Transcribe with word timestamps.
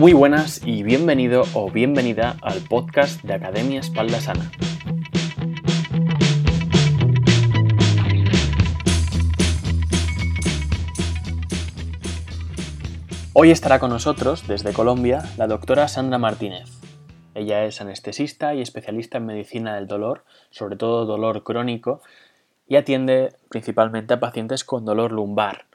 Muy 0.00 0.14
buenas 0.14 0.62
y 0.64 0.82
bienvenido 0.82 1.42
o 1.52 1.70
bienvenida 1.70 2.38
al 2.40 2.62
podcast 2.62 3.22
de 3.22 3.34
Academia 3.34 3.80
Espalda 3.80 4.18
Sana. 4.18 4.50
Hoy 13.34 13.50
estará 13.50 13.78
con 13.78 13.90
nosotros, 13.90 14.48
desde 14.48 14.72
Colombia, 14.72 15.22
la 15.36 15.46
doctora 15.46 15.86
Sandra 15.86 16.16
Martínez. 16.16 16.70
Ella 17.34 17.66
es 17.66 17.82
anestesista 17.82 18.54
y 18.54 18.62
especialista 18.62 19.18
en 19.18 19.26
medicina 19.26 19.74
del 19.74 19.86
dolor, 19.86 20.24
sobre 20.48 20.76
todo 20.76 21.04
dolor 21.04 21.42
crónico, 21.42 22.00
y 22.66 22.76
atiende 22.76 23.34
principalmente 23.50 24.14
a 24.14 24.20
pacientes 24.20 24.64
con 24.64 24.86
dolor 24.86 25.12
lumbar. 25.12 25.66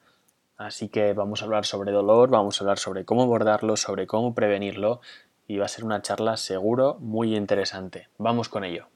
Así 0.58 0.88
que 0.88 1.12
vamos 1.12 1.42
a 1.42 1.46
hablar 1.46 1.66
sobre 1.66 1.92
dolor, 1.92 2.30
vamos 2.30 2.60
a 2.60 2.64
hablar 2.64 2.80
sobre 2.80 3.04
cómo 3.04 3.24
abordarlo, 3.24 3.76
sobre 3.76 4.08
cómo 4.08 4.34
prevenirlo 4.34 5.02
y 5.48 5.58
va 5.58 5.66
a 5.66 5.68
ser 5.68 5.84
una 5.84 6.02
charla 6.02 6.38
seguro 6.38 6.96
muy 7.02 7.36
interesante. 7.36 8.08
Vamos 8.18 8.48
con 8.48 8.64
ello. 8.64 8.88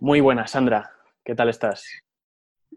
Muy 0.00 0.20
buenas, 0.20 0.50
Sandra. 0.50 0.90
¿Qué 1.24 1.36
tal 1.36 1.48
estás? 1.48 1.86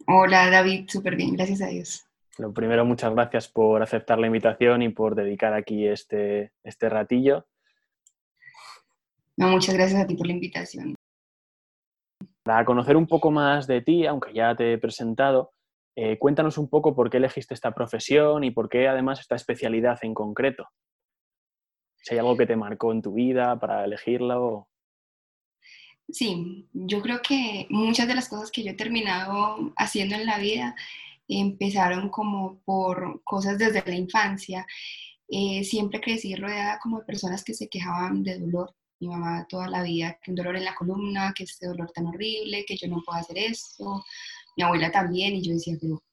Hola, 0.07 0.51
David. 0.51 0.87
Súper 0.87 1.15
bien, 1.15 1.33
gracias 1.33 1.61
a 1.61 1.67
Dios. 1.67 2.05
Lo 2.37 2.53
primero, 2.53 2.85
muchas 2.85 3.11
gracias 3.11 3.47
por 3.47 3.81
aceptar 3.81 4.19
la 4.19 4.27
invitación 4.27 4.83
y 4.83 4.89
por 4.89 5.15
dedicar 5.15 5.55
aquí 5.55 5.87
este, 5.87 6.51
este 6.63 6.89
ratillo. 6.89 7.47
No, 9.37 9.49
muchas 9.49 9.75
gracias 9.75 10.01
a 10.01 10.07
ti 10.07 10.15
por 10.15 10.25
la 10.25 10.33
invitación. 10.33 10.95
Para 12.43 12.65
conocer 12.65 12.97
un 12.97 13.05
poco 13.05 13.29
más 13.29 13.67
de 13.67 13.81
ti, 13.81 14.05
aunque 14.07 14.33
ya 14.33 14.55
te 14.55 14.73
he 14.73 14.77
presentado, 14.79 15.51
eh, 15.95 16.17
cuéntanos 16.17 16.57
un 16.57 16.69
poco 16.69 16.95
por 16.95 17.09
qué 17.09 17.17
elegiste 17.17 17.53
esta 17.53 17.73
profesión 17.73 18.43
y 18.43 18.51
por 18.51 18.67
qué 18.67 18.87
además 18.87 19.19
esta 19.19 19.35
especialidad 19.35 19.99
en 20.01 20.13
concreto. 20.13 20.67
Si 21.97 22.13
hay 22.13 22.19
algo 22.19 22.37
que 22.37 22.47
te 22.47 22.55
marcó 22.55 22.91
en 22.91 23.01
tu 23.01 23.13
vida 23.13 23.59
para 23.59 23.85
elegirla 23.85 24.39
o... 24.39 24.67
Sí, 26.09 26.69
yo 26.71 27.01
creo 27.01 27.21
que 27.21 27.67
muchas 27.69 28.07
de 28.07 28.15
las 28.15 28.29
cosas 28.29 28.49
que 28.49 28.63
yo 28.63 28.71
he 28.71 28.75
terminado 28.75 29.73
haciendo 29.75 30.15
en 30.15 30.25
la 30.25 30.39
vida 30.39 30.75
empezaron 31.27 32.09
como 32.09 32.59
por 32.63 33.21
cosas 33.23 33.57
desde 33.57 33.83
la 33.85 33.95
infancia. 33.95 34.65
Eh, 35.27 35.63
siempre 35.65 35.99
crecí 35.99 36.33
rodeada 36.35 36.79
como 36.79 36.99
de 36.99 37.05
personas 37.05 37.43
que 37.43 37.53
se 37.53 37.67
quejaban 37.67 38.23
de 38.23 38.39
dolor 38.39 38.76
mi 38.99 39.07
mamá 39.07 39.45
toda 39.47 39.69
la 39.69 39.83
vida, 39.83 40.17
que 40.21 40.31
un 40.31 40.35
dolor 40.35 40.55
en 40.55 40.65
la 40.65 40.75
columna, 40.75 41.33
que 41.35 41.43
este 41.43 41.67
dolor 41.67 41.91
tan 41.91 42.07
horrible, 42.07 42.65
que 42.65 42.77
yo 42.77 42.87
no 42.87 43.01
puedo 43.05 43.19
hacer 43.19 43.37
esto, 43.37 44.03
mi 44.55 44.63
abuela 44.63 44.91
también, 44.91 45.35
y 45.35 45.41
yo 45.41 45.53
decía, 45.53 45.77
pero 45.79 46.03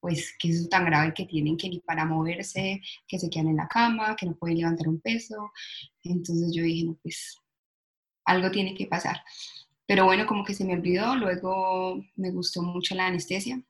pues 0.00 0.34
que 0.38 0.50
eso 0.50 0.62
es 0.62 0.68
tan 0.68 0.84
grave 0.84 1.14
que 1.14 1.24
tienen 1.26 1.56
que 1.56 1.68
ni 1.68 1.80
para 1.80 2.04
moverse, 2.04 2.80
que 3.08 3.18
se 3.18 3.30
quedan 3.30 3.48
en 3.48 3.56
la 3.56 3.68
cama, 3.68 4.14
que 4.14 4.26
no 4.26 4.36
pueden 4.36 4.58
levantar 4.58 4.88
un 4.88 5.00
peso. 5.00 5.50
Entonces 6.04 6.52
yo 6.54 6.62
dije, 6.62 6.84
no, 6.84 6.98
pues 7.02 7.36
algo 8.24 8.50
tiene 8.50 8.74
que 8.74 8.86
pasar. 8.86 9.22
Pero 9.86 10.04
bueno, 10.04 10.26
como 10.26 10.44
que 10.44 10.54
se 10.54 10.64
me 10.64 10.74
olvidó, 10.74 11.16
luego 11.16 12.02
me 12.16 12.30
gustó 12.30 12.62
mucho 12.62 12.94
la 12.94 13.06
anestesia. 13.06 13.60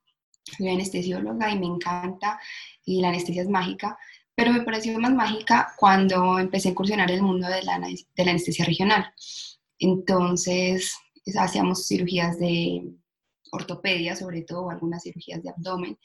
Soy 0.42 0.68
anestesióloga 0.68 1.50
y 1.50 1.58
me 1.58 1.66
encanta, 1.66 2.40
y 2.84 3.00
la 3.00 3.08
anestesia 3.08 3.42
es 3.42 3.48
mágica 3.48 3.98
pero 4.36 4.52
me 4.52 4.62
pareció 4.62 4.96
más 5.00 5.14
mágica 5.14 5.72
cuando 5.78 6.38
empecé 6.38 6.68
a 6.68 6.70
incursionar 6.72 7.10
en 7.10 7.16
el 7.16 7.22
mundo 7.22 7.48
de 7.48 7.62
la, 7.62 7.78
de 7.78 8.24
la 8.24 8.30
anestesia 8.30 8.66
regional. 8.66 9.12
Entonces, 9.78 10.94
hacíamos 11.38 11.88
cirugías 11.88 12.38
de 12.38 12.82
ortopedia, 13.50 14.14
sobre 14.14 14.42
todo, 14.42 14.70
algunas 14.70 15.02
cirugías 15.02 15.42
de 15.42 15.48
abdomen, 15.48 15.98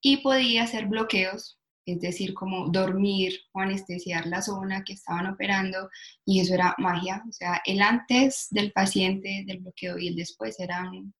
y 0.00 0.18
podía 0.18 0.64
hacer 0.64 0.86
bloqueos, 0.86 1.58
es 1.86 2.00
decir, 2.00 2.34
como 2.34 2.68
dormir 2.68 3.38
o 3.52 3.60
anestesiar 3.60 4.26
la 4.26 4.42
zona 4.42 4.82
que 4.82 4.94
estaban 4.94 5.26
operando, 5.28 5.88
y 6.24 6.40
eso 6.40 6.54
era 6.54 6.74
magia. 6.78 7.22
O 7.28 7.32
sea, 7.32 7.62
el 7.64 7.82
antes 7.82 8.48
del 8.50 8.72
paciente 8.72 9.44
del 9.46 9.60
bloqueo 9.60 9.96
y 9.96 10.08
el 10.08 10.16
después 10.16 10.58
eran 10.58 11.14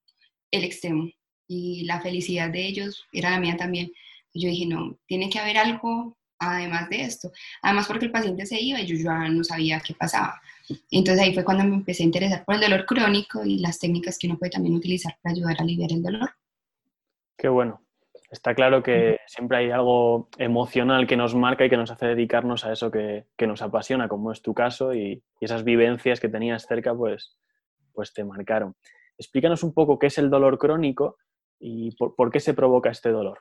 el 0.50 0.65
extremo, 0.65 1.09
y 1.47 1.84
la 1.84 2.00
felicidad 2.00 2.50
de 2.50 2.66
ellos 2.66 3.05
era 3.12 3.31
la 3.31 3.41
mía 3.41 3.56
también. 3.56 3.93
yo 4.34 4.49
dije, 4.49 4.66
no, 4.66 4.99
tiene 5.06 5.31
que 5.31 5.39
haber 5.39 5.59
algo 5.59 6.16
además 6.41 6.89
de 6.89 7.03
esto. 7.03 7.31
Además 7.62 7.87
porque 7.87 8.06
el 8.06 8.11
paciente 8.11 8.47
se 8.47 8.61
iba 8.61 8.81
y 8.81 8.87
yo 8.87 8.97
ya 8.97 9.28
no 9.28 9.45
sabía 9.45 9.81
qué 9.81 9.95
pasaba. 9.95 10.41
Entonces 10.91 11.23
ahí 11.23 11.34
fue 11.34 11.45
cuando 11.45 11.65
me 11.65 11.75
empecé 11.75 12.03
a 12.03 12.06
interesar 12.06 12.45
por 12.45 12.55
el 12.55 12.61
dolor 12.61 12.87
crónico 12.87 13.45
y 13.45 13.59
las 13.59 13.78
técnicas 13.78 14.19
que 14.19 14.27
uno 14.27 14.39
puede 14.39 14.51
también 14.51 14.75
utilizar 14.75 15.17
para 15.23 15.34
ayudar 15.34 15.56
a 15.59 15.62
aliviar 15.62 15.93
el 15.93 16.03
dolor. 16.03 16.31
Qué 17.37 17.49
bueno. 17.49 17.83
Está 18.31 18.55
claro 18.55 18.83
que 18.83 19.19
siempre 19.27 19.59
hay 19.59 19.71
algo 19.71 20.28
emocional 20.39 21.06
que 21.09 21.17
nos 21.17 21.34
marca 21.34 21.65
y 21.65 21.71
que 21.71 21.77
nos 21.77 21.91
hace 21.91 22.06
dedicarnos 22.06 22.65
a 22.65 22.72
eso 22.72 22.91
que, 22.91 23.27
nos 23.41 23.61
apasiona, 23.61 24.07
como 24.07 24.31
es 24.31 24.41
tu 24.41 24.55
caso, 24.55 24.95
y, 24.95 25.22
esas 25.41 25.65
vivencias 25.65 26.21
que 26.21 26.28
tenías 26.28 26.65
cerca, 26.65 26.95
pues, 26.95 27.37
pues 27.93 28.12
te 28.12 28.22
marcaron. 28.22 28.77
Explícanos 29.19 29.65
un 29.65 29.75
poco 29.75 29.99
qué 29.99 30.07
es 30.07 30.19
el 30.19 30.31
dolor 30.31 30.59
crónico 30.59 31.17
y 31.59 31.91
por 31.97 32.31
qué 32.31 32.39
se 32.39 32.55
provoca 32.55 32.91
este 32.91 33.11
dolor. 33.11 33.41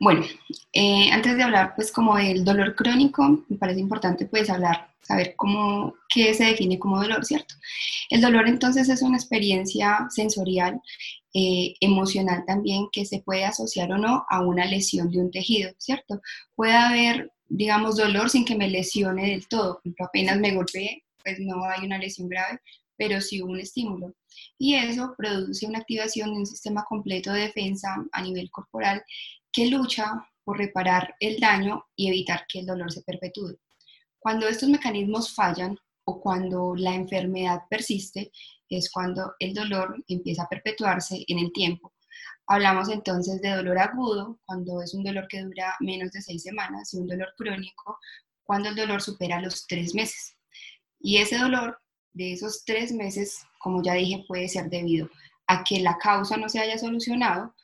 Bueno, 0.00 0.22
eh, 0.72 1.10
antes 1.12 1.36
de 1.36 1.42
hablar 1.42 1.74
pues 1.76 1.92
como 1.92 2.16
del 2.16 2.44
dolor 2.44 2.74
crónico, 2.74 3.44
me 3.48 3.56
parece 3.56 3.80
importante 3.80 4.26
pues 4.26 4.50
hablar, 4.50 4.88
saber 5.02 5.34
cómo, 5.36 5.94
qué 6.08 6.34
se 6.34 6.44
define 6.44 6.78
como 6.78 7.00
dolor, 7.00 7.24
¿cierto? 7.24 7.54
El 8.10 8.20
dolor 8.20 8.48
entonces 8.48 8.88
es 8.88 9.02
una 9.02 9.16
experiencia 9.16 10.06
sensorial, 10.10 10.80
eh, 11.32 11.74
emocional 11.80 12.44
también, 12.46 12.88
que 12.92 13.04
se 13.04 13.20
puede 13.20 13.44
asociar 13.44 13.92
o 13.92 13.98
no 13.98 14.24
a 14.28 14.40
una 14.40 14.66
lesión 14.66 15.10
de 15.10 15.18
un 15.20 15.30
tejido, 15.30 15.70
¿cierto? 15.78 16.20
Puede 16.54 16.74
haber, 16.74 17.32
digamos, 17.48 17.96
dolor 17.96 18.30
sin 18.30 18.44
que 18.44 18.56
me 18.56 18.68
lesione 18.68 19.30
del 19.30 19.48
todo, 19.48 19.80
apenas 20.00 20.38
me 20.38 20.54
golpeé, 20.54 21.04
pues 21.22 21.38
no 21.40 21.64
hay 21.64 21.86
una 21.86 21.98
lesión 21.98 22.28
grave, 22.28 22.60
pero 22.96 23.20
sí 23.20 23.40
un 23.40 23.58
estímulo. 23.58 24.14
Y 24.58 24.74
eso 24.74 25.14
produce 25.16 25.66
una 25.66 25.78
activación 25.78 26.32
de 26.32 26.38
un 26.38 26.46
sistema 26.46 26.84
completo 26.88 27.32
de 27.32 27.42
defensa 27.42 27.96
a 28.12 28.22
nivel 28.22 28.50
corporal 28.50 29.02
que 29.54 29.68
lucha 29.68 30.12
por 30.42 30.58
reparar 30.58 31.14
el 31.20 31.38
daño 31.40 31.86
y 31.96 32.08
evitar 32.08 32.44
que 32.48 32.58
el 32.58 32.66
dolor 32.66 32.92
se 32.92 33.02
perpetúe. 33.02 33.56
Cuando 34.18 34.48
estos 34.48 34.68
mecanismos 34.68 35.34
fallan 35.34 35.78
o 36.04 36.20
cuando 36.20 36.74
la 36.76 36.94
enfermedad 36.94 37.62
persiste, 37.70 38.32
es 38.68 38.90
cuando 38.90 39.34
el 39.38 39.54
dolor 39.54 40.02
empieza 40.08 40.42
a 40.42 40.48
perpetuarse 40.48 41.24
en 41.28 41.38
el 41.38 41.52
tiempo. 41.52 41.94
Hablamos 42.46 42.88
entonces 42.88 43.40
de 43.40 43.50
dolor 43.50 43.78
agudo, 43.78 44.38
cuando 44.44 44.82
es 44.82 44.92
un 44.92 45.04
dolor 45.04 45.28
que 45.28 45.42
dura 45.42 45.76
menos 45.80 46.10
de 46.10 46.20
seis 46.20 46.42
semanas, 46.42 46.92
y 46.92 46.98
un 46.98 47.06
dolor 47.06 47.32
crónico, 47.36 47.98
cuando 48.42 48.68
el 48.70 48.76
dolor 48.76 49.00
supera 49.00 49.40
los 49.40 49.66
tres 49.66 49.94
meses. 49.94 50.36
Y 51.00 51.18
ese 51.18 51.38
dolor 51.38 51.78
de 52.12 52.32
esos 52.32 52.64
tres 52.64 52.92
meses, 52.92 53.46
como 53.60 53.82
ya 53.82 53.94
dije, 53.94 54.24
puede 54.26 54.48
ser 54.48 54.68
debido 54.68 55.08
a 55.46 55.62
que 55.62 55.80
la 55.80 55.96
causa 55.98 56.36
no 56.36 56.48
se 56.48 56.58
haya 56.58 56.76
solucionado 56.76 57.54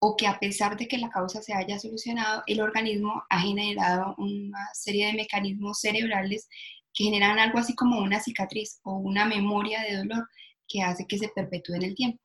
o 0.00 0.16
que 0.16 0.26
a 0.26 0.38
pesar 0.38 0.76
de 0.76 0.86
que 0.86 0.98
la 0.98 1.10
causa 1.10 1.42
se 1.42 1.54
haya 1.54 1.78
solucionado, 1.78 2.42
el 2.46 2.60
organismo 2.60 3.24
ha 3.28 3.40
generado 3.40 4.14
una 4.18 4.68
serie 4.72 5.06
de 5.06 5.14
mecanismos 5.14 5.80
cerebrales 5.80 6.48
que 6.94 7.04
generan 7.04 7.38
algo 7.38 7.58
así 7.58 7.74
como 7.74 7.98
una 7.98 8.20
cicatriz 8.20 8.80
o 8.82 8.96
una 8.96 9.24
memoria 9.24 9.82
de 9.82 9.96
dolor 9.96 10.28
que 10.66 10.82
hace 10.82 11.06
que 11.06 11.18
se 11.18 11.28
perpetúe 11.28 11.74
en 11.74 11.82
el 11.82 11.94
tiempo. 11.94 12.20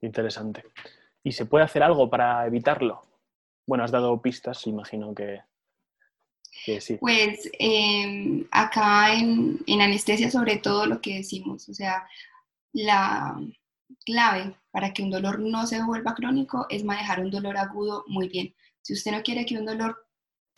Interesante. 0.00 0.64
¿Y 1.22 1.32
se 1.32 1.46
puede 1.46 1.64
hacer 1.64 1.82
algo 1.82 2.08
para 2.08 2.46
evitarlo? 2.46 3.06
Bueno, 3.66 3.84
has 3.84 3.90
dado 3.90 4.20
pistas, 4.20 4.66
imagino 4.66 5.14
que, 5.14 5.40
sí. 6.80 6.96
Pues 6.98 7.48
em, 7.58 8.46
acá 8.50 9.14
en, 9.14 9.60
en 9.66 9.80
anestesia 9.80 10.30
sobre 10.30 10.56
todo 10.56 10.86
lo 10.86 11.00
que 11.00 11.18
decimos, 11.18 11.68
o 11.68 11.74
sea, 11.74 12.06
la, 12.72 13.36
clave 14.04 14.56
para 14.70 14.92
que 14.92 15.02
un 15.02 15.10
dolor 15.10 15.38
no 15.40 15.66
se 15.66 15.82
vuelva 15.82 16.14
crónico 16.14 16.66
es 16.68 16.84
manejar 16.84 17.20
un 17.20 17.30
dolor 17.30 17.56
agudo 17.56 18.04
muy 18.06 18.28
bien. 18.28 18.54
Si 18.82 18.92
usted 18.92 19.12
no 19.12 19.22
quiere 19.22 19.44
que 19.44 19.58
un 19.58 19.66
dolor 19.66 19.96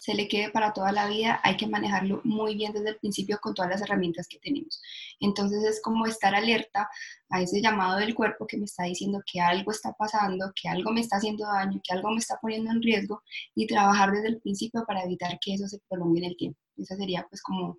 se 0.02 0.14
le 0.14 0.26
quede 0.26 0.50
para 0.50 0.73
toda 0.73 0.90
la 0.90 1.06
vida, 1.06 1.40
hay 1.44 1.56
que 1.56 1.69
manejarlo 1.69 2.20
muy 2.25 2.56
bien 2.56 2.73
desde 2.73 2.88
el 2.88 2.96
principio 2.96 3.38
con 3.40 3.55
todas 3.55 3.70
las 3.70 3.82
herramientas 3.82 4.26
que 4.26 4.40
tenemos. 4.40 4.82
Entonces 5.20 5.62
es 5.62 5.81
como 5.81 6.06
estar 6.06 6.34
alerta 6.34 6.88
a 7.31 7.40
ese 7.40 7.62
llamado 7.62 7.99
del 7.99 8.12
cuerpo 8.12 8.49
que 8.49 8.56
me 8.56 8.64
está 8.64 8.82
diciendo 8.82 9.23
que 9.25 9.40
algo 9.40 9.70
está 9.70 9.93
pasando, 9.93 10.50
que 10.61 10.69
algo 10.69 10.90
me 10.90 11.02
está 11.02 11.19
haciendo 11.19 11.46
daño, 11.46 11.81
que 11.85 11.94
algo 11.94 12.11
me 12.11 12.19
está 12.19 12.37
poniendo 12.43 12.73
en 12.73 12.82
riesgo 12.82 13.23
y 13.55 13.69
trabajar 13.69 14.11
desde 14.11 14.26
el 14.26 14.40
principio 14.40 14.82
para 14.85 15.05
evitar 15.05 15.38
que 15.40 15.55
eso 15.55 15.69
se 15.69 15.78
prolongue 15.88 16.19
en 16.19 16.26
el 16.31 16.37
tiempo. 16.37 16.58
Esa 16.76 16.96
sería 16.96 17.25
pues 17.28 17.40
como 17.40 17.78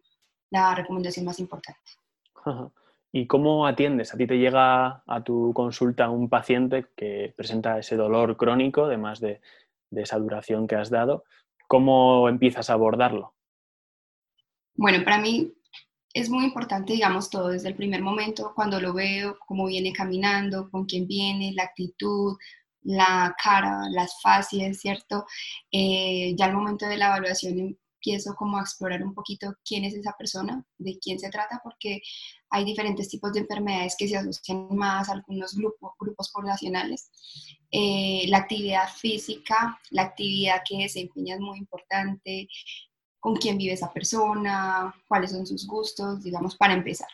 la 0.49 0.73
recomendación 0.75 1.25
más 1.25 1.39
importante. 1.39 1.91
¿Y 3.15 3.27
cómo 3.27 3.67
atiendes? 3.67 4.11
A 4.11 4.17
ti 4.17 4.25
te 4.25 4.39
llega 4.39 5.03
a 5.05 5.23
tu 5.23 5.53
consulta 5.53 6.09
un 6.09 6.29
paciente 6.29 6.87
que 6.97 7.31
presenta 7.37 7.77
ese 7.77 7.95
dolor 7.95 8.35
crónico, 8.37 8.85
además 8.85 9.19
de, 9.19 9.39
esa 9.91 10.17
duración 10.17 10.65
que 10.65 10.75
has 10.75 10.89
dado. 10.89 11.23
¿Cómo 11.67 12.27
empiezas 12.27 12.71
a 12.71 12.73
abordarlo? 12.73 13.35
Bueno, 14.73 15.03
para 15.03 15.19
mí 15.19 15.53
es 16.11 16.31
muy 16.31 16.45
importante, 16.45 16.93
digamos, 16.93 17.29
todo 17.29 17.49
desde 17.49 17.69
el 17.69 17.75
primer 17.75 18.01
momento, 18.01 18.51
cuando 18.55 18.81
lo 18.81 18.93
veo, 18.93 19.37
cómo 19.45 19.67
viene 19.67 19.93
caminando, 19.93 20.71
con 20.71 20.85
quién 20.85 21.05
viene, 21.05 21.53
la 21.53 21.65
actitud, 21.65 22.35
la 22.81 23.35
cara, 23.41 23.89
las 23.91 24.19
facies, 24.23 24.79
¿cierto? 24.79 25.25
Eh, 25.71 26.33
ya 26.35 26.45
al 26.45 26.55
momento 26.55 26.87
de 26.87 26.97
la 26.97 27.09
evaluación 27.09 27.77
empiezo 28.03 28.35
como 28.35 28.57
a 28.57 28.61
explorar 28.61 29.01
un 29.03 29.13
poquito 29.13 29.55
quién 29.65 29.85
es 29.85 29.93
esa 29.93 30.13
persona, 30.17 30.63
de 30.77 30.99
quién 30.99 31.19
se 31.19 31.29
trata, 31.29 31.61
porque 31.63 32.01
hay 32.49 32.65
diferentes 32.65 33.07
tipos 33.07 33.31
de 33.31 33.39
enfermedades 33.39 33.95
que 33.97 34.07
se 34.07 34.17
asocian 34.17 34.67
más 34.71 35.09
a 35.09 35.13
algunos 35.13 35.55
grupos, 35.55 35.93
grupos 35.97 36.29
poblacionales. 36.31 37.09
Eh, 37.71 38.25
la 38.27 38.39
actividad 38.39 38.89
física, 38.89 39.79
la 39.91 40.03
actividad 40.03 40.61
que 40.67 40.79
desempeña 40.79 41.35
es 41.35 41.41
muy 41.41 41.57
importante, 41.57 42.47
con 43.19 43.35
quién 43.37 43.57
vive 43.57 43.73
esa 43.73 43.91
persona, 43.93 44.93
cuáles 45.07 45.31
son 45.31 45.47
sus 45.47 45.65
gustos, 45.65 46.23
digamos, 46.23 46.57
para 46.57 46.73
empezar. 46.73 47.07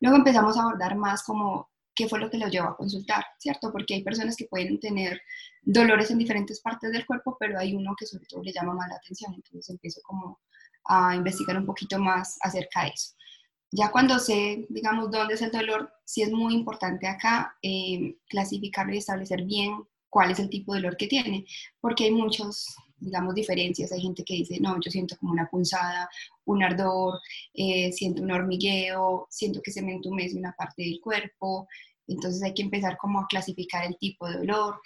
Luego 0.00 0.18
empezamos 0.18 0.56
a 0.56 0.62
abordar 0.62 0.96
más 0.96 1.24
como 1.24 1.68
qué 1.98 2.08
fue 2.08 2.20
lo 2.20 2.30
que 2.30 2.38
lo 2.38 2.46
llevó 2.46 2.68
a 2.68 2.76
consultar, 2.76 3.24
¿cierto? 3.40 3.72
Porque 3.72 3.94
hay 3.94 4.04
personas 4.04 4.36
que 4.36 4.44
pueden 4.44 4.78
tener 4.78 5.20
dolores 5.62 6.12
en 6.12 6.18
diferentes 6.18 6.60
partes 6.60 6.92
del 6.92 7.04
cuerpo, 7.04 7.36
pero 7.40 7.58
hay 7.58 7.74
uno 7.74 7.96
que 7.98 8.06
sobre 8.06 8.24
todo 8.26 8.40
le 8.44 8.52
llama 8.52 8.72
más 8.72 8.88
la 8.88 8.94
atención, 8.94 9.34
entonces 9.34 9.68
empiezo 9.68 10.00
como 10.04 10.38
a 10.84 11.16
investigar 11.16 11.58
un 11.58 11.66
poquito 11.66 11.98
más 11.98 12.38
acerca 12.40 12.84
de 12.84 12.90
eso. 12.90 13.14
Ya 13.72 13.90
cuando 13.90 14.20
sé, 14.20 14.64
digamos, 14.68 15.10
dónde 15.10 15.34
es 15.34 15.42
el 15.42 15.50
dolor, 15.50 15.92
sí 16.04 16.22
es 16.22 16.30
muy 16.30 16.54
importante 16.54 17.08
acá 17.08 17.56
eh, 17.62 18.16
clasificarlo 18.28 18.94
y 18.94 18.98
establecer 18.98 19.42
bien 19.42 19.82
cuál 20.08 20.30
es 20.30 20.38
el 20.38 20.48
tipo 20.48 20.72
de 20.72 20.80
dolor 20.80 20.96
que 20.96 21.08
tiene, 21.08 21.46
porque 21.80 22.04
hay 22.04 22.12
muchos, 22.12 22.76
digamos, 23.00 23.34
diferencias. 23.34 23.92
Hay 23.92 24.00
gente 24.00 24.24
que 24.24 24.34
dice, 24.34 24.58
no, 24.60 24.76
yo 24.80 24.90
siento 24.90 25.16
como 25.16 25.32
una 25.32 25.48
punzada, 25.48 26.08
un 26.44 26.62
ardor, 26.62 27.20
eh, 27.54 27.92
siento 27.92 28.22
un 28.22 28.30
hormigueo, 28.30 29.26
siento 29.30 29.60
que 29.62 29.70
se 29.70 29.82
me 29.82 29.92
entumece 29.92 30.36
una 30.36 30.52
parte 30.52 30.82
del 30.82 31.00
cuerpo. 31.00 31.68
Entonces 32.06 32.42
hay 32.42 32.54
que 32.54 32.62
empezar 32.62 32.96
como 32.96 33.20
a 33.20 33.26
clasificar 33.26 33.84
el 33.84 33.96
tipo 33.98 34.26
de 34.28 34.38
dolor, 34.38 34.80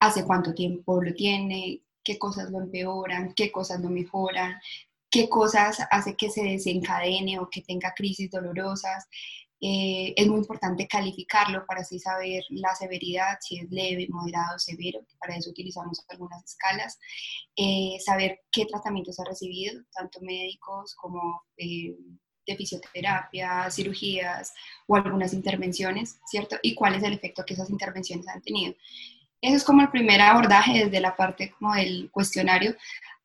hace 0.00 0.24
cuánto 0.24 0.54
tiempo 0.54 1.02
lo 1.02 1.14
tiene, 1.14 1.82
qué 2.02 2.18
cosas 2.18 2.50
lo 2.50 2.60
empeoran, 2.60 3.32
qué 3.34 3.50
cosas 3.50 3.80
lo 3.80 3.90
mejoran, 3.90 4.60
qué 5.10 5.28
cosas 5.28 5.78
hace 5.90 6.16
que 6.16 6.30
se 6.30 6.42
desencadene 6.42 7.38
o 7.38 7.48
que 7.48 7.62
tenga 7.62 7.94
crisis 7.94 8.30
dolorosas. 8.30 9.06
Eh, 9.66 10.12
es 10.14 10.26
muy 10.26 10.40
importante 10.40 10.86
calificarlo 10.86 11.64
para 11.64 11.80
así 11.80 11.98
saber 11.98 12.44
la 12.50 12.74
severidad, 12.74 13.38
si 13.40 13.60
es 13.60 13.70
leve, 13.70 14.06
moderado, 14.10 14.58
severo, 14.58 15.00
para 15.18 15.36
eso 15.36 15.48
utilizamos 15.48 16.04
algunas 16.10 16.44
escalas, 16.44 16.98
eh, 17.56 17.96
saber 18.04 18.42
qué 18.52 18.66
tratamientos 18.66 19.18
ha 19.20 19.24
recibido, 19.24 19.82
tanto 19.94 20.20
médicos 20.20 20.94
como 20.94 21.44
eh, 21.56 21.96
de 22.46 22.56
fisioterapia, 22.56 23.70
cirugías 23.70 24.52
o 24.86 24.96
algunas 24.96 25.32
intervenciones, 25.32 26.18
¿cierto? 26.26 26.56
Y 26.60 26.74
cuál 26.74 26.96
es 26.96 27.02
el 27.02 27.14
efecto 27.14 27.42
que 27.46 27.54
esas 27.54 27.70
intervenciones 27.70 28.28
han 28.28 28.42
tenido. 28.42 28.74
Eso 29.40 29.56
es 29.56 29.64
como 29.64 29.80
el 29.80 29.90
primer 29.90 30.20
abordaje 30.20 30.84
desde 30.84 31.00
la 31.00 31.16
parte 31.16 31.54
como 31.58 31.74
del 31.74 32.10
cuestionario. 32.10 32.76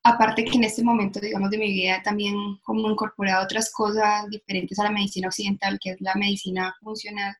Aparte 0.03 0.45
que 0.45 0.57
en 0.57 0.63
este 0.63 0.83
momento, 0.83 1.19
digamos, 1.19 1.49
de 1.49 1.57
mi 1.57 1.71
vida 1.73 2.01
también 2.03 2.35
como 2.63 2.89
incorporado 2.89 3.43
otras 3.43 3.71
cosas 3.71 4.29
diferentes 4.29 4.79
a 4.79 4.85
la 4.85 4.91
medicina 4.91 5.27
occidental, 5.27 5.77
que 5.81 5.91
es 5.91 6.01
la 6.01 6.15
medicina 6.15 6.75
funcional. 6.81 7.35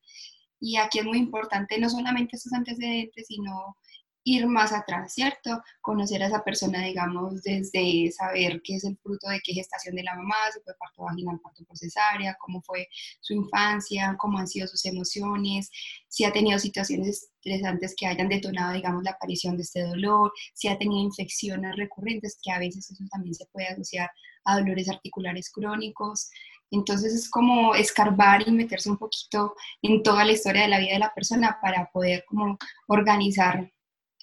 Y 0.60 0.78
aquí 0.78 1.00
es 1.00 1.06
muy 1.06 1.18
importante 1.20 1.80
no 1.80 1.90
solamente 1.90 2.36
estos 2.36 2.54
antecedentes, 2.54 3.28
sino 3.28 3.78
ir 4.24 4.48
más 4.48 4.74
atrás, 4.74 5.14
¿cierto? 5.14 5.62
Conocer 5.82 6.22
a 6.22 6.28
esa 6.28 6.44
persona, 6.44 6.84
digamos, 6.84 7.42
desde 7.42 8.12
saber 8.12 8.62
qué 8.64 8.76
es 8.76 8.84
el 8.84 8.98
fruto 8.98 9.28
de 9.30 9.40
qué 9.44 9.54
gestación 9.54 9.96
de 9.96 10.04
la 10.04 10.16
mamá, 10.16 10.36
si 10.54 10.60
fue 10.62 10.74
parto 10.80 11.04
vaginal, 11.04 11.40
parto 11.40 11.64
por 11.66 11.78
cesárea, 11.78 12.38
cómo 12.40 12.62
fue 12.62 12.88
su 13.22 13.34
infancia, 13.34 14.16
cómo 14.20 14.38
han 14.38 14.48
sido 14.48 14.68
sus 14.68 14.86
emociones, 14.86 15.70
si 16.08 16.26
ha 16.26 16.34
tenido 16.34 16.60
situaciones 16.60 17.30
estresantes 17.36 17.96
que 17.98 18.08
hayan 18.08 18.30
detonado, 18.30 18.74
digamos, 18.74 19.04
la 19.04 19.12
aparición 19.12 19.56
de 19.56 19.64
este 19.64 19.84
dolor, 19.84 20.32
si 20.54 20.68
ha 20.68 20.78
tenido 20.78 21.02
infecciones 21.02 21.76
recurrentes, 21.76 22.38
que 22.42 22.52
a 22.52 22.60
veces 22.60 22.92
eso 22.92 23.04
también 23.12 23.34
se 23.34 23.46
puede 23.48 23.68
asociar 23.68 24.10
a 24.46 24.60
dolores 24.60 24.90
articulares 24.90 25.50
crónicos. 25.50 26.30
Entonces 26.72 27.14
es 27.14 27.30
como 27.30 27.74
escarbar 27.74 28.48
y 28.48 28.52
meterse 28.52 28.90
un 28.92 28.98
poquito 28.98 29.56
en 29.82 30.04
toda 30.04 30.24
la 30.24 30.34
historia 30.34 30.64
de 30.64 30.68
la 30.68 30.80
vida 30.80 30.94
de 30.94 31.00
la 31.00 31.14
persona 31.14 31.58
para 31.62 31.90
poder 31.92 32.24
como 32.28 32.58
organizar 32.88 33.72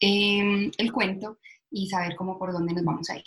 Em, 0.00 0.70
el 0.76 0.92
cuento 0.92 1.38
y 1.70 1.88
saber 1.88 2.16
cómo 2.16 2.38
por 2.38 2.52
dónde 2.52 2.74
nos 2.74 2.84
vamos 2.84 3.08
a 3.10 3.16
ir. 3.16 3.24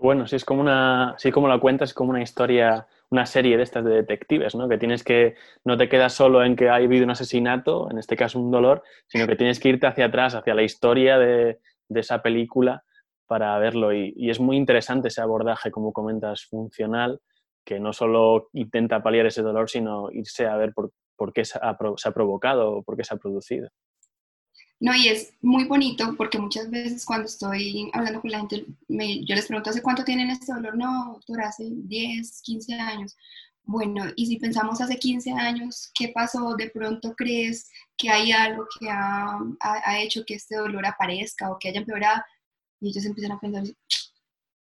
Bueno, 0.00 0.26
si 0.26 0.36
es 0.36 0.44
como 0.44 0.60
una, 0.60 1.14
sí 1.18 1.30
como 1.30 1.48
la 1.48 1.58
cuentas, 1.58 1.90
es 1.90 1.94
como 1.94 2.10
una 2.10 2.22
historia, 2.22 2.86
una 3.10 3.26
serie 3.26 3.56
de 3.56 3.62
estas 3.62 3.84
de 3.84 3.90
detectives, 3.90 4.54
¿no? 4.54 4.68
Que 4.68 4.78
tienes 4.78 5.04
que, 5.04 5.34
no 5.64 5.76
te 5.76 5.88
quedas 5.88 6.14
solo 6.14 6.44
en 6.44 6.56
que 6.56 6.68
ha 6.68 6.76
habido 6.76 7.04
un 7.04 7.10
asesinato, 7.10 7.90
en 7.90 7.98
este 7.98 8.16
caso 8.16 8.40
un 8.40 8.50
dolor, 8.50 8.82
sino 9.06 9.26
que 9.26 9.36
tienes 9.36 9.60
que 9.60 9.68
irte 9.68 9.86
hacia 9.86 10.06
atrás, 10.06 10.34
hacia 10.34 10.54
la 10.54 10.62
historia 10.62 11.18
de, 11.18 11.58
esa 11.90 12.22
película 12.22 12.84
para 13.26 13.58
verlo. 13.58 13.92
Y, 13.92 14.30
es 14.30 14.40
muy 14.40 14.56
interesante 14.56 15.08
ese 15.08 15.20
abordaje, 15.20 15.70
como 15.70 15.92
comentas, 15.92 16.46
funcional, 16.46 17.20
que 17.64 17.78
no 17.78 17.92
solo 17.92 18.48
intenta 18.54 19.02
paliar 19.02 19.26
ese 19.26 19.42
dolor, 19.42 19.68
sino 19.68 20.10
irse 20.10 20.46
a 20.46 20.56
ver 20.56 20.72
por, 20.72 20.92
qué 21.32 21.44
se 21.44 21.58
ha 21.62 21.76
provocado 21.76 22.78
o 22.78 22.82
por 22.82 22.96
qué 22.96 23.04
se 23.04 23.14
ha 23.14 23.18
producido. 23.18 23.68
No, 24.82 24.92
y 24.96 25.06
es 25.06 25.32
muy 25.42 25.62
bonito 25.62 26.12
porque 26.16 26.40
muchas 26.40 26.68
veces 26.68 27.04
cuando 27.04 27.26
estoy 27.26 27.88
hablando 27.92 28.20
con 28.20 28.32
la 28.32 28.40
gente, 28.40 28.66
yo 28.88 29.36
les 29.36 29.46
pregunto, 29.46 29.70
¿hace 29.70 29.80
cuánto 29.80 30.02
tienen 30.02 30.28
este 30.28 30.52
dolor? 30.52 30.76
No, 30.76 31.12
doctora, 31.14 31.50
hace 31.50 31.68
10, 31.70 32.42
15 32.42 32.74
años. 32.74 33.16
Bueno, 33.62 34.06
y 34.16 34.26
si 34.26 34.38
pensamos 34.38 34.80
hace 34.80 34.98
15 34.98 35.30
años, 35.34 35.92
¿qué 35.94 36.08
pasó? 36.08 36.56
¿De 36.56 36.68
pronto 36.68 37.14
crees 37.14 37.70
que 37.96 38.10
hay 38.10 38.32
algo 38.32 38.66
que 38.80 38.90
ha, 38.90 39.38
ha, 39.60 40.00
hecho 40.00 40.24
que 40.26 40.34
este 40.34 40.56
dolor 40.56 40.84
aparezca 40.84 41.52
o 41.52 41.58
que 41.60 41.68
haya 41.68 41.78
empeorado? 41.78 42.20
Y 42.80 42.88
ellos 42.88 43.04
empiezan 43.04 43.36
a 43.36 43.38
pensar, 43.38 43.62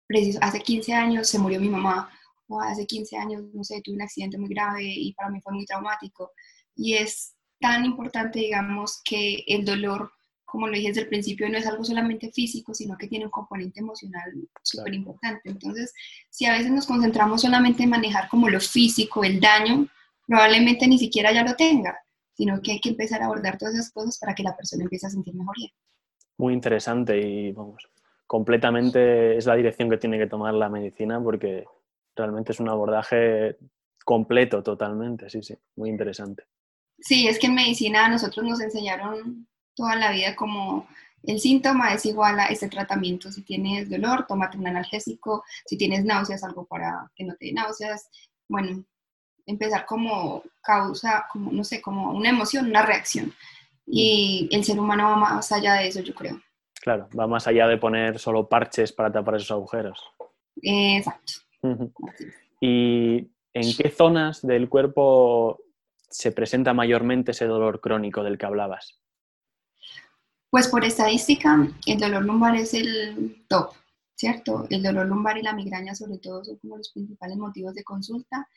preciso, 0.06 0.38
hace 0.40 0.60
15 0.62 0.94
años 0.94 1.28
se 1.28 1.38
murió 1.38 1.60
mi 1.60 1.68
mamá, 1.68 2.10
o 2.48 2.58
hace 2.62 2.86
15 2.86 3.18
años, 3.18 3.42
no 3.52 3.62
sé, 3.64 3.82
tuve 3.82 3.96
un 3.96 4.02
accidente 4.02 4.38
muy 4.38 4.48
grave 4.48 4.82
y 4.82 5.12
para 5.12 5.28
mí 5.28 5.42
fue 5.42 5.52
muy 5.52 5.66
traumático. 5.66 6.32
Y 6.74 6.94
es 6.94 7.35
tan 7.60 7.84
importante, 7.84 8.40
digamos, 8.40 9.00
que 9.04 9.44
el 9.46 9.64
dolor, 9.64 10.10
como 10.44 10.66
lo 10.66 10.74
dije 10.74 10.88
desde 10.88 11.02
el 11.02 11.08
principio, 11.08 11.48
no 11.48 11.58
es 11.58 11.66
algo 11.66 11.84
solamente 11.84 12.30
físico, 12.30 12.74
sino 12.74 12.96
que 12.96 13.08
tiene 13.08 13.24
un 13.24 13.30
componente 13.30 13.80
emocional 13.80 14.32
súper 14.62 14.94
importante. 14.94 15.48
Entonces, 15.48 15.92
si 16.30 16.46
a 16.46 16.52
veces 16.52 16.70
nos 16.70 16.86
concentramos 16.86 17.42
solamente 17.42 17.82
en 17.82 17.90
manejar 17.90 18.28
como 18.28 18.48
lo 18.48 18.60
físico, 18.60 19.24
el 19.24 19.40
daño, 19.40 19.88
probablemente 20.26 20.86
ni 20.86 20.98
siquiera 20.98 21.32
ya 21.32 21.42
lo 21.42 21.54
tenga, 21.54 21.98
sino 22.34 22.60
que 22.60 22.72
hay 22.72 22.80
que 22.80 22.90
empezar 22.90 23.22
a 23.22 23.26
abordar 23.26 23.58
todas 23.58 23.74
esas 23.74 23.92
cosas 23.92 24.18
para 24.18 24.34
que 24.34 24.42
la 24.42 24.56
persona 24.56 24.84
empiece 24.84 25.06
a 25.06 25.10
sentir 25.10 25.34
mejoría. 25.34 25.70
Muy 26.38 26.52
interesante 26.52 27.18
y 27.18 27.52
vamos, 27.52 27.88
completamente 28.26 29.36
es 29.36 29.46
la 29.46 29.56
dirección 29.56 29.88
que 29.88 29.96
tiene 29.96 30.18
que 30.18 30.26
tomar 30.26 30.52
la 30.54 30.68
medicina 30.68 31.22
porque 31.22 31.64
realmente 32.14 32.52
es 32.52 32.60
un 32.60 32.68
abordaje 32.68 33.56
completo 34.04 34.62
totalmente, 34.62 35.30
sí, 35.30 35.42
sí, 35.42 35.54
muy 35.76 35.90
interesante. 35.90 36.44
Sí, 36.98 37.28
es 37.28 37.38
que 37.38 37.46
en 37.46 37.54
medicina 37.54 38.08
nosotros 38.08 38.44
nos 38.44 38.60
enseñaron 38.60 39.46
toda 39.74 39.96
la 39.96 40.10
vida 40.10 40.34
como 40.34 40.88
el 41.26 41.40
síntoma 41.40 41.92
es 41.92 42.06
igual 42.06 42.38
a 42.38 42.46
este 42.46 42.68
tratamiento. 42.68 43.30
Si 43.30 43.42
tienes 43.42 43.90
dolor, 43.90 44.26
tómate 44.26 44.58
un 44.58 44.68
analgésico. 44.68 45.44
Si 45.64 45.76
tienes 45.76 46.04
náuseas, 46.04 46.44
algo 46.44 46.64
para 46.64 47.10
que 47.14 47.24
no 47.24 47.34
te 47.34 47.46
dé 47.46 47.52
náuseas. 47.52 48.08
Bueno, 48.48 48.84
empezar 49.44 49.84
como 49.86 50.42
causa, 50.62 51.26
como 51.32 51.50
no 51.50 51.64
sé, 51.64 51.82
como 51.82 52.12
una 52.12 52.30
emoción, 52.30 52.66
una 52.66 52.82
reacción. 52.82 53.32
Y 53.86 54.48
el 54.52 54.64
ser 54.64 54.78
humano 54.78 55.10
va 55.10 55.16
más 55.16 55.52
allá 55.52 55.74
de 55.74 55.88
eso, 55.88 56.00
yo 56.00 56.14
creo. 56.14 56.40
Claro, 56.80 57.08
va 57.18 57.26
más 57.26 57.46
allá 57.48 57.66
de 57.66 57.78
poner 57.78 58.18
solo 58.20 58.48
parches 58.48 58.92
para 58.92 59.10
tapar 59.10 59.36
esos 59.36 59.50
agujeros. 59.50 60.00
Exacto. 60.62 61.32
¿Y 62.60 63.28
en 63.52 63.76
qué 63.76 63.90
zonas 63.90 64.46
del 64.46 64.68
cuerpo 64.68 65.58
se 66.08 66.32
presenta 66.32 66.74
mayormente 66.74 67.32
ese 67.32 67.46
dolor 67.46 67.80
crónico 67.80 68.22
del 68.22 68.38
que 68.38 68.46
hablabas? 68.46 69.00
Pues 70.50 70.68
por 70.68 70.84
estadística, 70.84 71.68
el 71.86 71.98
dolor 71.98 72.24
lumbar 72.24 72.56
es 72.56 72.72
el 72.74 73.44
top, 73.48 73.72
¿cierto? 74.14 74.66
El 74.70 74.82
dolor 74.82 75.06
lumbar 75.06 75.36
y 75.36 75.42
la 75.42 75.52
migraña 75.52 75.94
sobre 75.94 76.18
todo 76.18 76.44
son 76.44 76.56
como 76.58 76.76
los 76.78 76.90
principales 76.92 77.36
motivos 77.36 77.74
de 77.74 77.84
consulta. 77.84 78.48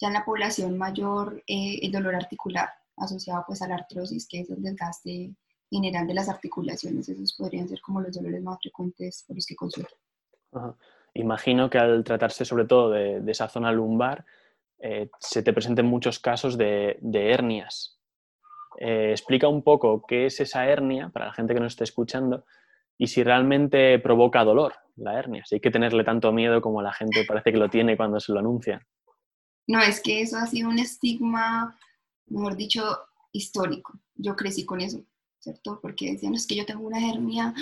Ya 0.00 0.08
en 0.08 0.14
la 0.14 0.24
población 0.24 0.78
mayor, 0.78 1.42
eh, 1.46 1.80
el 1.82 1.92
dolor 1.92 2.14
articular 2.14 2.70
asociado 2.96 3.44
pues 3.46 3.60
a 3.62 3.68
la 3.68 3.76
artrosis, 3.76 4.26
que 4.28 4.40
es 4.40 4.50
el 4.50 4.62
desgaste 4.62 5.34
general 5.70 6.06
de 6.06 6.14
las 6.14 6.28
articulaciones, 6.28 7.08
esos 7.08 7.34
podrían 7.34 7.68
ser 7.68 7.80
como 7.80 8.00
los 8.00 8.14
dolores 8.14 8.42
más 8.42 8.58
frecuentes 8.60 9.24
por 9.26 9.36
los 9.36 9.46
que 9.46 9.56
consultan. 9.56 9.98
Imagino 11.14 11.70
que 11.70 11.78
al 11.78 12.04
tratarse 12.04 12.44
sobre 12.44 12.66
todo 12.66 12.90
de 12.90 13.30
esa 13.30 13.48
zona 13.48 13.72
lumbar, 13.72 14.24
eh, 14.84 15.08
se 15.20 15.44
te 15.44 15.52
presenten 15.52 15.86
muchos 15.86 16.18
casos 16.18 16.58
de, 16.58 16.98
hernias. 17.12 18.00
Eh, 18.80 19.10
explica 19.12 19.46
un 19.46 19.62
poco 19.62 20.04
qué 20.08 20.26
es 20.26 20.40
esa 20.40 20.66
hernia 20.66 21.08
para 21.10 21.26
la 21.26 21.32
gente 21.32 21.54
que 21.54 21.60
nos 21.60 21.74
esté 21.74 21.84
escuchando 21.84 22.44
y 22.98 23.06
si 23.06 23.22
realmente 23.22 24.00
provoca 24.00 24.42
dolor 24.42 24.74
la 24.96 25.16
hernia. 25.16 25.44
Si 25.46 25.54
hay 25.54 25.60
que 25.60 25.70
tenerle 25.70 26.02
tanto 26.02 26.32
miedo 26.32 26.60
como 26.60 26.82
la 26.82 26.92
gente 26.92 27.24
parece 27.28 27.52
que 27.52 27.58
lo 27.58 27.70
tiene 27.70 27.96
cuando 27.96 28.18
se 28.18 28.32
lo 28.32 28.40
anuncia. 28.40 28.84
No, 29.68 29.80
es 29.80 30.00
que 30.00 30.20
eso 30.20 30.36
ha 30.36 30.46
sido 30.46 30.68
un 30.68 30.80
estigma, 30.80 31.78
mejor 32.26 32.56
dicho, 32.56 32.82
histórico. 33.30 34.00
Yo 34.16 34.34
crecí 34.34 34.66
con 34.66 34.80
eso, 34.80 35.00
¿cierto? 35.38 35.78
Porque 35.80 36.10
decían, 36.10 36.34
es 36.34 36.44
que 36.44 36.56
yo 36.56 36.66
tengo 36.66 36.84
una 36.84 37.08
hernia 37.08 37.54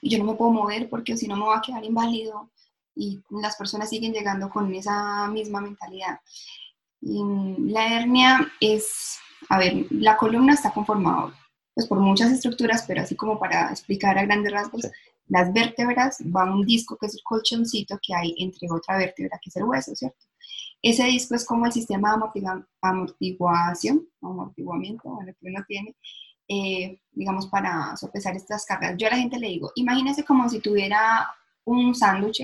y 0.00 0.10
yo 0.10 0.18
no 0.18 0.30
me 0.30 0.38
puedo 0.38 0.52
mover 0.52 0.88
porque 0.88 1.16
si 1.16 1.26
no 1.26 1.36
me 1.36 1.46
va 1.46 1.58
a 1.58 1.62
quedar 1.62 1.84
inválido. 1.84 2.52
Y 2.94 3.20
las 3.30 3.56
personas 3.56 3.90
siguen 3.90 4.12
llegando 4.12 4.48
con 4.48 4.72
esa 4.74 5.26
misma 5.28 5.60
mentalidad. 5.60 6.20
La 7.00 8.00
hernia 8.00 8.50
es, 8.60 9.18
a 9.48 9.58
ver, 9.58 9.86
la 9.90 10.16
columna 10.16 10.54
está 10.54 10.72
conformada 10.72 11.32
pues, 11.74 11.86
por 11.86 12.00
muchas 12.00 12.32
estructuras, 12.32 12.84
pero 12.86 13.02
así 13.02 13.14
como 13.14 13.38
para 13.38 13.70
explicar 13.70 14.18
a 14.18 14.24
grandes 14.24 14.52
rasgos, 14.52 14.88
las 15.28 15.52
vértebras 15.52 16.18
va 16.34 16.44
un 16.44 16.64
disco 16.64 16.96
que 16.96 17.06
es 17.06 17.14
el 17.14 17.22
colchoncito 17.22 17.98
que 18.02 18.14
hay 18.14 18.34
entre 18.38 18.68
otra 18.70 18.96
vértebra 18.96 19.38
que 19.42 19.50
es 19.50 19.56
el 19.56 19.64
hueso, 19.64 19.94
¿cierto? 19.94 20.26
Ese 20.82 21.04
disco 21.04 21.34
es 21.34 21.44
como 21.44 21.66
el 21.66 21.72
sistema 21.72 22.16
de 22.34 22.42
amortiguación, 22.80 24.08
amortiguamiento, 24.22 25.08
bueno, 25.08 25.32
que 25.38 25.48
uno 25.48 25.64
tiene, 25.66 25.96
eh, 26.48 27.00
digamos, 27.12 27.48
para 27.48 27.96
sopesar 27.96 28.36
estas 28.36 28.64
cargas. 28.64 28.94
Yo 28.96 29.08
a 29.08 29.10
la 29.10 29.18
gente 29.18 29.38
le 29.38 29.48
digo, 29.48 29.72
imagínese 29.74 30.24
como 30.24 30.48
si 30.48 30.60
tuviera 30.60 31.28
un 31.64 31.94
sándwich 31.94 32.42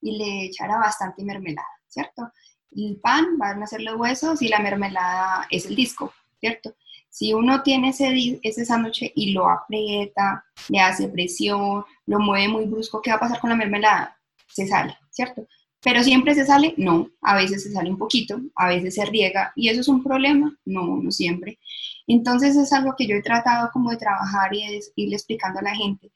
y 0.00 0.18
le 0.18 0.46
echara 0.46 0.78
bastante 0.78 1.24
mermelada, 1.24 1.66
¿cierto? 1.86 2.30
El 2.76 2.96
pan 2.96 3.38
van 3.38 3.62
a 3.62 3.66
ser 3.66 3.80
los 3.80 3.96
huesos 3.96 4.42
y 4.42 4.48
la 4.48 4.58
mermelada 4.58 5.46
es 5.50 5.66
el 5.66 5.74
disco, 5.74 6.12
¿cierto? 6.38 6.74
Si 7.08 7.32
uno 7.32 7.62
tiene 7.62 7.88
ese, 7.88 8.38
ese 8.42 8.66
sándwich 8.66 9.10
y 9.14 9.32
lo 9.32 9.48
aprieta, 9.48 10.44
le 10.68 10.80
hace 10.80 11.08
presión, 11.08 11.84
lo 12.04 12.18
mueve 12.18 12.48
muy 12.48 12.66
brusco, 12.66 13.00
¿qué 13.00 13.10
va 13.10 13.16
a 13.16 13.20
pasar 13.20 13.40
con 13.40 13.48
la 13.48 13.56
mermelada? 13.56 14.18
Se 14.46 14.66
sale, 14.66 14.98
¿cierto? 15.10 15.46
Pero 15.80 16.02
siempre 16.02 16.34
se 16.34 16.44
sale, 16.44 16.74
no, 16.76 17.08
a 17.22 17.36
veces 17.36 17.62
se 17.62 17.72
sale 17.72 17.88
un 17.88 17.96
poquito, 17.96 18.38
a 18.54 18.68
veces 18.68 18.96
se 18.96 19.06
riega 19.06 19.52
y 19.56 19.70
eso 19.70 19.80
es 19.80 19.88
un 19.88 20.02
problema, 20.02 20.54
no, 20.66 20.98
no 21.02 21.10
siempre. 21.10 21.58
Entonces 22.06 22.56
es 22.56 22.72
algo 22.74 22.94
que 22.98 23.06
yo 23.06 23.16
he 23.16 23.22
tratado 23.22 23.70
como 23.72 23.90
de 23.90 23.96
trabajar 23.96 24.54
y 24.54 24.66
de 24.66 24.80
irle 24.96 25.16
explicando 25.16 25.60
a 25.60 25.62
la 25.62 25.74
gente. 25.74 26.12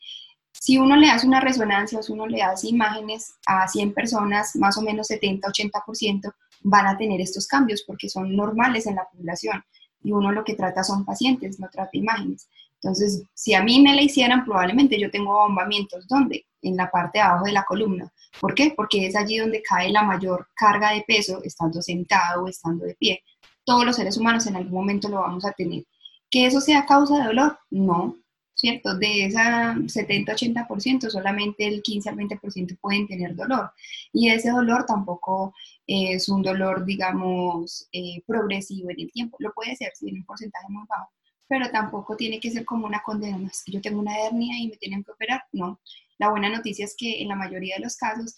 Si 0.53 0.77
uno 0.77 0.97
le 0.97 1.09
hace 1.09 1.27
una 1.27 1.41
resonancia 1.41 1.99
o 1.99 2.03
si 2.03 2.13
uno 2.13 2.27
le 2.27 2.43
hace 2.43 2.69
imágenes 2.69 3.37
a 3.47 3.67
100 3.67 3.95
personas, 3.95 4.55
más 4.57 4.77
o 4.77 4.83
menos 4.83 5.09
70-80% 5.09 6.35
van 6.61 6.87
a 6.87 6.97
tener 6.97 7.21
estos 7.21 7.47
cambios 7.47 7.83
porque 7.87 8.09
son 8.09 8.35
normales 8.35 8.87
en 8.87 8.97
la 8.97 9.09
población 9.09 9.65
y 10.03 10.13
uno 10.13 10.33
lo 10.33 10.45
que 10.45 10.55
trata 10.55 10.83
son 10.83 11.05
pacientes, 11.05 11.61
no 11.61 11.69
trata 11.69 11.91
imágenes. 11.93 12.49
Entonces, 12.83 13.25
si 13.35 13.53
a 13.53 13.63
mí 13.63 13.81
me 13.83 13.95
la 13.95 14.03
hicieran, 14.03 14.45
probablemente 14.45 14.99
yo 14.99 15.11
tengo 15.11 15.35
bombamientos. 15.35 16.09
¿Dónde? 16.09 16.47
En 16.63 16.77
la 16.77 16.91
parte 16.91 17.19
de 17.19 17.23
abajo 17.23 17.45
de 17.45 17.53
la 17.53 17.65
columna. 17.65 18.11
¿Por 18.41 18.55
qué? 18.55 18.73
Porque 18.75 19.07
es 19.07 19.17
allí 19.17 19.37
donde 19.37 19.63
cae 19.63 19.91
la 19.91 20.03
mayor 20.03 20.49
carga 20.55 20.93
de 20.93 21.05
peso, 21.07 21.43
estando 21.45 21.83
sentado 21.83 22.45
o 22.45 22.49
estando 22.49 22.87
de 22.87 22.95
pie. 22.95 23.23
Todos 23.65 23.85
los 23.85 23.97
seres 23.97 24.17
humanos 24.17 24.47
en 24.47 24.57
algún 24.57 24.73
momento 24.73 25.09
lo 25.09 25.21
vamos 25.21 25.45
a 25.45 25.53
tener. 25.53 25.85
¿Que 26.31 26.47
eso 26.47 26.61
sea 26.61 26.87
causa 26.87 27.19
de 27.19 27.25
dolor? 27.25 27.59
No, 27.71 28.17
¿cierto? 28.61 28.95
De 28.95 29.25
esa 29.25 29.75
70-80%, 29.75 31.09
solamente 31.09 31.67
el 31.67 31.83
15 31.83 32.11
al 32.11 32.17
20% 32.17 32.79
pueden 32.79 33.07
tener 33.09 33.35
dolor. 33.35 33.73
Y 34.13 34.29
ese 34.29 34.51
dolor 34.51 34.85
tampoco 34.87 35.55
es 35.87 36.29
un 36.29 36.43
dolor, 36.43 36.85
digamos, 36.85 37.89
eh, 37.93 38.23
progresivo 38.27 38.91
en 38.91 39.01
el 39.01 39.13
tiempo. 39.13 39.39
Lo 39.41 39.53
puede 39.55 39.75
ser, 39.77 39.93
si 39.95 40.11
en 40.11 40.17
un 40.17 40.25
porcentaje 40.25 40.67
muy 40.69 40.85
bajo, 40.87 41.11
pero 41.49 41.71
tampoco 41.71 42.17
tiene 42.17 42.39
que 42.39 42.51
ser 42.51 42.67
como 42.67 42.87
una 42.87 43.03
condena. 43.03 43.39
No 43.39 43.47
es 43.47 43.65
que 43.65 43.73
yo 43.73 43.81
tengo 43.81 43.99
una 43.99 44.17
hernia 44.19 44.59
y 44.59 44.69
me 44.69 44.77
tienen 44.77 45.03
que 45.03 45.13
operar. 45.13 45.43
No. 45.53 45.81
La 46.19 46.29
buena 46.29 46.51
noticia 46.51 46.85
es 46.85 46.95
que 46.97 47.23
en 47.23 47.29
la 47.29 47.37
mayoría 47.37 47.77
de 47.77 47.83
los 47.83 47.97
casos, 47.97 48.37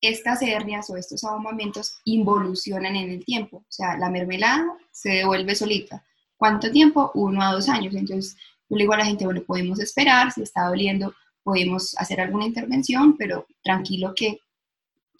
estas 0.00 0.40
hernias 0.42 0.88
o 0.88 0.96
estos 0.96 1.24
abombamientos 1.24 1.96
involucionan 2.04 2.94
en 2.94 3.10
el 3.10 3.24
tiempo. 3.24 3.58
O 3.58 3.66
sea, 3.72 3.98
la 3.98 4.08
mermelada 4.08 4.64
se 4.92 5.10
devuelve 5.10 5.56
solita. 5.56 6.04
¿Cuánto 6.36 6.70
tiempo? 6.70 7.10
Uno 7.14 7.42
a 7.42 7.52
dos 7.52 7.68
años. 7.68 7.94
Entonces, 7.94 8.36
yo 8.74 8.78
le 8.78 8.82
digo 8.82 8.92
a 8.92 8.98
la 8.98 9.06
gente, 9.06 9.24
bueno, 9.24 9.42
podemos 9.46 9.78
esperar, 9.78 10.32
si 10.32 10.42
está 10.42 10.66
doliendo, 10.66 11.14
podemos 11.44 11.94
hacer 11.98 12.20
alguna 12.20 12.46
intervención, 12.46 13.16
pero 13.16 13.46
tranquilo 13.62 14.12
que 14.16 14.38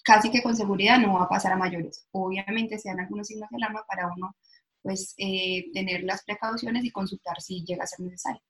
casi 0.03 0.31
que 0.31 0.43
con 0.43 0.57
seguridad 0.57 0.99
no 0.99 1.15
va 1.15 1.25
a 1.25 1.29
pasar 1.29 1.53
a 1.53 1.57
mayores. 1.57 2.07
Obviamente 2.13 2.79
se 2.79 2.89
dan 2.89 3.01
algunos 3.01 3.29
signos 3.29 3.49
de 3.51 3.57
alarma 3.57 3.85
para 3.87 4.13
uno 4.13 4.35
pues 4.83 5.15
eh, 5.17 5.71
tener 5.73 6.03
las 6.03 6.25
precauciones 6.25 6.85
y 6.85 6.91
consultar 6.91 7.41
si 7.41 7.65
llega 7.65 7.85
a 7.85 7.87
ser 7.87 8.01
necesario. 8.01 8.43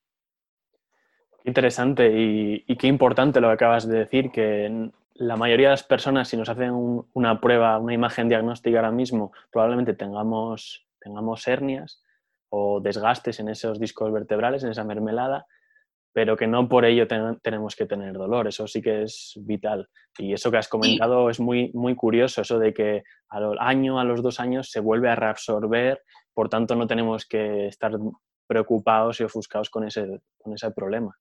Interesante 1.44 2.10
y, 2.12 2.76
qué 2.76 2.88
importante 2.88 3.40
lo 3.40 3.48
que 3.48 3.54
acabas 3.54 3.86
de 3.86 3.98
decir, 3.98 4.30
que 4.32 4.90
la 5.12 5.36
mayoría 5.36 5.68
de 5.68 5.74
las 5.74 5.84
personas, 5.84 6.28
si 6.28 6.36
nos 6.36 6.48
hacen 6.48 6.72
una 7.12 7.40
prueba, 7.40 7.78
una 7.78 7.94
imagen 7.94 8.28
diagnóstica 8.28 8.78
ahora 8.78 8.90
mismo, 8.90 9.30
probablemente 9.52 9.92
tengamos, 9.92 10.88
tengamos 10.98 11.46
hernias 11.46 12.03
o 12.56 12.80
desgastes 12.80 13.40
en 13.40 13.48
esos 13.48 13.80
discos 13.80 14.12
vertebrales, 14.12 14.62
en 14.62 14.70
esa 14.70 14.84
mermelada, 14.84 15.44
pero 16.12 16.36
que 16.36 16.46
no 16.46 16.68
por 16.68 16.84
ello 16.84 17.08
tenemos 17.42 17.74
que 17.74 17.86
tener 17.86 18.12
dolor, 18.12 18.46
eso 18.46 18.68
sí 18.68 18.80
que 18.80 19.02
es 19.02 19.32
vital. 19.40 19.88
Y 20.16 20.32
eso 20.32 20.52
que 20.52 20.58
has 20.58 20.68
comentado 20.68 21.28
es 21.28 21.40
muy, 21.40 21.72
muy 21.74 21.96
curioso, 21.96 22.42
eso 22.42 22.60
de 22.60 22.72
que 22.72 23.02
al 23.28 23.58
año, 23.58 23.98
a 23.98 24.04
los 24.04 24.22
dos 24.22 24.38
años 24.38 24.70
se 24.70 24.78
vuelve 24.78 25.10
a 25.10 25.16
reabsorber, 25.16 26.00
por 26.32 26.48
tanto 26.48 26.76
no 26.76 26.86
tenemos 26.86 27.26
que 27.26 27.66
estar 27.66 27.92
preocupados 28.46 29.20
y 29.20 29.24
ofuscados 29.24 29.68
con 29.68 29.84
ese, 29.88 30.20
con 30.38 30.54
ese 30.54 30.70
problema. 30.70 31.12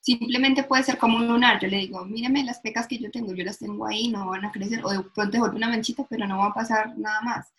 Simplemente 0.00 0.64
puede 0.64 0.82
ser 0.82 0.98
como 0.98 1.18
un 1.18 1.28
lunar, 1.28 1.60
yo 1.60 1.68
le 1.68 1.76
digo, 1.76 2.04
míreme 2.04 2.44
las 2.44 2.58
pecas 2.58 2.88
que 2.88 2.98
yo 2.98 3.12
tengo, 3.12 3.32
yo 3.32 3.44
las 3.44 3.60
tengo 3.60 3.86
ahí, 3.86 4.08
no 4.08 4.28
van 4.28 4.44
a 4.44 4.50
crecer, 4.50 4.84
o 4.84 4.90
de 4.90 5.04
pronto 5.14 5.38
vuelve 5.38 5.56
una 5.56 5.68
manchita, 5.68 6.04
pero 6.10 6.26
no 6.26 6.38
va 6.38 6.46
a 6.46 6.54
pasar 6.54 6.98
nada 6.98 7.20
más. 7.20 7.54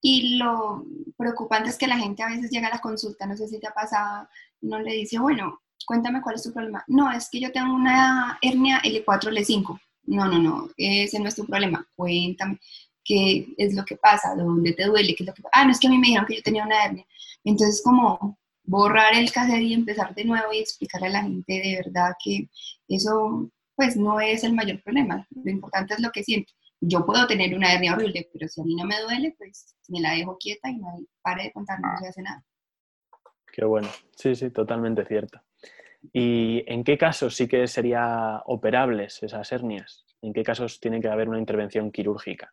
Y 0.00 0.36
lo 0.36 0.84
preocupante 1.16 1.70
es 1.70 1.78
que 1.78 1.86
la 1.86 1.98
gente 1.98 2.22
a 2.22 2.28
veces 2.28 2.50
llega 2.50 2.68
a 2.68 2.74
la 2.74 2.80
consulta, 2.80 3.26
no 3.26 3.36
sé 3.36 3.48
si 3.48 3.58
te 3.58 3.66
ha 3.66 3.72
pasado, 3.72 4.28
no 4.60 4.78
le 4.78 4.92
dice, 4.92 5.18
bueno, 5.18 5.60
cuéntame 5.86 6.20
cuál 6.20 6.36
es 6.36 6.42
tu 6.42 6.52
problema. 6.52 6.84
No, 6.86 7.10
es 7.10 7.28
que 7.30 7.40
yo 7.40 7.52
tengo 7.52 7.74
una 7.74 8.38
hernia 8.42 8.80
L4, 8.82 9.30
L5. 9.30 9.80
No, 10.04 10.26
no, 10.26 10.38
no, 10.38 10.68
ese 10.76 11.18
no 11.18 11.28
es 11.28 11.34
tu 11.34 11.46
problema. 11.46 11.86
Cuéntame 11.96 12.60
qué 13.04 13.54
es 13.56 13.74
lo 13.74 13.84
que 13.84 13.96
pasa, 13.96 14.34
dónde 14.34 14.72
te 14.72 14.84
duele, 14.84 15.14
qué 15.14 15.22
es 15.22 15.26
lo 15.26 15.34
que 15.34 15.42
Ah, 15.52 15.64
no 15.64 15.70
es 15.70 15.80
que 15.80 15.86
a 15.86 15.90
mí 15.90 15.98
me 15.98 16.08
dijeron 16.08 16.26
que 16.26 16.36
yo 16.36 16.42
tenía 16.42 16.64
una 16.64 16.84
hernia. 16.84 17.06
Entonces, 17.44 17.80
como 17.82 18.38
borrar 18.64 19.14
el 19.14 19.30
cassette 19.32 19.62
y 19.62 19.74
empezar 19.74 20.14
de 20.14 20.24
nuevo 20.24 20.52
y 20.52 20.58
explicarle 20.58 21.06
a 21.08 21.10
la 21.10 21.22
gente 21.22 21.52
de 21.52 21.82
verdad 21.84 22.14
que 22.22 22.48
eso, 22.88 23.50
pues, 23.76 23.96
no 23.96 24.20
es 24.20 24.44
el 24.44 24.54
mayor 24.54 24.82
problema. 24.82 25.26
Lo 25.30 25.50
importante 25.50 25.94
es 25.94 26.00
lo 26.00 26.10
que 26.10 26.24
siente. 26.24 26.52
Yo 26.88 27.04
puedo 27.04 27.26
tener 27.26 27.54
una 27.56 27.72
hernia 27.72 27.94
horrible, 27.94 28.30
pero 28.32 28.46
si 28.46 28.60
a 28.60 28.64
mí 28.64 28.76
no 28.76 28.84
me 28.84 29.00
duele, 29.00 29.34
pues 29.36 29.74
me 29.88 30.00
la 30.00 30.12
dejo 30.12 30.38
quieta 30.38 30.70
y 30.70 30.76
no 30.76 31.00
pare 31.20 31.44
de 31.44 31.52
contar, 31.52 31.80
no 31.80 31.88
se 31.98 32.08
hace 32.08 32.22
nada. 32.22 32.44
Qué 33.52 33.64
bueno. 33.64 33.88
Sí, 34.14 34.36
sí, 34.36 34.50
totalmente 34.50 35.04
cierto. 35.04 35.40
¿Y 36.12 36.62
en 36.66 36.84
qué 36.84 36.96
casos 36.96 37.34
sí 37.34 37.48
que 37.48 37.66
sería 37.66 38.40
operables 38.46 39.20
esas 39.22 39.50
hernias? 39.50 40.04
¿En 40.22 40.32
qué 40.32 40.44
casos 40.44 40.78
tiene 40.78 41.00
que 41.00 41.08
haber 41.08 41.28
una 41.28 41.40
intervención 41.40 41.90
quirúrgica? 41.90 42.52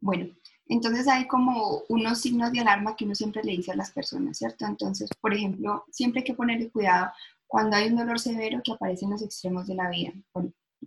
Bueno, 0.00 0.32
entonces 0.68 1.08
hay 1.08 1.26
como 1.26 1.82
unos 1.88 2.20
signos 2.20 2.52
de 2.52 2.60
alarma 2.60 2.94
que 2.94 3.06
uno 3.06 3.14
siempre 3.16 3.42
le 3.42 3.52
dice 3.52 3.72
a 3.72 3.76
las 3.76 3.90
personas, 3.90 4.38
¿cierto? 4.38 4.66
Entonces, 4.66 5.10
por 5.20 5.34
ejemplo, 5.34 5.84
siempre 5.90 6.20
hay 6.20 6.24
que 6.24 6.34
ponerle 6.34 6.70
cuidado 6.70 7.10
cuando 7.48 7.76
hay 7.76 7.88
un 7.88 7.96
dolor 7.96 8.20
severo 8.20 8.60
que 8.62 8.72
aparece 8.72 9.04
en 9.04 9.12
los 9.12 9.22
extremos 9.22 9.66
de 9.66 9.74
la 9.74 9.88
vida. 9.88 10.12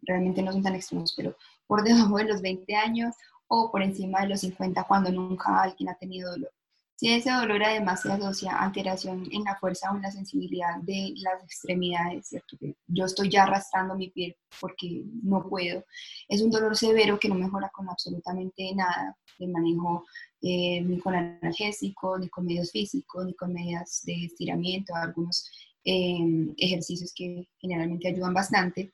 realmente 0.04 0.42
no 0.42 0.54
son 0.54 0.64
tan 0.64 0.76
extremos, 0.76 1.14
pero 1.18 1.36
por 1.70 1.84
debajo 1.84 2.18
de 2.18 2.24
los 2.24 2.42
20 2.42 2.76
años 2.76 3.14
o 3.48 3.72
por 3.72 3.84
encima 3.84 4.22
de 4.22 4.30
los 4.30 4.40
50 4.42 4.84
cuando 4.86 5.12
nunca 5.12 5.62
alguien 5.62 5.90
ha 5.90 5.94
tenido 5.94 6.32
dolor. 6.32 6.52
Si 6.96 7.10
ese 7.14 7.32
dolor 7.32 7.64
además 7.64 8.02
se 8.02 8.12
asocia 8.12 8.52
a 8.54 8.66
alteración 8.66 9.30
en 9.32 9.44
la 9.44 9.56
fuerza 9.56 9.92
o 9.92 9.96
en 9.96 10.02
la 10.02 10.12
sensibilidad 10.12 10.78
de 10.82 11.14
las 11.18 11.44
extremidades, 11.44 12.28
¿cierto? 12.28 12.58
yo 12.88 13.06
estoy 13.06 13.30
ya 13.30 13.44
arrastrando 13.44 13.96
mi 13.96 14.10
piel 14.10 14.36
porque 14.60 15.04
no 15.24 15.48
puedo, 15.48 15.86
es 16.28 16.42
un 16.42 16.50
dolor 16.50 16.76
severo 16.76 17.20
que 17.20 17.30
no 17.30 17.36
mejora 17.36 17.70
con 17.70 17.88
absolutamente 17.88 18.74
nada 18.76 19.16
de 19.38 19.48
manejo 19.48 20.06
eh, 20.42 20.82
ni 20.82 21.00
con 21.00 21.16
analgésicos, 21.16 22.20
ni 22.20 22.30
con 22.30 22.48
medios 22.48 22.72
físicos, 22.72 23.26
ni 23.28 23.34
con 23.36 23.54
medidas 23.54 24.02
de 24.06 24.26
estiramiento, 24.26 24.96
algunos 24.96 25.50
eh, 25.86 26.20
ejercicios 26.58 27.14
que 27.14 27.48
generalmente 27.60 28.10
ayudan 28.10 28.34
bastante. 28.34 28.92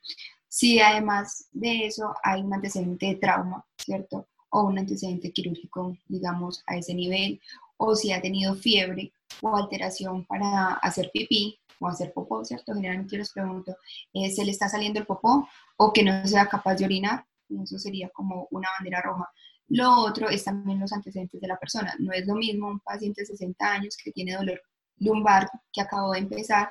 Si 0.48 0.80
además 0.80 1.48
de 1.52 1.86
eso 1.86 2.14
hay 2.22 2.42
un 2.42 2.54
antecedente 2.54 3.06
de 3.06 3.14
trauma, 3.16 3.64
¿cierto? 3.76 4.26
O 4.50 4.62
un 4.62 4.78
antecedente 4.78 5.32
quirúrgico, 5.32 5.96
digamos, 6.08 6.62
a 6.66 6.76
ese 6.76 6.94
nivel, 6.94 7.40
o 7.76 7.94
si 7.94 8.12
ha 8.12 8.20
tenido 8.20 8.54
fiebre 8.54 9.12
o 9.42 9.56
alteración 9.56 10.24
para 10.24 10.74
hacer 10.74 11.10
pipí 11.12 11.58
o 11.78 11.88
hacer 11.88 12.12
popó, 12.12 12.44
¿cierto? 12.44 12.74
Generalmente 12.74 13.12
yo 13.12 13.18
les 13.18 13.32
pregunto, 13.32 13.76
eh, 14.14 14.30
¿se 14.30 14.44
le 14.44 14.52
está 14.52 14.68
saliendo 14.68 14.98
el 14.98 15.06
popó 15.06 15.48
o 15.76 15.92
que 15.92 16.02
no 16.02 16.26
sea 16.26 16.46
capaz 16.46 16.76
de 16.76 16.86
orinar? 16.86 17.26
Eso 17.62 17.78
sería 17.78 18.08
como 18.10 18.48
una 18.50 18.68
bandera 18.78 19.02
roja. 19.02 19.30
Lo 19.68 20.00
otro 20.00 20.28
es 20.28 20.44
también 20.44 20.80
los 20.80 20.92
antecedentes 20.92 21.40
de 21.40 21.48
la 21.48 21.58
persona. 21.58 21.94
No 21.98 22.12
es 22.12 22.26
lo 22.26 22.34
mismo 22.34 22.68
un 22.68 22.80
paciente 22.80 23.22
de 23.22 23.26
60 23.26 23.72
años 23.72 23.96
que 24.02 24.12
tiene 24.12 24.34
dolor 24.34 24.60
lumbar, 24.98 25.50
que 25.72 25.82
acabó 25.82 26.12
de 26.12 26.20
empezar, 26.20 26.70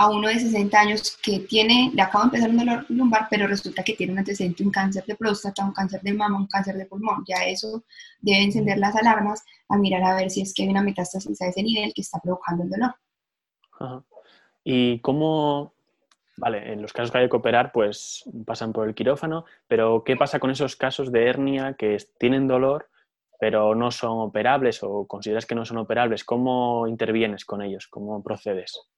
a 0.00 0.08
uno 0.10 0.28
de 0.28 0.38
60 0.38 0.78
años 0.78 1.18
que 1.20 1.40
tiene, 1.40 1.90
le 1.92 2.02
acaba 2.02 2.22
de 2.22 2.28
empezar 2.28 2.50
un 2.50 2.58
dolor 2.58 2.86
lumbar, 2.88 3.26
pero 3.28 3.48
resulta 3.48 3.82
que 3.82 3.94
tiene 3.94 4.12
un 4.12 4.20
antecedente, 4.20 4.62
un 4.62 4.70
cáncer 4.70 5.04
de 5.04 5.16
próstata, 5.16 5.64
un 5.64 5.72
cáncer 5.72 6.00
de 6.02 6.12
mama, 6.12 6.38
un 6.38 6.46
cáncer 6.46 6.76
de 6.76 6.86
pulmón. 6.86 7.24
Ya 7.26 7.44
eso 7.44 7.82
debe 8.20 8.44
encender 8.44 8.78
las 8.78 8.94
alarmas 8.94 9.44
a 9.68 9.76
mirar 9.76 10.04
a 10.04 10.14
ver 10.14 10.30
si 10.30 10.42
es 10.42 10.54
que 10.54 10.62
hay 10.62 10.68
una 10.68 10.84
metástasis 10.84 11.42
a 11.42 11.48
ese 11.48 11.64
nivel 11.64 11.92
que 11.92 12.02
está 12.02 12.20
provocando 12.20 12.62
el 12.62 12.70
dolor. 12.70 14.04
¿Y 14.62 15.00
cómo, 15.00 15.72
vale, 16.36 16.72
en 16.72 16.80
los 16.80 16.92
casos 16.92 17.10
que 17.10 17.18
hay 17.18 17.28
que 17.28 17.36
operar, 17.36 17.72
pues 17.72 18.22
pasan 18.46 18.72
por 18.72 18.86
el 18.86 18.94
quirófano, 18.94 19.46
pero 19.66 20.04
¿qué 20.04 20.14
pasa 20.14 20.38
con 20.38 20.52
esos 20.52 20.76
casos 20.76 21.10
de 21.10 21.26
hernia 21.26 21.74
que 21.76 21.96
tienen 22.20 22.46
dolor, 22.46 22.88
pero 23.40 23.74
no 23.74 23.90
son 23.90 24.20
operables 24.20 24.80
o 24.84 25.08
consideras 25.08 25.44
que 25.44 25.56
no 25.56 25.64
son 25.64 25.78
operables? 25.78 26.22
¿Cómo 26.22 26.86
intervienes 26.86 27.44
con 27.44 27.62
ellos? 27.62 27.88
¿Cómo 27.88 28.22
procedes? 28.22 28.88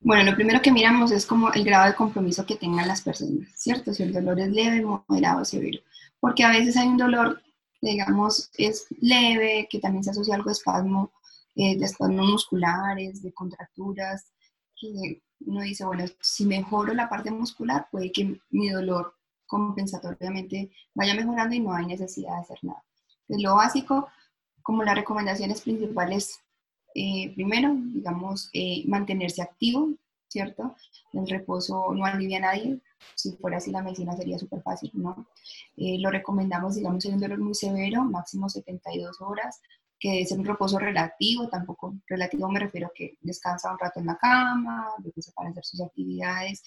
Bueno, 0.00 0.30
lo 0.30 0.36
primero 0.36 0.62
que 0.62 0.70
miramos 0.70 1.10
es 1.10 1.26
como 1.26 1.52
el 1.52 1.64
grado 1.64 1.86
de 1.86 1.96
compromiso 1.96 2.46
que 2.46 2.56
tengan 2.56 2.86
las 2.86 3.02
personas, 3.02 3.48
¿cierto? 3.54 3.92
Si 3.92 4.04
el 4.04 4.12
dolor 4.12 4.38
es 4.40 4.48
leve, 4.48 4.84
moderado 4.84 5.42
o 5.42 5.44
severo. 5.44 5.80
Porque 6.20 6.44
a 6.44 6.50
veces 6.50 6.76
hay 6.76 6.86
un 6.86 6.96
dolor, 6.96 7.42
digamos, 7.82 8.50
es 8.56 8.86
leve, 9.00 9.66
que 9.70 9.80
también 9.80 10.04
se 10.04 10.10
asocia 10.10 10.34
a 10.34 10.36
algo 10.36 10.50
de 10.50 10.52
espasmo, 10.54 11.12
eh, 11.56 11.76
de 11.76 11.84
espasmos 11.84 12.26
musculares, 12.28 13.22
de 13.22 13.32
contracturas, 13.32 14.32
que 14.76 15.20
uno 15.40 15.62
dice, 15.62 15.84
bueno, 15.84 16.04
si 16.20 16.46
mejoro 16.46 16.94
la 16.94 17.08
parte 17.08 17.30
muscular, 17.32 17.88
puede 17.90 18.12
que 18.12 18.40
mi 18.50 18.70
dolor 18.70 19.14
compensatoriamente 19.46 20.70
vaya 20.94 21.14
mejorando 21.14 21.56
y 21.56 21.60
no 21.60 21.72
hay 21.72 21.86
necesidad 21.86 22.34
de 22.36 22.42
hacer 22.42 22.58
nada. 22.62 22.84
Entonces, 23.22 23.44
lo 23.44 23.56
básico, 23.56 24.08
como 24.62 24.84
las 24.84 24.94
recomendaciones 24.94 25.62
principales 25.62 26.40
eh, 27.00 27.32
primero, 27.32 27.76
digamos, 27.94 28.50
eh, 28.52 28.82
mantenerse 28.88 29.40
activo, 29.40 29.90
¿cierto? 30.28 30.74
El 31.12 31.28
reposo 31.28 31.94
no 31.94 32.04
alivia 32.04 32.38
a 32.38 32.40
nadie, 32.40 32.80
si 33.14 33.30
fuera 33.36 33.58
así 33.58 33.70
la 33.70 33.82
medicina 33.82 34.16
sería 34.16 34.36
súper 34.36 34.62
fácil, 34.62 34.90
¿no? 34.94 35.28
Eh, 35.76 35.98
lo 36.00 36.10
recomendamos, 36.10 36.74
digamos, 36.74 37.04
en 37.04 37.14
un 37.14 37.20
dolor 37.20 37.38
muy 37.38 37.54
severo, 37.54 38.02
máximo 38.02 38.48
72 38.48 39.20
horas, 39.20 39.60
que 40.00 40.26
ser 40.26 40.40
un 40.40 40.44
reposo 40.44 40.76
relativo, 40.80 41.48
tampoco 41.48 41.94
relativo 42.08 42.48
me 42.48 42.58
refiero 42.58 42.88
a 42.88 42.92
que 42.92 43.16
descansa 43.20 43.70
un 43.70 43.78
rato 43.78 44.00
en 44.00 44.06
la 44.06 44.16
cama, 44.16 44.88
se 45.16 45.32
para 45.32 45.50
hacer 45.50 45.64
sus 45.64 45.80
actividades, 45.80 46.64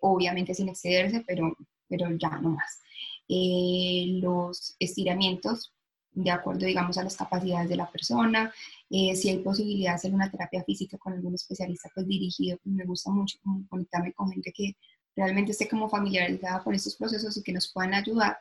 obviamente 0.00 0.54
sin 0.54 0.68
excederse, 0.68 1.24
pero, 1.26 1.56
pero 1.88 2.08
ya 2.16 2.30
no 2.38 2.50
más. 2.50 2.80
los 3.28 4.76
estiramientos 4.78 5.72
de 6.12 6.30
acuerdo, 6.30 6.66
digamos, 6.66 6.98
a 6.98 7.04
las 7.04 7.16
capacidades 7.16 7.68
de 7.68 7.76
la 7.76 7.90
persona. 7.90 8.52
Eh, 8.90 9.14
si 9.14 9.28
hay 9.28 9.38
posibilidad 9.38 9.92
de 9.92 9.96
hacer 9.96 10.14
una 10.14 10.30
terapia 10.30 10.64
física 10.64 10.98
con 10.98 11.12
algún 11.12 11.34
especialista, 11.34 11.90
pues 11.94 12.06
dirigido, 12.06 12.58
pues 12.62 12.74
me 12.74 12.84
gusta 12.84 13.10
mucho 13.10 13.38
conectarme 13.68 14.12
con 14.12 14.30
gente 14.30 14.52
que 14.52 14.76
realmente 15.14 15.52
esté 15.52 15.68
como 15.68 15.88
familiarizada 15.88 16.62
con 16.62 16.74
estos 16.74 16.96
procesos 16.96 17.36
y 17.36 17.42
que 17.42 17.52
nos 17.52 17.72
puedan 17.72 17.94
ayudar. 17.94 18.38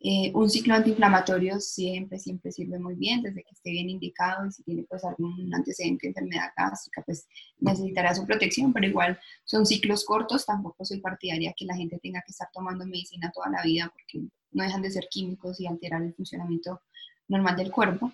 Eh, 0.00 0.30
un 0.34 0.48
ciclo 0.50 0.74
antiinflamatorio 0.74 1.58
siempre, 1.58 2.18
siempre 2.18 2.52
sirve 2.52 2.78
muy 2.78 2.94
bien, 2.94 3.22
desde 3.22 3.42
que 3.42 3.50
esté 3.50 3.70
bien 3.70 3.88
indicado 3.88 4.46
y 4.46 4.52
si 4.52 4.62
tiene 4.62 4.84
pues 4.88 5.04
algún 5.04 5.52
antecedente 5.54 6.06
de 6.06 6.08
enfermedad 6.10 6.52
gástrica, 6.56 7.02
pues 7.02 7.26
necesitará 7.58 8.14
su 8.14 8.26
protección, 8.26 8.72
pero 8.72 8.86
igual 8.86 9.18
son 9.44 9.64
ciclos 9.64 10.04
cortos, 10.04 10.44
tampoco 10.44 10.84
soy 10.84 11.00
partidaria 11.00 11.54
que 11.56 11.64
la 11.64 11.74
gente 11.74 11.98
tenga 11.98 12.22
que 12.26 12.32
estar 12.32 12.48
tomando 12.52 12.84
medicina 12.86 13.32
toda 13.34 13.48
la 13.48 13.62
vida 13.62 13.90
porque 13.90 14.28
no 14.52 14.62
dejan 14.62 14.82
de 14.82 14.90
ser 14.90 15.08
químicos 15.10 15.60
y 15.60 15.66
alterar 15.66 16.02
el 16.02 16.14
funcionamiento 16.14 16.82
normal 17.28 17.56
del 17.56 17.70
cuerpo. 17.70 18.12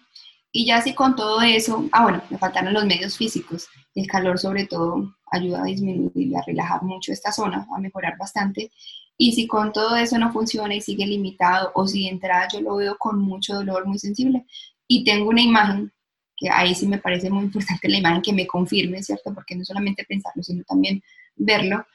Y 0.50 0.66
ya 0.66 0.82
si 0.82 0.94
con 0.94 1.16
todo 1.16 1.40
eso, 1.40 1.88
ah 1.92 2.02
bueno, 2.02 2.22
me 2.28 2.36
faltaron 2.38 2.74
los 2.74 2.84
medios 2.84 3.16
físicos, 3.16 3.68
el 3.94 4.06
calor 4.06 4.38
sobre 4.38 4.66
todo 4.66 5.14
ayuda 5.30 5.62
a 5.62 5.64
disminuir 5.64 6.12
y 6.14 6.34
a 6.34 6.42
relajar 6.42 6.82
mucho 6.82 7.10
esta 7.10 7.32
zona, 7.32 7.66
a 7.74 7.80
mejorar 7.80 8.18
bastante. 8.18 8.70
Y 9.16 9.32
si 9.32 9.46
con 9.46 9.72
todo 9.72 9.96
eso 9.96 10.18
no 10.18 10.32
funciona 10.32 10.74
y 10.74 10.80
sigue 10.80 11.06
limitado, 11.06 11.72
o 11.74 11.86
si 11.86 12.04
de 12.04 12.10
entrada 12.10 12.48
yo 12.52 12.60
lo 12.60 12.76
veo 12.76 12.96
con 12.98 13.18
mucho 13.18 13.54
dolor, 13.54 13.86
muy 13.86 13.98
sensible, 13.98 14.44
y 14.86 15.04
tengo 15.04 15.30
una 15.30 15.40
imagen, 15.40 15.90
que 16.36 16.50
ahí 16.50 16.74
sí 16.74 16.86
me 16.86 16.98
parece 16.98 17.30
muy 17.30 17.44
importante 17.44 17.88
la 17.88 17.98
imagen 17.98 18.20
que 18.20 18.32
me 18.32 18.46
confirme, 18.46 19.02
¿cierto? 19.02 19.32
Porque 19.32 19.54
no 19.54 19.64
solamente 19.64 20.04
pensarlo, 20.04 20.42
sino 20.42 20.64
también 20.64 21.02
verlo, 21.36 21.86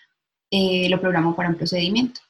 eh, 0.50 0.90
lo 0.90 1.00
programo 1.00 1.36
para 1.36 1.50
un 1.50 1.56
procedimiento. 1.56 2.22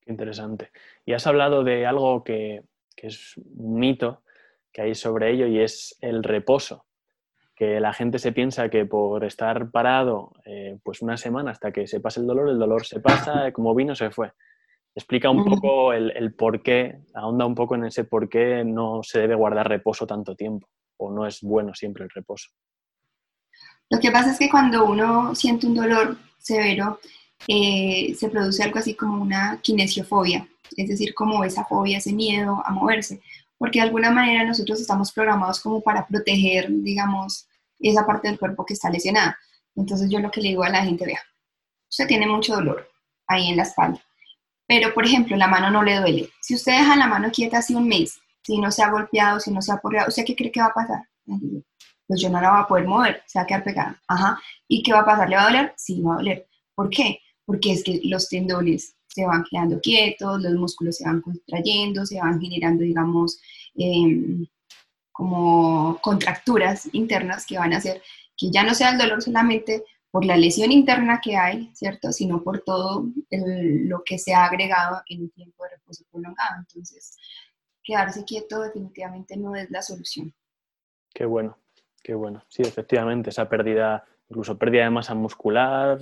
Qué 0.00 0.10
interesante. 0.10 0.70
Y 1.04 1.12
has 1.12 1.26
hablado 1.26 1.62
de 1.62 1.84
algo 1.84 2.24
que 2.24 2.62
que 2.94 3.08
es 3.08 3.34
un 3.36 3.78
mito 3.78 4.22
que 4.72 4.82
hay 4.82 4.94
sobre 4.94 5.30
ello 5.30 5.46
y 5.46 5.60
es 5.60 5.96
el 6.00 6.22
reposo. 6.22 6.86
Que 7.54 7.80
la 7.80 7.92
gente 7.92 8.18
se 8.18 8.32
piensa 8.32 8.70
que 8.70 8.86
por 8.86 9.24
estar 9.24 9.70
parado 9.70 10.32
eh, 10.44 10.78
pues 10.82 11.02
una 11.02 11.16
semana 11.16 11.50
hasta 11.50 11.70
que 11.70 11.86
se 11.86 12.00
pase 12.00 12.20
el 12.20 12.26
dolor, 12.26 12.48
el 12.48 12.58
dolor 12.58 12.86
se 12.86 13.00
pasa, 13.00 13.52
como 13.52 13.74
vino 13.74 13.94
se 13.94 14.10
fue. 14.10 14.32
Explica 14.94 15.30
un 15.30 15.44
poco 15.44 15.92
el, 15.92 16.10
el 16.16 16.34
por 16.34 16.62
qué, 16.62 16.98
ahonda 17.14 17.46
un 17.46 17.54
poco 17.54 17.74
en 17.76 17.84
ese 17.84 18.04
por 18.04 18.28
qué 18.28 18.62
no 18.64 19.02
se 19.02 19.20
debe 19.20 19.34
guardar 19.34 19.68
reposo 19.68 20.06
tanto 20.06 20.34
tiempo 20.34 20.68
o 20.98 21.10
no 21.10 21.26
es 21.26 21.40
bueno 21.42 21.74
siempre 21.74 22.04
el 22.04 22.10
reposo. 22.10 22.50
Lo 23.90 23.98
que 23.98 24.10
pasa 24.10 24.32
es 24.32 24.38
que 24.38 24.48
cuando 24.48 24.86
uno 24.86 25.34
siente 25.34 25.66
un 25.66 25.74
dolor 25.74 26.16
severo, 26.38 26.98
eh, 27.46 28.14
se 28.16 28.28
produce 28.28 28.62
algo 28.62 28.78
así 28.78 28.94
como 28.94 29.20
una 29.20 29.60
kinesiofobia, 29.62 30.48
es 30.76 30.88
decir, 30.88 31.14
como 31.14 31.44
esa 31.44 31.64
fobia, 31.64 31.98
ese 31.98 32.12
miedo 32.12 32.62
a 32.64 32.70
moverse, 32.70 33.20
porque 33.58 33.78
de 33.78 33.86
alguna 33.86 34.10
manera 34.10 34.44
nosotros 34.44 34.80
estamos 34.80 35.12
programados 35.12 35.60
como 35.60 35.80
para 35.80 36.06
proteger, 36.06 36.66
digamos, 36.70 37.46
esa 37.78 38.06
parte 38.06 38.28
del 38.28 38.38
cuerpo 38.38 38.64
que 38.64 38.74
está 38.74 38.90
lesionada. 38.90 39.38
Entonces 39.76 40.10
yo 40.10 40.18
lo 40.18 40.30
que 40.30 40.40
le 40.40 40.50
digo 40.50 40.64
a 40.64 40.68
la 40.68 40.84
gente, 40.84 41.06
vea, 41.06 41.20
usted 41.90 42.06
tiene 42.06 42.26
mucho 42.26 42.54
dolor 42.54 42.88
ahí 43.26 43.48
en 43.48 43.56
la 43.56 43.62
espalda, 43.62 44.02
pero 44.66 44.92
por 44.92 45.04
ejemplo 45.04 45.36
la 45.36 45.48
mano 45.48 45.70
no 45.70 45.82
le 45.82 45.98
duele. 45.98 46.30
Si 46.40 46.54
usted 46.54 46.72
deja 46.72 46.96
la 46.96 47.06
mano 47.06 47.30
quieta 47.30 47.58
así 47.58 47.74
un 47.74 47.88
mes, 47.88 48.18
si 48.42 48.58
no 48.58 48.70
se 48.70 48.82
ha 48.82 48.90
golpeado, 48.90 49.40
si 49.40 49.50
no 49.50 49.62
se 49.62 49.72
ha 49.72 49.76
porreado, 49.76 50.08
¿usted 50.08 50.24
qué 50.24 50.34
cree 50.34 50.50
que 50.50 50.60
va 50.60 50.66
a 50.66 50.74
pasar? 50.74 51.08
Pues 52.06 52.20
yo 52.20 52.28
no 52.28 52.40
la 52.40 52.50
voy 52.50 52.60
a 52.60 52.66
poder 52.66 52.86
mover, 52.86 53.22
se 53.26 53.38
va 53.38 53.44
a 53.44 53.46
quedar 53.46 53.64
pegada. 53.64 54.02
Ajá. 54.08 54.38
¿Y 54.68 54.82
qué 54.82 54.92
va 54.92 55.00
a 55.00 55.04
pasar? 55.04 55.28
¿Le 55.28 55.36
va 55.36 55.42
a 55.42 55.46
doler? 55.46 55.72
Sí, 55.76 56.02
va 56.02 56.14
a 56.14 56.16
doler. 56.16 56.48
¿Por 56.74 56.90
qué? 56.90 57.20
Porque 57.46 57.72
es 57.72 57.84
que 57.84 58.00
los 58.04 58.28
tendones 58.28 58.96
se 59.14 59.26
van 59.26 59.44
quedando 59.48 59.80
quietos, 59.80 60.42
los 60.42 60.54
músculos 60.54 60.96
se 60.96 61.04
van 61.04 61.20
contrayendo, 61.20 62.06
se 62.06 62.18
van 62.18 62.40
generando, 62.40 62.82
digamos, 62.82 63.40
em, 63.74 64.46
como 65.12 65.98
contracturas 66.02 66.88
internas 66.94 67.44
que 67.46 67.58
van 67.58 67.74
a 67.74 67.76
hacer 67.76 68.02
que 68.36 68.50
ya 68.50 68.62
no 68.64 68.74
sea 68.74 68.90
el 68.90 68.98
dolor 68.98 69.22
solamente 69.22 69.84
por 70.10 70.24
la 70.24 70.36
lesión 70.36 70.72
interna 70.72 71.20
que 71.22 71.36
hay, 71.36 71.70
¿cierto? 71.74 72.12
Sino 72.12 72.42
por 72.42 72.60
todo 72.60 73.06
lo 73.30 74.02
que 74.04 74.18
se 74.18 74.34
ha 74.34 74.44
agregado 74.44 75.02
en 75.06 75.22
un 75.22 75.30
tiempo 75.30 75.64
de 75.64 75.70
reposo 75.70 76.04
prolongado. 76.10 76.56
Entonces, 76.58 77.16
quedarse 77.82 78.24
quieto 78.24 78.60
definitivamente 78.60 79.36
no 79.36 79.54
es 79.54 79.70
la 79.70 79.80
solución. 79.80 80.34
Qué 81.14 81.24
bueno, 81.24 81.56
qué 82.02 82.14
bueno. 82.14 82.42
Sí, 82.48 82.62
efectivamente, 82.62 83.30
esa 83.30 83.48
pérdida, 83.48 84.04
incluso 84.28 84.58
pérdida 84.58 84.84
de 84.84 84.90
masa 84.90 85.14
muscular, 85.14 85.98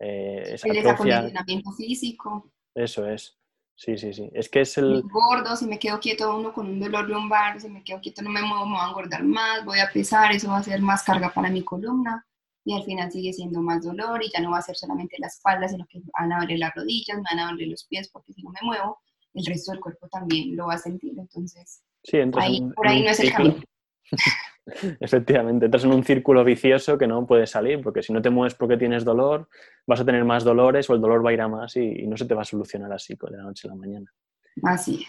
eh, 0.00 0.56
el 0.62 0.72
desacondicionamiento 0.74 1.72
físico. 1.72 2.52
Eso 2.74 3.08
es. 3.08 3.38
Sí, 3.76 3.98
sí, 3.98 4.12
sí. 4.12 4.30
Es 4.32 4.48
que 4.48 4.60
es 4.60 4.78
el... 4.78 5.02
gordo, 5.02 5.56
si 5.56 5.66
me 5.66 5.78
quedo 5.78 5.98
quieto 5.98 6.36
uno 6.36 6.52
con 6.52 6.68
un 6.68 6.78
dolor 6.78 7.08
lumbar, 7.08 7.60
si 7.60 7.68
me 7.68 7.82
quedo 7.82 8.00
quieto 8.00 8.22
no 8.22 8.30
me 8.30 8.42
muevo, 8.42 8.66
me 8.66 8.76
voy 8.76 8.84
a 8.84 8.88
engordar 8.88 9.24
más, 9.24 9.64
voy 9.64 9.80
a 9.80 9.90
pesar, 9.90 10.32
eso 10.32 10.48
va 10.48 10.58
a 10.58 10.62
ser 10.62 10.80
más 10.80 11.02
carga 11.02 11.32
para 11.32 11.50
mi 11.50 11.62
columna 11.62 12.24
y 12.64 12.74
al 12.74 12.84
final 12.84 13.10
sigue 13.10 13.32
siendo 13.32 13.60
más 13.60 13.84
dolor 13.84 14.22
y 14.22 14.30
ya 14.30 14.40
no 14.40 14.52
va 14.52 14.58
a 14.58 14.62
ser 14.62 14.76
solamente 14.76 15.16
la 15.18 15.26
espalda, 15.26 15.68
sino 15.68 15.86
que 15.86 16.00
van 16.18 16.32
a 16.32 16.40
doler 16.40 16.58
las 16.60 16.74
rodillas, 16.74 17.16
me 17.16 17.24
van 17.30 17.40
a 17.40 17.50
doler 17.50 17.68
los 17.68 17.84
pies 17.84 18.08
porque 18.10 18.32
si 18.32 18.42
no 18.42 18.50
me 18.50 18.60
muevo, 18.62 18.98
el 19.34 19.44
resto 19.44 19.72
del 19.72 19.80
cuerpo 19.80 20.08
también 20.08 20.56
lo 20.56 20.68
va 20.68 20.74
a 20.74 20.78
sentir. 20.78 21.12
Entonces, 21.18 21.82
sí, 22.04 22.18
ahí, 22.38 22.60
por 22.74 22.88
ahí 22.88 23.02
no 23.02 23.10
es 23.10 23.20
el 23.20 23.32
camino. 23.32 23.62
Efectivamente, 25.00 25.66
entras 25.66 25.84
en 25.84 25.92
un 25.92 26.04
círculo 26.04 26.42
vicioso 26.42 26.96
que 26.96 27.06
no 27.06 27.26
puedes 27.26 27.50
salir, 27.50 27.82
porque 27.82 28.02
si 28.02 28.12
no 28.12 28.22
te 28.22 28.30
mueves 28.30 28.54
porque 28.54 28.76
tienes 28.76 29.04
dolor, 29.04 29.48
vas 29.86 30.00
a 30.00 30.04
tener 30.04 30.24
más 30.24 30.44
dolores 30.44 30.88
o 30.88 30.94
el 30.94 31.00
dolor 31.00 31.24
va 31.24 31.30
a 31.30 31.32
ir 31.34 31.40
a 31.40 31.48
más 31.48 31.76
y, 31.76 32.06
no 32.06 32.16
se 32.16 32.24
te 32.24 32.34
va 32.34 32.42
a 32.42 32.46
solucionar 32.46 32.92
así 32.92 33.14
de 33.14 33.36
la 33.36 33.42
noche 33.42 33.68
a 33.68 33.72
la 33.72 33.76
mañana. 33.76 34.12
Así. 34.62 35.06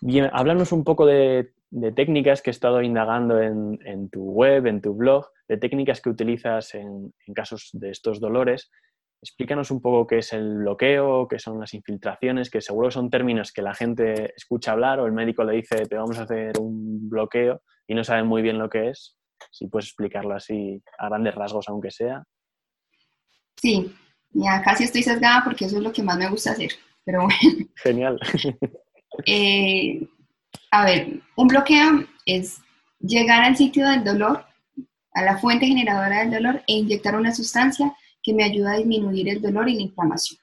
Bien, 0.00 0.30
háblanos 0.32 0.72
un 0.72 0.84
poco 0.84 1.06
de, 1.06 1.52
técnicas 1.94 2.42
que 2.42 2.50
he 2.50 2.52
estado 2.52 2.82
indagando 2.82 3.40
en, 3.40 4.08
tu 4.10 4.22
web, 4.22 4.66
en 4.66 4.80
tu 4.80 4.94
blog, 4.94 5.26
de 5.48 5.56
técnicas 5.56 6.00
que 6.00 6.10
utilizas 6.10 6.74
en, 6.74 7.12
en 7.26 7.34
casos 7.34 7.70
de 7.72 7.90
estos 7.90 8.20
dolores. 8.20 8.70
Explícanos 9.22 9.70
un 9.70 9.80
poco 9.80 10.06
qué 10.06 10.18
es 10.18 10.32
el 10.32 10.58
bloqueo, 10.58 11.26
qué 11.26 11.38
son 11.38 11.58
las 11.58 11.74
infiltraciones, 11.74 12.50
que 12.50 12.60
seguro 12.60 12.90
son 12.90 13.10
términos 13.10 13.50
que 13.50 13.62
la 13.62 13.74
gente 13.74 14.34
escucha 14.36 14.72
hablar 14.72 15.00
o 15.00 15.06
el 15.06 15.12
médico 15.12 15.42
le 15.42 15.56
dice 15.56 15.86
te 15.86 15.96
vamos 15.96 16.18
a 16.18 16.24
hacer 16.24 16.52
un 16.60 17.08
bloqueo 17.08 17.62
y 17.86 17.94
no 17.94 18.04
saben 18.04 18.26
muy 18.26 18.42
bien 18.42 18.58
lo 18.58 18.68
que 18.68 18.90
es, 18.90 19.16
si 19.50 19.66
puedes 19.66 19.86
explicarlo 19.86 20.34
así 20.34 20.82
a 20.98 21.08
grandes 21.08 21.34
rasgos, 21.34 21.68
aunque 21.68 21.90
sea. 21.90 22.24
Sí, 23.56 23.94
ya 24.30 24.62
casi 24.62 24.84
estoy 24.84 25.02
sesgada 25.02 25.42
porque 25.44 25.64
eso 25.64 25.78
es 25.78 25.82
lo 25.82 25.92
que 25.92 26.02
más 26.02 26.18
me 26.18 26.28
gusta 26.28 26.52
hacer, 26.52 26.72
pero 27.04 27.22
bueno. 27.22 27.68
Genial. 27.76 28.18
Eh, 29.24 30.06
a 30.70 30.84
ver, 30.84 31.20
un 31.36 31.48
bloqueo 31.48 32.04
es 32.26 32.58
llegar 33.00 33.44
al 33.44 33.56
sitio 33.56 33.88
del 33.88 34.04
dolor, 34.04 34.44
a 35.12 35.22
la 35.22 35.38
fuente 35.38 35.66
generadora 35.66 36.20
del 36.20 36.32
dolor 36.32 36.62
e 36.66 36.74
inyectar 36.74 37.16
una 37.16 37.34
sustancia 37.34 37.96
que 38.22 38.34
me 38.34 38.44
ayuda 38.44 38.72
a 38.72 38.76
disminuir 38.76 39.28
el 39.28 39.40
dolor 39.40 39.70
y 39.70 39.76
la 39.76 39.82
inflamación. 39.82 40.38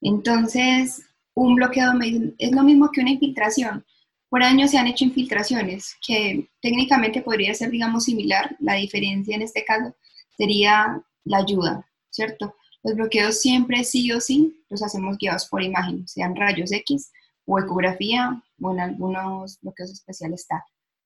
Entonces, 0.00 1.06
un 1.34 1.54
bloqueo 1.54 1.92
es 2.38 2.52
lo 2.52 2.62
mismo 2.64 2.90
que 2.90 3.02
una 3.02 3.10
infiltración. 3.10 3.84
Por 4.28 4.42
años 4.42 4.70
se 4.70 4.78
han 4.78 4.86
hecho 4.86 5.04
infiltraciones 5.04 5.96
que 6.06 6.48
técnicamente 6.60 7.22
podría 7.22 7.54
ser, 7.54 7.70
digamos, 7.70 8.04
similar. 8.04 8.56
La 8.60 8.74
diferencia 8.74 9.34
en 9.34 9.42
este 9.42 9.64
caso 9.64 9.94
sería 10.36 11.02
la 11.24 11.38
ayuda, 11.38 11.88
¿cierto? 12.10 12.54
Los 12.82 12.94
bloqueos 12.94 13.40
siempre 13.40 13.84
sí 13.84 14.12
o 14.12 14.20
sí 14.20 14.62
los 14.68 14.82
hacemos 14.82 15.18
guiados 15.18 15.46
por 15.46 15.62
imagen, 15.62 16.06
sean 16.06 16.36
rayos 16.36 16.72
X 16.72 17.10
o 17.46 17.58
ecografía 17.58 18.42
o 18.60 18.72
en 18.72 18.80
algunos 18.80 19.58
bloqueos 19.60 19.90
especiales 19.90 20.46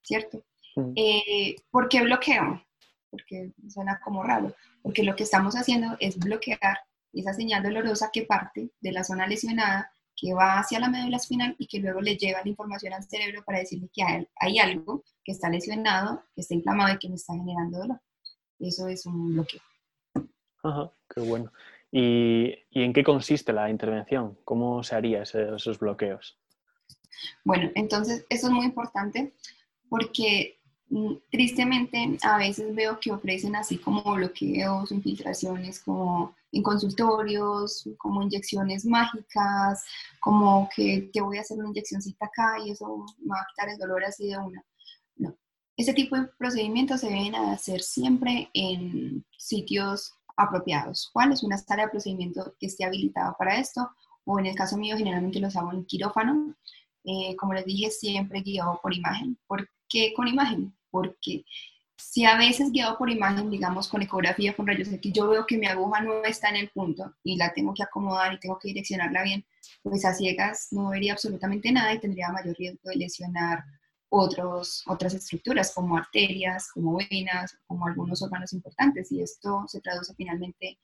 ¿cierto? 0.02 0.42
Eh, 0.96 1.56
¿Por 1.70 1.88
qué 1.88 2.02
bloqueo? 2.02 2.62
Porque 3.10 3.52
suena 3.68 4.00
como 4.00 4.22
raro, 4.22 4.54
porque 4.82 5.02
lo 5.02 5.14
que 5.14 5.22
estamos 5.24 5.54
haciendo 5.54 5.96
es 6.00 6.18
bloquear 6.18 6.78
esa 7.12 7.34
señal 7.34 7.62
dolorosa 7.62 8.10
que 8.12 8.22
parte 8.22 8.70
de 8.80 8.92
la 8.92 9.04
zona 9.04 9.26
lesionada, 9.26 9.92
que 10.22 10.34
va 10.34 10.60
hacia 10.60 10.78
la 10.78 10.88
médula 10.88 11.16
espinal 11.16 11.56
y 11.58 11.66
que 11.66 11.80
luego 11.80 12.00
le 12.00 12.16
lleva 12.16 12.42
la 12.44 12.48
información 12.48 12.92
al 12.92 13.02
cerebro 13.02 13.42
para 13.44 13.58
decirle 13.58 13.90
que 13.92 14.04
hay, 14.04 14.28
hay 14.36 14.58
algo 14.60 15.02
que 15.24 15.32
está 15.32 15.50
lesionado, 15.50 16.22
que 16.32 16.42
está 16.42 16.54
inflamado 16.54 16.94
y 16.94 16.98
que 16.98 17.08
me 17.08 17.16
está 17.16 17.34
generando 17.34 17.78
dolor. 17.78 18.00
Eso 18.60 18.86
es 18.86 19.04
un 19.04 19.34
bloqueo. 19.34 19.60
Ajá, 20.62 20.92
qué 21.12 21.22
bueno. 21.22 21.52
¿Y, 21.90 22.54
en 22.70 22.92
qué 22.92 23.02
consiste 23.02 23.52
la 23.52 23.68
intervención? 23.68 24.38
¿Cómo 24.44 24.84
se 24.84 24.94
haría 24.94 25.22
esos 25.22 25.78
bloqueos? 25.80 26.38
Bueno, 27.44 27.72
entonces 27.74 28.24
eso 28.28 28.46
es 28.46 28.52
muy 28.52 28.64
importante 28.64 29.32
porque 29.88 30.60
mm, 30.88 31.14
tristemente 31.32 32.16
a 32.22 32.38
veces 32.38 32.72
veo 32.76 33.00
que 33.00 33.10
ofrecen 33.10 33.56
así 33.56 33.76
como 33.76 34.02
bloqueos, 34.14 34.92
infiltraciones 34.92 35.80
como 35.80 36.36
en 36.52 36.62
consultorios, 36.62 37.88
como 37.98 38.22
inyecciones 38.22 38.84
mágicas, 38.84 39.84
como 40.20 40.68
que 40.74 41.10
te 41.12 41.20
voy 41.20 41.38
a 41.38 41.40
hacer 41.40 41.58
una 41.58 41.68
inyeccióncita 41.68 42.26
acá 42.26 42.56
y 42.64 42.70
eso 42.70 43.06
me 43.18 43.30
va 43.30 43.40
a 43.40 43.46
quitar 43.50 43.70
el 43.70 43.78
dolor 43.78 44.04
así 44.04 44.28
de 44.28 44.38
una. 44.38 44.64
No, 45.16 45.34
ese 45.76 45.94
tipo 45.94 46.16
de 46.16 46.28
procedimientos 46.38 47.00
se 47.00 47.08
deben 47.08 47.34
hacer 47.34 47.82
siempre 47.82 48.50
en 48.52 49.24
sitios 49.38 50.14
apropiados. 50.36 51.10
¿Cuál 51.12 51.32
es 51.32 51.42
una 51.42 51.58
sala 51.58 51.84
de 51.84 51.90
procedimiento 51.90 52.54
que 52.58 52.66
esté 52.66 52.84
habilitada 52.84 53.34
para 53.38 53.58
esto? 53.58 53.90
O 54.24 54.38
en 54.38 54.46
el 54.46 54.54
caso 54.54 54.76
mío, 54.76 54.96
generalmente 54.96 55.40
los 55.40 55.56
hago 55.56 55.72
en 55.72 55.84
quirófano. 55.84 56.54
Eh, 57.04 57.34
como 57.36 57.54
les 57.54 57.64
dije, 57.64 57.90
siempre 57.90 58.42
guiado 58.42 58.78
por 58.82 58.94
imagen. 58.94 59.38
¿Por 59.46 59.68
qué 59.88 60.12
con 60.14 60.28
imagen? 60.28 60.76
Porque 60.90 61.44
si 62.10 62.24
a 62.24 62.36
veces 62.36 62.72
guiado 62.72 62.98
por 62.98 63.10
imagen, 63.10 63.50
digamos 63.50 63.88
con 63.88 64.02
ecografía, 64.02 64.54
con 64.54 64.66
rayos 64.66 64.88
X, 64.88 65.12
yo 65.12 65.28
veo 65.28 65.46
que 65.46 65.56
mi 65.56 65.66
aguja 65.66 66.00
no 66.00 66.24
está 66.24 66.48
en 66.48 66.56
el 66.56 66.68
punto 66.70 67.14
y 67.22 67.36
la 67.36 67.52
tengo 67.52 67.72
que 67.74 67.82
acomodar 67.82 68.34
y 68.34 68.40
tengo 68.40 68.58
que 68.58 68.68
direccionarla 68.68 69.22
bien, 69.22 69.44
pues 69.82 70.04
a 70.04 70.12
ciegas 70.12 70.68
no 70.72 70.90
vería 70.90 71.12
absolutamente 71.12 71.72
nada 71.72 71.94
y 71.94 72.00
tendría 72.00 72.30
mayor 72.30 72.56
riesgo 72.56 72.90
de 72.90 72.96
lesionar 72.96 73.64
otros, 74.08 74.82
otras 74.86 75.14
estructuras 75.14 75.72
como 75.74 75.96
arterias, 75.96 76.70
como 76.72 76.98
venas, 76.98 77.56
como 77.66 77.86
algunos 77.86 78.20
órganos 78.22 78.52
importantes 78.52 79.10
y 79.10 79.22
esto 79.22 79.64
se 79.66 79.80
traduce 79.80 80.14
finalmente 80.14 80.78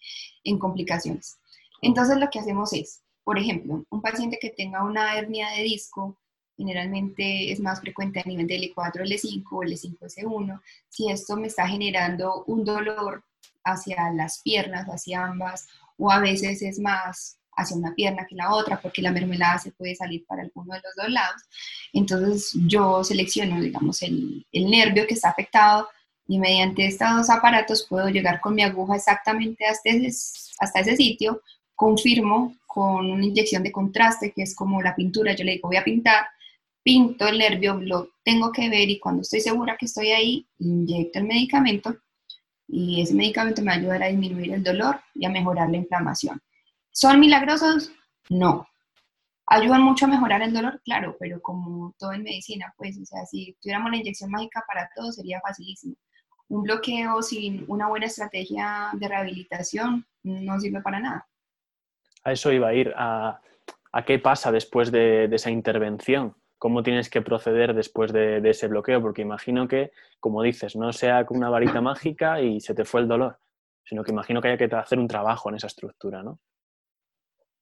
en 0.45 0.59
complicaciones. 0.59 1.39
Entonces 1.83 2.17
lo 2.17 2.31
que 2.31 2.39
hacemos 2.39 2.73
es, 2.73 3.03
por 3.25 3.39
ejemplo, 3.39 3.85
un 3.91 4.01
paciente 4.01 4.39
que 4.41 4.51
tenga 4.51 4.83
una 4.83 5.19
hernia 5.19 5.51
de 5.51 5.63
disco, 5.63 6.19
generalmente 6.59 7.51
es 7.53 7.61
más 7.61 7.81
frecuente 7.81 8.21
a 8.21 8.25
nivel 8.25 8.47
del 8.47 8.75
L4, 8.75 9.03
L5 9.03 9.45
o 9.53 9.63
L5, 9.63 9.99
S1, 10.01 10.61
si 10.89 11.11
esto 11.11 11.37
me 11.37 11.47
está 11.47 11.67
generando 11.67 12.45
un 12.47 12.65
dolor 12.65 13.25
hacia 13.65 14.11
las 14.11 14.43
piernas, 14.43 14.87
hacia 14.89 15.25
ambas, 15.25 15.69
o 15.97 16.11
a 16.11 16.19
veces 16.19 16.61
es 16.63 16.79
más 16.81 17.39
hacia 17.57 17.77
una 17.77 17.95
pierna 17.95 18.27
que 18.27 18.37
la 18.37 18.53
otra, 18.53 18.81
porque 18.81 19.03
la 19.03 19.13
mermelada 19.13 19.59
se 19.59 19.73
puede 19.73 19.95
salir 19.95 20.25
para 20.27 20.43
alguno 20.43 20.75
de 20.75 20.81
los 20.81 20.95
dos 20.97 21.09
lados. 21.09 21.43
Entonces 21.93 22.53
yo 22.67 23.03
selecciono, 23.03 23.61
digamos, 23.61 24.03
el, 24.03 24.47
el 24.53 24.71
nervio 24.71 25.07
que 25.07 25.15
está 25.15 25.31
afectado 25.31 25.89
y 26.29 26.39
mediante 26.39 26.87
estos 26.87 27.17
dos 27.17 27.31
aparatos 27.31 27.87
puedo 27.89 28.09
llegar 28.09 28.41
con 28.41 28.55
mi 28.55 28.63
aguja 28.63 28.97
exactamente 28.97 29.65
hasta 29.65 29.91
ese, 29.91 30.09
hasta 30.61 30.81
ese 30.81 30.97
sitio, 30.97 31.43
confirmo 31.75 32.55
con 32.67 33.11
una 33.11 33.25
inyección 33.25 33.63
de 33.63 33.73
contraste, 33.73 34.33
que 34.33 34.43
es 34.43 34.55
como 34.55 34.83
la 34.83 34.95
pintura, 34.95 35.35
yo 35.35 35.45
le 35.45 35.53
digo, 35.53 35.69
voy 35.69 35.79
a 35.79 35.85
pintar, 35.85 36.27
pinto 36.89 37.29
el 37.29 37.37
nervio, 37.37 37.79
lo 37.83 38.13
tengo 38.25 38.51
que 38.51 38.71
ver 38.71 38.89
y 38.89 38.99
cuando 38.99 39.21
estoy 39.21 39.41
segura 39.41 39.77
que 39.77 39.85
estoy 39.85 40.09
ahí, 40.13 40.49
inyecto 40.59 41.19
el 41.19 41.27
medicamento 41.27 41.95
y 42.67 43.03
ese 43.03 43.13
medicamento 43.13 43.61
me 43.61 43.67
va 43.67 43.73
a 43.75 43.77
ayudar 43.77 44.03
a 44.03 44.07
disminuir 44.07 44.55
el 44.55 44.63
dolor 44.63 44.99
y 45.15 45.27
a 45.27 45.29
mejorar 45.29 45.69
la 45.69 45.77
inflamación. 45.77 46.41
¿Son 46.91 47.21
milagrosos? 47.21 47.93
No. 48.31 48.67
¿Ayudan 49.49 49.83
mucho 49.83 50.07
a 50.07 50.09
mejorar 50.09 50.41
el 50.41 50.55
dolor? 50.55 50.81
Claro, 50.83 51.15
pero 51.21 51.43
como 51.43 51.95
todo 51.99 52.15
en 52.15 52.23
medicina, 52.23 52.73
pues, 52.79 52.99
o 52.99 53.05
sea, 53.05 53.27
si 53.27 53.55
tuviéramos 53.61 53.91
la 53.91 53.99
inyección 53.99 54.31
mágica 54.31 54.65
para 54.67 54.89
todo 54.97 55.13
sería 55.13 55.43
facilísimo. 55.43 55.95
Un 56.49 56.63
bloqueo 56.63 57.21
sin 57.21 57.67
una 57.69 57.89
buena 57.89 58.07
estrategia 58.07 58.93
de 58.95 59.09
rehabilitación 59.09 60.07
no 60.23 60.59
sirve 60.59 60.81
para 60.81 61.01
nada. 61.01 61.29
A 62.25 62.33
eso 62.33 62.51
iba 62.51 62.69
a 62.69 62.75
ir, 62.75 62.95
a, 62.97 63.43
qué 64.07 64.19
pasa 64.19 64.51
después 64.51 64.91
de, 64.91 65.29
esa 65.31 65.51
intervención, 65.51 66.35
cómo 66.59 66.83
tienes 66.83 67.09
que 67.09 67.23
proceder 67.23 67.75
después 67.75 68.13
de, 68.13 68.39
ese 68.49 68.67
bloqueo, 68.67 69.01
porque 69.01 69.23
imagino 69.23 69.69
que, 69.69 69.93
como 70.21 70.43
dices, 70.43 70.77
no 70.77 70.93
sea 70.93 71.25
con 71.25 71.39
una 71.39 71.51
varita 71.51 71.81
mágica 71.81 72.43
y 72.43 72.61
se 72.61 72.75
te 72.75 72.85
fue 72.85 73.01
el 73.01 73.09
dolor, 73.09 73.39
sino 73.85 74.03
que 74.03 74.13
imagino 74.13 74.43
que 74.43 74.49
haya 74.49 74.59
que 74.59 74.75
hacer 74.75 74.99
un 74.99 75.09
trabajo 75.09 75.49
en 75.49 75.57
esa 75.57 75.69
estructura, 75.69 76.23
¿no? 76.23 76.41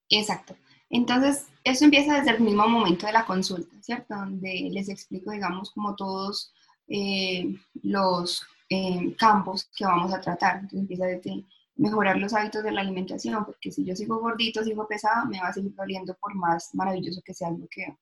Exacto. 0.09 0.57
Entonces, 0.89 1.49
eso 1.65 1.85
empieza 1.85 2.19
desde 2.19 2.31
el 2.31 2.41
mismo 2.41 2.67
momento 2.69 3.07
de 3.07 3.13
la 3.13 3.27
consulta, 3.27 3.77
¿cierto? 3.83 4.15
Donde 4.15 4.69
les 4.73 4.89
explico, 4.89 5.33
digamos, 5.33 5.73
como 5.73 5.95
todos 5.97 6.53
eh, 6.89 7.55
los 7.83 8.47
eh, 8.71 9.15
campos 9.17 9.69
que 9.77 9.85
vamos 9.85 10.15
a 10.15 10.21
tratar. 10.21 10.57
Entonces, 10.57 10.81
empieza 10.81 11.07
desde 11.07 11.45
mejorar 11.75 12.17
los 12.19 12.33
hábitos 12.33 12.63
de 12.63 12.73
la 12.73 12.81
alimentación, 12.81 13.45
porque 13.45 13.71
si 13.71 13.85
yo 13.85 13.95
sigo 13.95 14.19
gordito, 14.21 14.63
sigo 14.65 14.87
pesado, 14.87 15.27
me 15.27 15.41
va 15.41 15.49
a 15.49 15.53
seguir 15.53 15.75
doliendo 15.75 16.15
por 16.15 16.35
más 16.35 16.75
maravilloso 16.75 17.21
que 17.23 17.35
sea 17.35 17.49
el 17.49 17.57
bloqueo. 17.57 17.99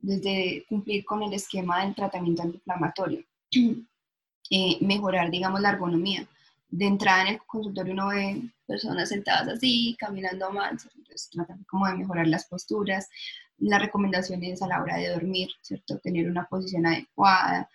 Desde 0.00 0.64
cumplir 0.68 1.04
con 1.04 1.22
el 1.22 1.32
esquema 1.32 1.84
del 1.84 1.94
tratamiento 1.94 2.42
antiinflamatorio. 2.42 3.24
Eh, 4.52 4.78
mejorar, 4.80 5.30
digamos, 5.30 5.60
la 5.60 5.70
ergonomía 5.70 6.26
de 6.70 6.86
entrada 6.86 7.22
en 7.22 7.28
el 7.34 7.40
consultorio 7.46 7.92
uno 7.92 8.08
ve 8.08 8.42
personas 8.66 9.08
sentadas 9.08 9.48
así, 9.48 9.96
caminando 9.98 10.50
mal, 10.50 10.78
entonces 10.96 11.28
tratan 11.30 11.64
como 11.64 11.86
de 11.86 11.94
mejorar 11.94 12.28
las 12.28 12.46
posturas, 12.46 13.08
las 13.58 13.82
recomendaciones 13.82 14.62
a 14.62 14.68
la 14.68 14.80
hora 14.80 14.96
de 14.96 15.08
dormir, 15.08 15.50
¿cierto? 15.62 15.98
Tener 15.98 16.30
una 16.30 16.46
posición 16.46 16.86
adecuada. 16.86 17.68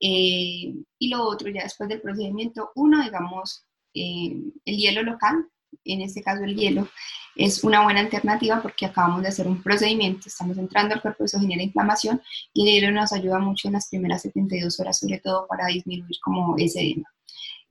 Eh, 0.00 0.74
y 0.98 1.08
lo 1.08 1.22
otro, 1.24 1.48
ya 1.50 1.62
después 1.62 1.88
del 1.88 2.00
procedimiento, 2.00 2.72
uno, 2.74 3.02
digamos, 3.02 3.64
eh, 3.94 4.36
el 4.64 4.76
hielo 4.76 5.02
local, 5.02 5.46
en 5.84 6.02
este 6.02 6.22
caso 6.22 6.44
el 6.44 6.56
hielo, 6.56 6.88
es 7.36 7.62
una 7.64 7.82
buena 7.82 8.00
alternativa 8.00 8.60
porque 8.60 8.86
acabamos 8.86 9.22
de 9.22 9.28
hacer 9.28 9.46
un 9.46 9.62
procedimiento, 9.62 10.28
estamos 10.28 10.58
entrando 10.58 10.94
al 10.94 11.02
cuerpo, 11.02 11.24
eso 11.24 11.40
genera 11.40 11.62
inflamación 11.62 12.20
y 12.52 12.68
el 12.68 12.74
hielo 12.74 12.92
nos 12.92 13.12
ayuda 13.12 13.38
mucho 13.38 13.68
en 13.68 13.74
las 13.74 13.88
primeras 13.88 14.22
72 14.22 14.78
horas, 14.80 14.98
sobre 14.98 15.18
todo 15.18 15.46
para 15.46 15.66
disminuir 15.66 16.16
como 16.22 16.56
ese 16.58 16.80
edema. 16.80 17.08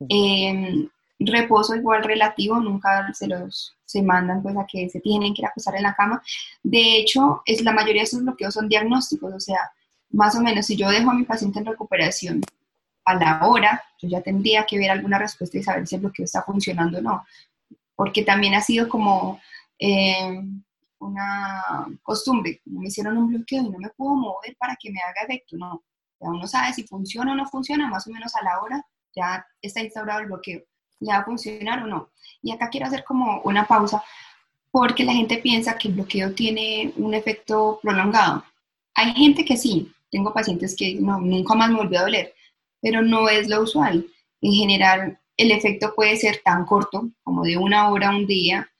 Em, 0.08 0.88
reposo 1.18 1.76
igual 1.76 2.02
relativo, 2.02 2.58
nunca 2.58 3.12
se 3.12 3.26
los 3.28 3.76
se 3.84 4.02
mandan 4.02 4.42
pues 4.42 4.56
a 4.56 4.66
que 4.66 4.88
se 4.88 5.00
tienen 5.00 5.34
que 5.34 5.42
ir 5.42 5.46
a 5.46 5.48
acostar 5.48 5.74
en 5.74 5.82
la 5.82 5.94
cama. 5.94 6.22
De 6.62 6.98
hecho, 6.98 7.42
es, 7.44 7.62
la 7.62 7.72
mayoría 7.72 8.02
de 8.02 8.04
estos 8.04 8.22
bloqueos 8.22 8.54
son 8.54 8.68
diagnósticos, 8.68 9.34
o 9.34 9.40
sea, 9.40 9.70
más 10.10 10.34
o 10.36 10.40
menos 10.40 10.66
si 10.66 10.76
yo 10.76 10.88
dejo 10.88 11.10
a 11.10 11.14
mi 11.14 11.24
paciente 11.24 11.58
en 11.58 11.66
recuperación 11.66 12.40
a 13.04 13.14
la 13.14 13.46
hora, 13.46 13.82
yo 14.00 14.08
ya 14.08 14.20
tendría 14.20 14.64
que 14.64 14.78
ver 14.78 14.90
alguna 14.90 15.18
respuesta 15.18 15.58
y 15.58 15.62
saber 15.62 15.86
si 15.86 15.96
el 15.96 16.02
bloqueo 16.02 16.24
está 16.24 16.42
funcionando 16.42 16.98
o 16.98 17.02
no, 17.02 17.24
porque 18.00 18.22
también 18.22 18.54
ha 18.54 18.62
sido 18.62 18.88
como 18.88 19.38
em, 19.78 20.64
una 21.00 21.86
costumbre, 22.02 22.62
me 22.64 22.86
hicieron 22.86 23.18
un 23.18 23.28
bloqueo 23.28 23.60
y 23.60 23.68
no 23.68 23.78
me 23.78 23.90
puedo 23.90 24.14
mover 24.14 24.56
para 24.56 24.74
que 24.80 24.90
me 24.90 25.00
haga 25.00 25.26
efecto, 25.28 25.58
no, 25.58 25.84
ya 26.18 26.28
uno 26.30 26.46
sabe 26.46 26.72
si 26.72 26.84
funciona 26.84 27.32
o 27.32 27.34
no 27.34 27.44
funciona, 27.44 27.90
más 27.90 28.06
o 28.06 28.10
menos 28.10 28.34
a 28.36 28.42
la 28.42 28.58
hora 28.62 28.86
ya 29.14 29.46
está 29.60 29.82
instaurado 29.82 30.20
el 30.20 30.28
bloqueo, 30.28 30.62
¿le 31.00 31.12
va 31.12 31.18
a 31.18 31.24
funcionar 31.26 31.82
o 31.82 31.88
no? 31.88 32.10
Y 32.40 32.52
acá 32.52 32.70
quiero 32.70 32.86
hacer 32.86 33.04
como 33.04 33.42
una 33.42 33.66
pausa 33.66 34.02
porque 34.70 35.04
la 35.04 35.12
gente 35.12 35.36
piensa 35.36 35.76
que 35.76 35.88
el 35.88 35.94
bloqueo 35.94 36.34
tiene 36.34 36.94
un 36.96 37.12
efecto 37.12 37.80
prolongado. 37.82 38.44
Hay 38.94 39.12
gente 39.12 39.44
que 39.44 39.58
sí, 39.58 39.92
tengo 40.10 40.32
pacientes 40.32 40.74
que 40.74 40.94
no, 40.94 41.20
nunca 41.20 41.54
más 41.54 41.68
me 41.68 41.76
volvió 41.76 41.98
a 41.98 42.04
doler, 42.04 42.34
pero 42.80 43.02
no 43.02 43.28
es 43.28 43.46
lo 43.46 43.60
usual. 43.60 44.06
En 44.40 44.52
general, 44.52 45.19
el 45.40 45.52
efecto 45.52 45.94
puede 45.94 46.16
ser 46.16 46.42
tan 46.44 46.66
corto 46.66 47.10
como 47.22 47.42
de 47.42 47.56
una 47.56 47.88
hora, 47.90 48.10
un 48.10 48.26
día, 48.26 48.70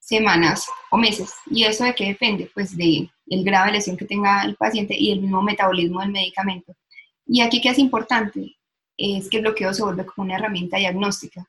semanas 0.00 0.66
o 0.90 0.96
meses. 0.96 1.34
¿Y 1.50 1.64
eso 1.64 1.84
de 1.84 1.94
qué 1.94 2.06
depende? 2.06 2.50
Pues 2.54 2.74
de 2.74 3.10
el 3.26 3.44
grado 3.44 3.66
de 3.66 3.72
lesión 3.72 3.96
que 3.96 4.06
tenga 4.06 4.42
el 4.44 4.56
paciente 4.56 4.96
y 4.98 5.12
el 5.12 5.20
mismo 5.20 5.42
metabolismo 5.42 6.00
del 6.00 6.10
medicamento. 6.10 6.74
Y 7.26 7.42
aquí 7.42 7.60
qué 7.60 7.68
es 7.68 7.78
importante, 7.78 8.56
es 8.96 9.28
que 9.28 9.38
el 9.38 9.42
bloqueo 9.42 9.74
se 9.74 9.82
vuelve 9.82 10.06
como 10.06 10.24
una 10.24 10.36
herramienta 10.36 10.78
diagnóstica. 10.78 11.46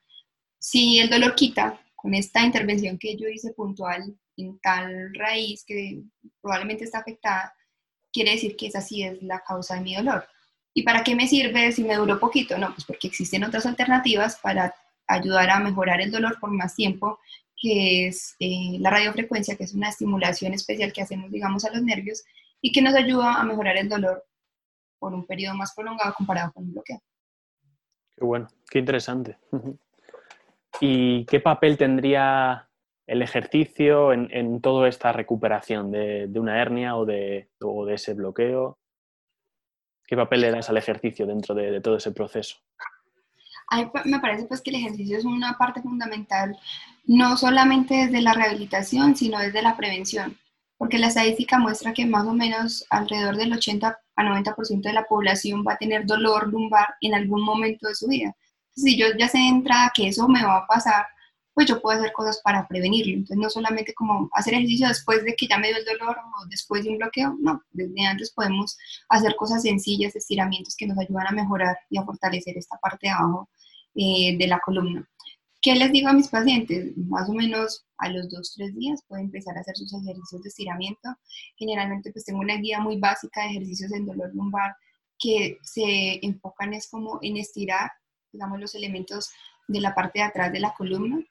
Si 0.60 1.00
el 1.00 1.10
dolor 1.10 1.36
quita 1.36 1.80
con 1.96 2.14
esta 2.14 2.44
intervención 2.46 2.98
que 2.98 3.16
yo 3.16 3.30
hice 3.30 3.54
puntual 3.54 4.18
en 4.36 4.60
tal 4.60 5.14
raíz 5.14 5.64
que 5.66 6.02
probablemente 6.42 6.84
está 6.84 7.00
afectada, 7.00 7.54
quiere 8.12 8.32
decir 8.32 8.58
que 8.58 8.68
esa 8.68 8.82
sí 8.82 9.04
es 9.04 9.22
la 9.24 9.40
causa 9.42 9.76
de 9.76 9.82
mi 9.82 9.96
dolor. 9.96 10.28
¿Y 10.78 10.84
para 10.84 11.04
qué 11.06 11.16
me 11.16 11.26
sirve 11.26 11.72
si 11.72 11.86
me 11.86 11.96
duró 11.96 12.20
poquito? 12.20 12.58
No, 12.58 12.74
pues 12.74 12.84
porque 12.84 13.08
existen 13.08 13.46
otras 13.46 13.66
alternativas 13.66 14.36
para 14.36 14.76
ayudar 15.08 15.50
a 15.50 15.60
mejorar 15.62 16.02
el 16.02 16.12
dolor 16.12 16.38
por 16.38 16.52
más 16.52 16.76
tiempo, 16.76 17.20
que 17.56 18.08
es 18.08 18.36
eh, 18.42 18.78
la 18.80 18.90
radiofrecuencia, 18.90 19.56
que 19.56 19.64
es 19.64 19.74
una 19.74 19.88
estimulación 19.88 20.54
especial 20.54 20.92
que 20.92 21.02
hacemos, 21.02 21.32
digamos, 21.32 21.64
a 21.64 21.72
los 21.72 21.82
nervios 21.82 22.26
y 22.60 22.74
que 22.74 22.82
nos 22.82 22.94
ayuda 22.94 23.36
a 23.36 23.44
mejorar 23.46 23.78
el 23.78 23.88
dolor 23.88 24.26
por 25.00 25.14
un 25.14 25.26
periodo 25.26 25.56
más 25.56 25.74
prolongado 25.74 26.14
comparado 26.14 26.52
con 26.52 26.66
un 26.66 26.74
bloqueo. 26.74 27.00
Qué 28.18 28.26
bueno, 28.26 28.50
qué 28.70 28.80
interesante. 28.80 29.38
¿Y 30.82 31.24
qué 31.26 31.40
papel 31.40 31.78
tendría 31.78 32.68
el 33.08 33.22
ejercicio 33.22 34.12
en, 34.12 34.60
toda 34.60 34.90
esta 34.90 35.14
recuperación 35.14 35.90
de, 35.90 36.30
una 36.36 36.62
hernia 36.62 36.98
o 36.98 37.06
de, 37.06 37.50
de, 37.62 37.94
ese 37.94 38.14
bloqueo? 38.14 38.78
¿Qué 40.08 40.16
papel 40.16 40.42
le 40.42 40.52
das 40.52 40.70
al 40.70 40.78
ejercicio 40.78 41.26
dentro 41.26 41.56
de, 41.56 41.82
todo 41.82 41.98
ese 41.98 42.12
proceso? 42.12 42.58
me 44.06 44.20
parece 44.20 44.46
pues 44.46 44.62
que 44.62 44.70
el 44.70 44.76
ejercicio 44.76 45.18
es 45.18 45.26
una 45.26 45.58
parte 45.58 45.82
fundamental, 45.82 46.56
no 47.06 47.36
solamente 47.36 47.96
desde 47.96 48.22
la 48.22 48.34
rehabilitación, 48.34 49.16
sino 49.16 49.40
desde 49.40 49.64
la 49.64 49.76
prevención, 49.76 50.38
porque 50.78 51.00
la 51.00 51.08
estadística 51.08 51.58
muestra 51.58 51.92
que 51.92 52.06
más 52.06 52.28
o 52.28 52.34
menos 52.34 52.86
alrededor 52.92 53.38
del 53.38 53.54
80 53.54 54.00
a 54.16 54.24
90% 54.24 54.82
de 54.82 54.94
la 54.94 55.06
población 55.06 55.64
va 55.68 55.74
a 55.74 55.78
tener 55.78 56.06
dolor 56.06 56.48
lumbar 56.48 56.96
en 57.02 57.16
algún 57.16 57.44
momento 57.44 57.88
de 57.88 57.96
su 57.96 58.08
vida. 58.08 58.36
Si 58.76 58.96
yo 58.98 59.08
ya 59.18 59.28
sé 59.28 59.40
de 59.40 59.48
entrada 59.48 59.92
que 59.96 60.10
eso 60.10 60.28
me 60.28 60.44
va 60.44 60.58
a 60.58 60.68
pasar, 60.68 61.08
pues 61.56 61.68
yo 61.68 61.82
puedo 61.82 61.98
hacer 61.98 62.12
cosas 62.12 62.42
para 62.44 62.68
prevenirlo. 62.68 63.14
Entonces, 63.14 63.38
no 63.38 63.50
solamente 63.50 63.94
como 63.94 64.30
hacer 64.34 64.54
ejercicio 64.54 64.90
después 64.90 65.24
de 65.24 65.36
que 65.36 65.48
ya 65.48 65.58
me 65.58 65.70
dio 65.70 65.78
el 65.78 65.86
dolor 65.86 66.18
o 66.18 66.46
después 66.50 66.84
de 66.84 66.90
un 66.90 66.98
bloqueo, 66.98 67.36
no, 67.40 67.64
desde 67.72 68.06
antes 68.06 68.32
podemos 68.32 68.78
hacer 69.08 69.36
cosas 69.38 69.62
sencillas, 69.62 70.16
estiramientos 70.16 70.76
que 70.76 70.86
nos 70.86 70.98
ayudan 70.98 71.28
a 71.28 71.32
mejorar 71.32 71.78
y 71.90 71.98
a 71.98 72.04
fortalecer 72.04 72.58
esta 72.58 72.78
parte 72.78 73.08
de 73.08 73.14
abajo 73.14 73.50
eh, 73.96 74.38
de 74.38 74.48
la 74.48 74.60
columna. 74.60 75.10
¿Qué 75.62 75.74
les 75.76 75.94
digo 75.94 76.10
a 76.10 76.14
mis 76.14 76.28
pacientes? 76.28 76.96
Más 76.98 77.30
o 77.30 77.34
menos 77.34 77.86
a 78.00 78.10
los 78.10 78.30
dos, 78.30 78.54
tres 78.54 78.76
días 78.76 79.02
pueden 79.08 79.28
empezar 79.28 79.58
a 79.58 79.62
hacer 79.62 79.78
sus 79.78 79.94
ejercicios 79.94 80.44
de 80.44 80.50
estiramiento. 80.50 81.10
Generalmente 81.56 82.12
pues 82.12 82.26
tengo 82.26 82.42
una 82.42 82.58
guía 82.58 82.82
muy 82.82 83.00
básica 83.00 83.42
de 83.42 83.52
ejercicios 83.52 83.94
en 83.94 84.06
dolor 84.06 84.36
lumbar 84.36 84.76
que 85.18 85.58
se 85.64 86.20
enfocan 86.22 86.74
es 86.74 86.90
como 86.90 87.20
en 87.22 87.38
estirar, 87.38 87.90
digamos, 88.34 88.60
los 88.60 88.76
elementos 88.76 89.30
de 89.70 89.80
la 89.80 89.96
parte 89.96 90.20
de 90.20 90.26
atrás 90.26 90.52
de 90.52 90.60
la 90.60 90.74
columna 90.74 91.26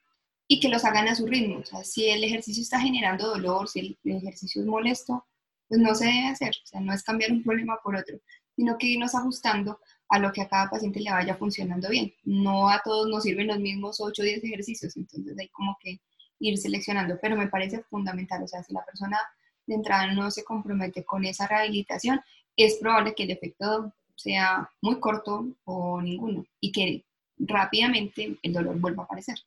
y 0.46 0.60
que 0.60 0.68
los 0.68 0.84
hagan 0.84 1.08
a 1.08 1.14
su 1.14 1.26
ritmo. 1.26 1.58
O 1.58 1.64
sea, 1.64 1.84
si 1.84 2.08
el 2.08 2.22
ejercicio 2.24 2.62
está 2.62 2.80
generando 2.80 3.28
dolor, 3.28 3.68
si 3.68 3.80
el, 3.80 4.16
ejercicio 4.16 4.62
es 4.62 4.66
molesto, 4.66 5.26
pues 5.68 5.80
no 5.80 5.94
se 5.94 6.06
debe 6.06 6.28
hacer. 6.28 6.54
O 6.62 6.66
sea, 6.66 6.80
no 6.80 6.92
es 6.92 7.02
cambiar 7.02 7.32
un 7.32 7.42
problema 7.42 7.78
por 7.82 7.96
otro, 7.96 8.18
sino 8.54 8.76
que 8.78 8.86
irnos 8.86 9.14
ajustando 9.14 9.80
a 10.08 10.18
lo 10.18 10.32
que 10.32 10.42
a 10.42 10.48
cada 10.48 10.68
paciente 10.68 11.00
le 11.00 11.10
vaya 11.10 11.36
funcionando 11.36 11.88
bien. 11.88 12.12
No 12.24 12.68
a 12.68 12.80
todos 12.84 13.08
nos 13.08 13.22
sirven 13.22 13.48
los 13.48 13.58
mismos 13.58 14.00
8 14.00 14.22
o 14.22 14.24
10 14.24 14.44
ejercicios, 14.44 14.96
entonces 14.96 15.36
hay 15.38 15.48
como 15.48 15.76
que 15.80 16.00
ir 16.40 16.58
seleccionando, 16.58 17.18
pero 17.20 17.36
me 17.36 17.48
parece 17.48 17.82
fundamental. 17.84 18.42
O 18.42 18.48
sea, 18.48 18.62
si 18.62 18.72
la 18.72 18.84
persona 18.84 19.18
de 19.66 19.74
entrada 19.74 20.12
no 20.12 20.30
se 20.30 20.44
compromete 20.44 21.04
con 21.04 21.24
esa 21.24 21.46
rehabilitación, 21.46 22.20
es 22.56 22.76
probable 22.76 23.14
que 23.14 23.24
el 23.24 23.30
efecto 23.30 23.92
sea 24.16 24.68
muy 24.80 25.00
corto 25.00 25.48
o 25.64 26.00
ninguno 26.00 26.44
y 26.60 26.70
que 26.70 27.04
rápidamente 27.38 28.38
el 28.42 28.52
dolor 28.52 28.78
vuelva 28.78 29.02
a 29.02 29.06
aparecer. 29.06 29.38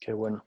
Qué 0.00 0.12
bueno. 0.12 0.46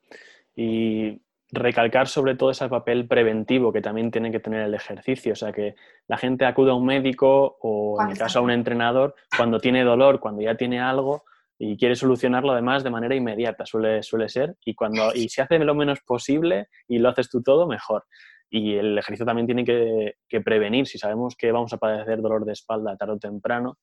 Y 0.56 1.22
recalcar 1.54 2.08
sobre 2.08 2.36
todo 2.36 2.50
ese 2.50 2.68
papel 2.68 3.08
preventivo 3.08 3.72
que 3.72 3.82
también 3.82 4.10
tiene 4.10 4.32
que 4.32 4.40
tener 4.40 4.62
el 4.64 4.74
ejercicio, 4.74 5.34
o 5.34 5.36
sea, 5.36 5.52
que 5.52 5.76
la 6.08 6.18
gente 6.18 6.46
acude 6.46 6.72
a 6.72 6.74
un 6.74 6.86
médico 6.86 7.58
o 7.62 8.02
en 8.02 8.10
el 8.10 8.18
caso 8.18 8.40
a 8.40 8.42
un 8.42 8.50
entrenador 8.50 9.14
cuando 9.38 9.60
tiene 9.60 9.84
dolor, 9.84 10.20
cuando 10.20 10.42
ya 10.42 10.56
tiene 10.56 10.82
algo 10.82 11.24
y 11.60 11.78
quiere 11.78 11.96
solucionarlo 11.96 12.52
además 12.52 12.84
de 12.84 12.90
manera 12.90 13.16
inmediata, 13.16 13.66
suele, 13.66 14.02
suele 14.02 14.28
ser, 14.30 14.58
y, 14.66 14.74
cuando, 14.74 15.14
y 15.14 15.30
si 15.30 15.42
hace 15.42 15.60
lo 15.60 15.76
menos 15.76 16.02
posible 16.02 16.68
y 16.88 16.98
lo 16.98 17.10
haces 17.10 17.30
tú 17.30 17.44
todo, 17.44 17.68
mejor. 17.68 18.06
Y 18.50 18.76
el 18.76 18.98
ejercicio 18.98 19.26
también 19.26 19.46
tiene 19.46 19.64
que, 19.64 20.16
que 20.28 20.42
prevenir, 20.42 20.88
si 20.88 20.98
sabemos 20.98 21.36
que 21.36 21.52
vamos 21.52 21.72
a 21.72 21.78
padecer 21.78 22.22
dolor 22.22 22.46
de 22.46 22.54
espalda 22.54 22.98
tarde 22.98 23.14
o 23.14 23.20
temprano, 23.20 23.78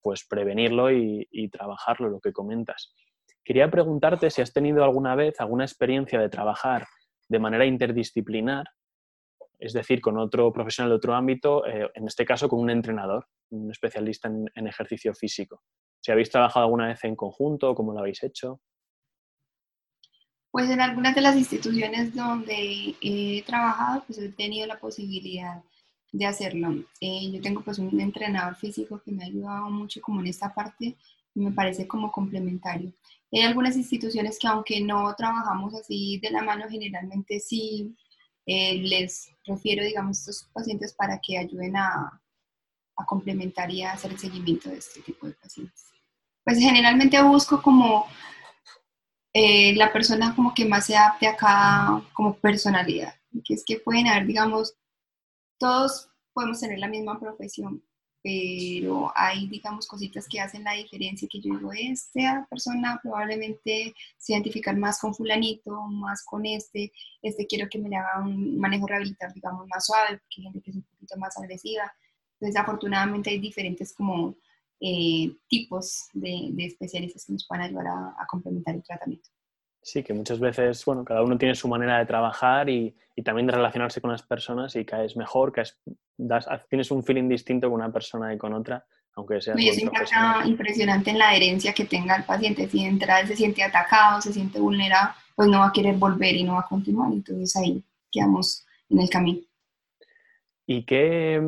pues 0.00 0.24
prevenirlo 0.24 0.92
y, 0.92 1.26
y 1.30 1.48
trabajarlo, 1.48 2.08
lo 2.08 2.20
que 2.20 2.32
comentas. 2.32 2.94
Quería 3.46 3.70
preguntarte 3.70 4.28
si 4.28 4.42
has 4.42 4.52
tenido 4.52 4.82
alguna 4.82 5.14
vez 5.14 5.40
alguna 5.40 5.64
experiencia 5.64 6.18
de 6.18 6.28
trabajar 6.28 6.84
de 7.28 7.38
manera 7.38 7.64
interdisciplinar, 7.64 8.66
es 9.60 9.72
decir, 9.72 10.00
con 10.00 10.18
otro 10.18 10.52
profesional 10.52 10.90
de 10.90 10.96
otro 10.96 11.14
ámbito, 11.14 11.64
eh, 11.64 11.88
en 11.94 12.08
este 12.08 12.24
caso 12.24 12.48
con 12.48 12.58
un 12.58 12.70
entrenador, 12.70 13.28
un 13.50 13.70
especialista 13.70 14.28
en, 14.28 14.66
ejercicio 14.66 15.14
físico. 15.14 15.62
Si 16.00 16.10
habéis 16.10 16.28
trabajado 16.28 16.64
alguna 16.64 16.88
vez 16.88 17.04
en 17.04 17.14
conjunto, 17.14 17.72
¿cómo 17.76 17.92
lo 17.92 18.00
habéis 18.00 18.20
hecho? 18.24 18.60
Pues 20.50 20.68
en 20.68 20.80
algunas 20.80 21.14
de 21.14 21.20
las 21.20 21.36
instituciones 21.36 22.16
donde 22.16 22.96
he 23.00 23.44
trabajado, 23.46 24.02
pues 24.08 24.18
he 24.18 24.28
tenido 24.30 24.66
la 24.66 24.80
posibilidad 24.80 25.62
de 26.10 26.26
hacerlo. 26.26 26.74
Eh, 27.00 27.30
yo 27.30 27.40
tengo 27.40 27.60
pues 27.60 27.78
un 27.78 28.00
entrenador 28.00 28.56
físico 28.56 29.00
que 29.04 29.12
me 29.12 29.22
ha 29.22 29.26
ayudado 29.28 29.70
mucho 29.70 30.00
como 30.00 30.20
en 30.20 30.26
esta 30.26 30.52
parte 30.52 30.96
y 31.32 31.40
me 31.40 31.52
parece 31.52 31.86
como 31.86 32.10
complementario. 32.10 32.92
Hay 33.32 33.42
algunas 33.42 33.76
instituciones 33.76 34.38
que 34.38 34.48
aunque 34.48 34.80
no 34.80 35.14
trabajamos 35.16 35.74
así 35.74 36.18
de 36.22 36.30
la 36.30 36.42
mano, 36.42 36.66
generalmente 36.68 37.40
sí 37.40 37.94
eh, 38.46 38.78
les 38.78 39.30
refiero, 39.44 39.84
digamos, 39.84 40.18
a 40.18 40.20
estos 40.20 40.48
pacientes 40.52 40.94
para 40.94 41.20
que 41.20 41.38
ayuden 41.38 41.76
a, 41.76 42.22
a 42.96 43.06
complementar 43.06 43.70
y 43.70 43.82
a 43.82 43.92
hacer 43.92 44.12
el 44.12 44.18
seguimiento 44.18 44.70
de 44.70 44.78
este 44.78 45.02
tipo 45.02 45.26
de 45.26 45.34
pacientes. 45.34 45.86
Pues 46.44 46.58
generalmente 46.58 47.20
busco 47.22 47.60
como 47.60 48.06
eh, 49.32 49.74
la 49.74 49.92
persona 49.92 50.34
como 50.34 50.54
que 50.54 50.64
más 50.64 50.86
se 50.86 50.96
adapte 50.96 51.26
a 51.26 51.36
cada 51.36 52.02
como 52.14 52.38
personalidad, 52.38 53.14
que 53.44 53.54
es 53.54 53.64
que 53.66 53.78
pueden 53.80 54.06
haber, 54.06 54.26
digamos, 54.26 54.74
todos 55.58 56.08
podemos 56.32 56.60
tener 56.60 56.78
la 56.78 56.88
misma 56.88 57.20
profesión, 57.20 57.82
pero 58.26 59.12
hay, 59.14 59.46
digamos, 59.46 59.86
cositas 59.86 60.26
que 60.26 60.40
hacen 60.40 60.64
la 60.64 60.72
diferencia 60.72 61.28
que 61.30 61.40
yo 61.40 61.54
digo, 61.54 61.70
esta 61.72 62.44
persona 62.50 62.98
probablemente 63.00 63.94
se 64.18 64.32
identifica 64.32 64.72
más 64.72 64.98
con 64.98 65.14
fulanito, 65.14 65.70
más 65.82 66.24
con 66.24 66.44
este, 66.44 66.92
este 67.22 67.46
quiero 67.46 67.68
que 67.68 67.78
me 67.78 67.88
le 67.88 67.94
haga 67.94 68.24
un 68.24 68.58
manejo 68.58 68.88
rehabilitar, 68.88 69.32
digamos, 69.32 69.68
más 69.68 69.86
suave, 69.86 70.18
porque 70.18 70.38
hay 70.38 70.42
gente 70.42 70.60
que 70.60 70.70
es 70.72 70.76
un 70.76 70.82
poquito 70.82 71.16
más 71.18 71.38
agresiva. 71.38 71.94
Entonces, 72.32 72.60
afortunadamente 72.60 73.30
hay 73.30 73.38
diferentes 73.38 73.94
como 73.94 74.34
eh, 74.80 75.32
tipos 75.46 76.08
de, 76.12 76.52
especialistas 76.58 77.26
que 77.26 77.32
nos 77.32 77.46
pueden 77.46 77.66
ayudar 77.66 77.86
a 77.86 78.26
complementar 78.26 78.74
el 78.74 78.82
tratamiento. 78.82 79.30
Sí, 79.86 80.02
que 80.02 80.12
muchas 80.12 80.40
veces, 80.40 80.84
bueno, 80.84 81.04
cada 81.04 81.22
uno 81.22 81.38
tiene 81.38 81.54
su 81.54 81.68
manera 81.68 81.98
de 81.98 82.06
trabajar 82.06 82.68
y, 82.68 82.92
también 83.24 83.46
de 83.46 83.52
relacionarse 83.52 84.00
con 84.00 84.10
las 84.10 84.20
personas 84.20 84.74
y 84.74 84.84
caes 84.84 85.16
mejor, 85.16 85.52
caes, 85.52 85.78
das, 86.16 86.48
tienes 86.68 86.90
un 86.90 87.04
feeling 87.04 87.28
distinto 87.28 87.70
con 87.70 87.76
una 87.80 87.92
persona 87.92 88.34
y 88.34 88.36
con 88.36 88.52
otra, 88.52 88.84
aunque 89.14 89.40
sea. 89.40 89.54
Y 89.56 89.68
es 89.68 89.78
impresionante 89.78 91.10
en 91.10 91.18
la 91.18 91.28
adherencia 91.28 91.72
que 91.72 91.84
tenga 91.84 92.16
el 92.16 92.24
paciente. 92.24 92.68
Si 92.68 92.84
entra 92.84 93.24
se 93.28 93.36
siente 93.36 93.62
atacado, 93.62 94.20
se 94.20 94.32
siente 94.32 94.58
vulnerado, 94.58 95.14
pues 95.36 95.48
no 95.48 95.60
va 95.60 95.68
a 95.68 95.72
querer 95.72 95.94
volver 95.94 96.34
y 96.34 96.42
no 96.42 96.54
va 96.54 96.62
a 96.62 96.68
continuar. 96.68 97.12
Entonces 97.12 97.54
ahí 97.54 97.80
quedamos 98.10 98.66
en 98.90 98.98
el 98.98 99.08
camino. 99.08 99.38
¿Y 100.66 100.82
qué, 100.82 101.40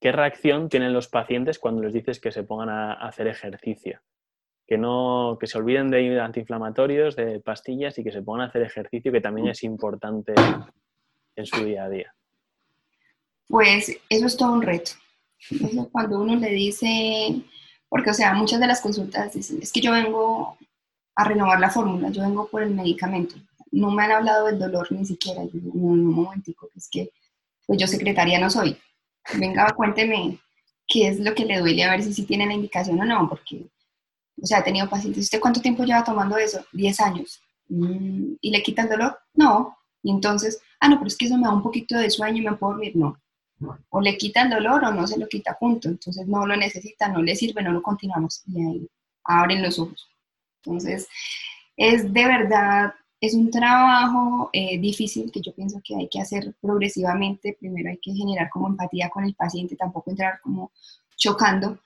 qué 0.00 0.10
reacción 0.10 0.68
tienen 0.68 0.92
los 0.92 1.06
pacientes 1.06 1.60
cuando 1.60 1.82
les 1.82 1.92
dices 1.92 2.18
que 2.18 2.32
se 2.32 2.42
pongan 2.42 2.68
a 2.68 2.94
hacer 2.94 3.28
ejercicio? 3.28 4.00
Que 4.66 4.76
no 4.76 5.36
que 5.38 5.46
se 5.46 5.58
olviden 5.58 5.90
de 5.90 6.20
antiinflamatorios, 6.20 7.14
de 7.14 7.40
pastillas 7.40 7.98
y 7.98 8.04
que 8.04 8.10
se 8.10 8.22
pongan 8.22 8.46
a 8.46 8.48
hacer 8.48 8.62
ejercicio, 8.62 9.12
que 9.12 9.20
también 9.20 9.48
es 9.48 9.62
importante 9.62 10.34
en 11.36 11.46
su 11.46 11.64
día 11.64 11.84
a 11.84 11.88
día. 11.88 12.14
Pues 13.48 13.96
eso 14.08 14.26
es 14.26 14.36
todo 14.36 14.52
un 14.52 14.62
reto. 14.62 14.92
cuando 15.92 16.20
uno 16.20 16.34
le 16.36 16.50
dice, 16.50 17.42
porque 17.88 18.10
o 18.10 18.14
sea, 18.14 18.34
muchas 18.34 18.58
de 18.58 18.66
las 18.66 18.80
consultas 18.80 19.32
dicen, 19.34 19.58
es 19.62 19.72
que 19.72 19.80
yo 19.80 19.92
vengo 19.92 20.58
a 21.14 21.24
renovar 21.24 21.60
la 21.60 21.70
fórmula, 21.70 22.10
yo 22.10 22.22
vengo 22.22 22.48
por 22.48 22.62
el 22.62 22.74
medicamento. 22.74 23.36
No 23.70 23.90
me 23.90 24.04
han 24.04 24.12
hablado 24.12 24.46
del 24.46 24.58
dolor 24.58 24.90
ni 24.90 25.04
siquiera. 25.04 25.44
Yo 25.44 25.50
digo, 25.52 25.70
un 25.74 26.04
momentico, 26.04 26.68
es 26.74 26.88
que 26.90 27.10
pues 27.66 27.78
yo 27.78 27.86
secretaria 27.86 28.38
no 28.38 28.50
soy. 28.50 28.76
Venga, 29.38 29.72
cuénteme 29.74 30.38
qué 30.86 31.08
es 31.08 31.20
lo 31.20 31.34
que 31.34 31.44
le 31.44 31.58
duele, 31.58 31.84
a 31.84 31.90
ver 31.90 32.02
si 32.02 32.12
sí 32.12 32.24
tiene 32.24 32.46
la 32.46 32.54
indicación 32.54 33.00
o 33.00 33.04
no, 33.04 33.28
porque 33.28 33.66
o 34.40 34.46
sea, 34.46 34.58
he 34.58 34.62
tenido 34.62 34.88
pacientes, 34.88 35.24
¿usted 35.24 35.40
cuánto 35.40 35.60
tiempo 35.60 35.84
lleva 35.84 36.04
tomando 36.04 36.36
eso? 36.36 36.64
10 36.72 37.00
años. 37.00 37.40
Mm, 37.68 38.34
¿Y 38.40 38.50
le 38.50 38.62
quita 38.62 38.82
el 38.82 38.88
dolor? 38.88 39.18
No. 39.34 39.76
Y 40.02 40.10
entonces, 40.10 40.60
ah, 40.80 40.88
no, 40.88 40.96
pero 40.98 41.08
es 41.08 41.16
que 41.16 41.26
eso 41.26 41.36
me 41.36 41.44
da 41.44 41.52
un 41.52 41.62
poquito 41.62 41.96
de 41.96 42.10
sueño 42.10 42.42
y 42.42 42.44
me 42.44 42.56
puedo 42.56 42.72
dormir. 42.72 42.96
No. 42.96 43.16
O 43.88 44.00
le 44.00 44.16
quita 44.18 44.42
el 44.42 44.50
dolor 44.50 44.84
o 44.84 44.92
no 44.92 45.06
se 45.06 45.18
lo 45.18 45.26
quita, 45.26 45.56
punto. 45.58 45.88
Entonces 45.88 46.26
no 46.26 46.46
lo 46.46 46.56
necesita, 46.56 47.08
no 47.08 47.22
le 47.22 47.34
sirve, 47.34 47.62
no 47.62 47.72
lo 47.72 47.82
continuamos. 47.82 48.42
Y 48.46 48.60
ahí 48.60 48.88
abren 49.24 49.62
los 49.62 49.78
ojos. 49.78 50.06
Entonces, 50.62 51.08
es 51.76 52.12
de 52.12 52.26
verdad, 52.26 52.94
es 53.20 53.34
un 53.34 53.50
trabajo 53.50 54.50
eh, 54.52 54.78
difícil 54.78 55.30
que 55.32 55.40
yo 55.40 55.54
pienso 55.54 55.80
que 55.82 55.96
hay 55.96 56.08
que 56.08 56.20
hacer 56.20 56.54
progresivamente. 56.60 57.56
Primero 57.58 57.90
hay 57.90 57.98
que 57.98 58.12
generar 58.12 58.50
como 58.50 58.68
empatía 58.68 59.08
con 59.08 59.24
el 59.24 59.34
paciente, 59.34 59.76
tampoco 59.76 60.10
entrar 60.10 60.40
como 60.42 60.70
chocando. 61.16 61.78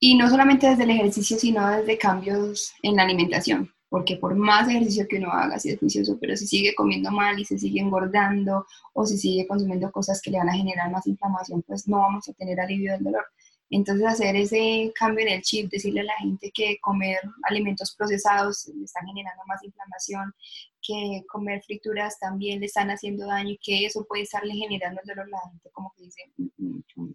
Y 0.00 0.16
no 0.16 0.28
solamente 0.30 0.68
desde 0.68 0.84
el 0.84 0.90
ejercicio, 0.90 1.38
sino 1.38 1.68
desde 1.68 1.98
cambios 1.98 2.72
en 2.82 2.96
la 2.96 3.02
alimentación 3.02 3.72
porque 3.88 4.16
por 4.16 4.34
más 4.34 4.68
ejercicio 4.68 5.06
que 5.08 5.16
uno 5.16 5.30
haga, 5.32 5.58
si 5.58 5.70
es 5.70 5.78
juicioso, 5.78 6.18
pero 6.20 6.36
si 6.36 6.46
sigue 6.46 6.74
comiendo 6.74 7.10
mal 7.10 7.38
y 7.38 7.44
se 7.44 7.58
sigue 7.58 7.80
engordando 7.80 8.66
o 8.92 9.06
si 9.06 9.16
sigue 9.16 9.46
consumiendo 9.46 9.90
cosas 9.90 10.20
que 10.20 10.30
le 10.30 10.38
van 10.38 10.50
a 10.50 10.54
generar 10.54 10.90
más 10.90 11.06
inflamación, 11.06 11.62
pues 11.62 11.88
no 11.88 11.98
vamos 11.98 12.28
a 12.28 12.32
tener 12.34 12.60
alivio 12.60 12.92
del 12.92 13.04
dolor. 13.04 13.24
Entonces 13.70 14.06
hacer 14.06 14.34
ese 14.36 14.92
cambio 14.98 15.26
en 15.26 15.34
el 15.34 15.42
chip, 15.42 15.70
decirle 15.70 16.00
a 16.00 16.04
la 16.04 16.16
gente 16.18 16.50
que 16.52 16.78
comer 16.80 17.18
alimentos 17.42 17.94
procesados 17.96 18.70
le 18.74 18.84
están 18.84 19.06
generando 19.06 19.42
más 19.46 19.62
inflamación, 19.62 20.34
que 20.80 21.22
comer 21.28 21.62
frituras 21.62 22.18
también 22.18 22.60
le 22.60 22.66
están 22.66 22.90
haciendo 22.90 23.26
daño 23.26 23.50
y 23.50 23.58
que 23.58 23.84
eso 23.84 24.06
puede 24.06 24.22
estarle 24.22 24.54
generando 24.54 25.00
el 25.02 25.08
dolor, 25.08 25.28
la 25.28 25.40
gente 25.50 25.68
como 25.70 25.92
que 25.96 26.04
dice, 26.04 26.22
mm, 26.36 26.46
mm, 26.56 26.82
mm, 26.96 27.12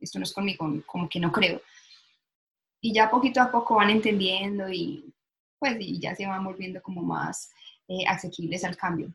esto 0.00 0.18
no 0.18 0.24
es 0.24 0.32
conmigo, 0.32 0.66
como 0.86 1.08
que 1.08 1.20
no 1.20 1.30
creo. 1.30 1.60
Y 2.80 2.92
ya 2.92 3.10
poquito 3.10 3.40
a 3.40 3.50
poco 3.50 3.76
van 3.76 3.90
entendiendo 3.90 4.70
y 4.70 5.12
pues 5.58 5.76
y 5.78 6.00
ya 6.00 6.14
se 6.16 6.26
van 6.26 6.42
volviendo 6.44 6.80
como 6.82 7.02
más 7.02 7.50
eh, 7.86 8.04
asequibles 8.08 8.64
al 8.64 8.76
cambio. 8.76 9.12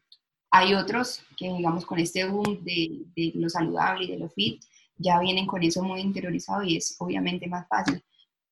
Hay 0.51 0.73
otros 0.73 1.21
que, 1.36 1.51
digamos, 1.51 1.86
con 1.86 1.99
este 1.99 2.25
boom 2.25 2.63
de, 2.63 3.04
de, 3.15 3.32
lo 3.36 3.49
saludable 3.49 4.06
y 4.06 4.12
de 4.12 4.19
lo 4.19 4.30
fit, 4.30 4.63
ya 4.97 5.19
vienen 5.19 5.47
con 5.47 5.63
eso 5.63 5.84
muy 5.84 6.01
interiorizado 6.01 6.63
y 6.63 6.78
es 6.78 6.95
obviamente 6.99 7.47
más 7.47 7.67
fácil, 7.67 8.01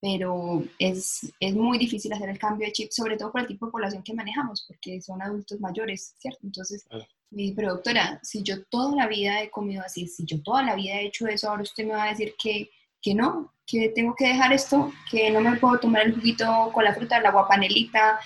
pero 0.02 0.64
es, 0.80 1.32
es 1.40 1.56
muy 1.56 1.78
difícil 1.78 2.12
hacer 2.12 2.30
el 2.30 2.38
cambio 2.38 2.68
de 2.68 2.74
chip, 2.74 2.92
sobre 2.92 3.16
todo 3.16 3.32
por 3.32 3.42
el 3.42 3.48
tipo 3.48 3.68
de 3.68 3.72
población 3.72 4.04
que 4.04 4.14
manejamos, 4.14 4.66
porque 4.68 5.02
son 5.02 5.22
adultos 5.22 5.62
mayores, 5.62 6.16
¿cierto? 6.18 6.40
Entonces, 6.44 6.86
mi 7.30 7.52
pero 7.54 7.76
doctora, 7.76 8.20
si 8.22 8.44
yo 8.44 8.66
toda 8.66 8.96
la 8.96 9.08
vida 9.08 9.42
he 9.42 9.50
comido 9.50 9.82
así, 9.82 10.08
si 10.08 10.26
yo 10.26 10.42
toda 10.44 10.64
la 10.64 10.76
vida 10.76 10.96
he 10.96 11.06
hecho 11.06 11.28
eso, 11.28 11.50
ahora 11.50 11.64
usted 11.64 11.86
me 11.86 11.94
va 11.94 12.04
a 12.04 12.10
decir 12.10 12.36
que 12.38 12.70
que 13.04 13.14
no, 13.14 13.54
que 13.68 13.90
tengo 13.90 14.16
que 14.16 14.30
dejar 14.30 14.54
esto, 14.54 14.92
que 15.12 15.30
no 15.30 15.42
me 15.42 15.58
puedo 15.58 15.78
tomar 15.78 16.04
el 16.08 16.16
juguito 16.16 16.72
con 16.74 16.86
la 16.86 16.96
fruta, 16.96 17.20
la 17.20 17.32
guapanelita, 17.32 18.20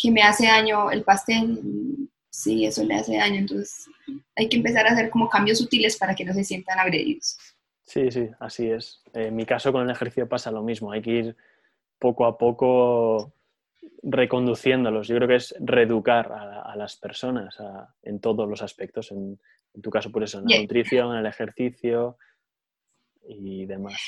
que 0.00 0.10
me 0.10 0.22
hace 0.22 0.46
daño 0.46 0.90
el 0.90 1.02
pastel. 1.02 1.60
Sí, 2.30 2.64
eso 2.64 2.84
le 2.84 2.94
hace 2.94 3.16
daño. 3.16 3.40
Entonces 3.40 3.86
hay 4.36 4.48
que 4.48 4.56
empezar 4.56 4.86
a 4.86 4.92
hacer 4.92 5.10
como 5.10 5.28
cambios 5.28 5.58
sutiles 5.58 5.98
para 5.98 6.14
que 6.14 6.24
no 6.24 6.32
se 6.32 6.44
sientan 6.44 6.78
agredidos. 6.78 7.36
Sí, 7.84 8.10
sí, 8.10 8.28
así 8.40 8.70
es. 8.70 9.02
En 9.12 9.34
mi 9.36 9.44
caso 9.44 9.72
con 9.72 9.82
el 9.82 9.90
ejercicio 9.90 10.28
pasa 10.28 10.50
lo 10.50 10.62
mismo. 10.62 10.92
Hay 10.92 11.02
que 11.02 11.10
ir 11.10 11.36
poco 11.98 12.24
a 12.24 12.38
poco 12.38 13.34
reconduciéndolos. 14.02 15.08
Yo 15.08 15.16
creo 15.16 15.28
que 15.28 15.36
es 15.36 15.54
reeducar 15.60 16.32
a, 16.32 16.74
las 16.76 16.96
personas 16.96 17.58
en 18.02 18.20
todos 18.20 18.48
los 18.48 18.62
aspectos. 18.62 19.10
En, 19.10 19.38
tu 19.82 19.90
caso, 19.90 20.10
por 20.10 20.22
eso, 20.22 20.38
en 20.38 20.46
la 20.46 20.60
nutrición, 20.60 21.12
en 21.12 21.18
el 21.18 21.26
ejercicio, 21.26 22.18
y 23.26 23.66
demás. 23.66 24.00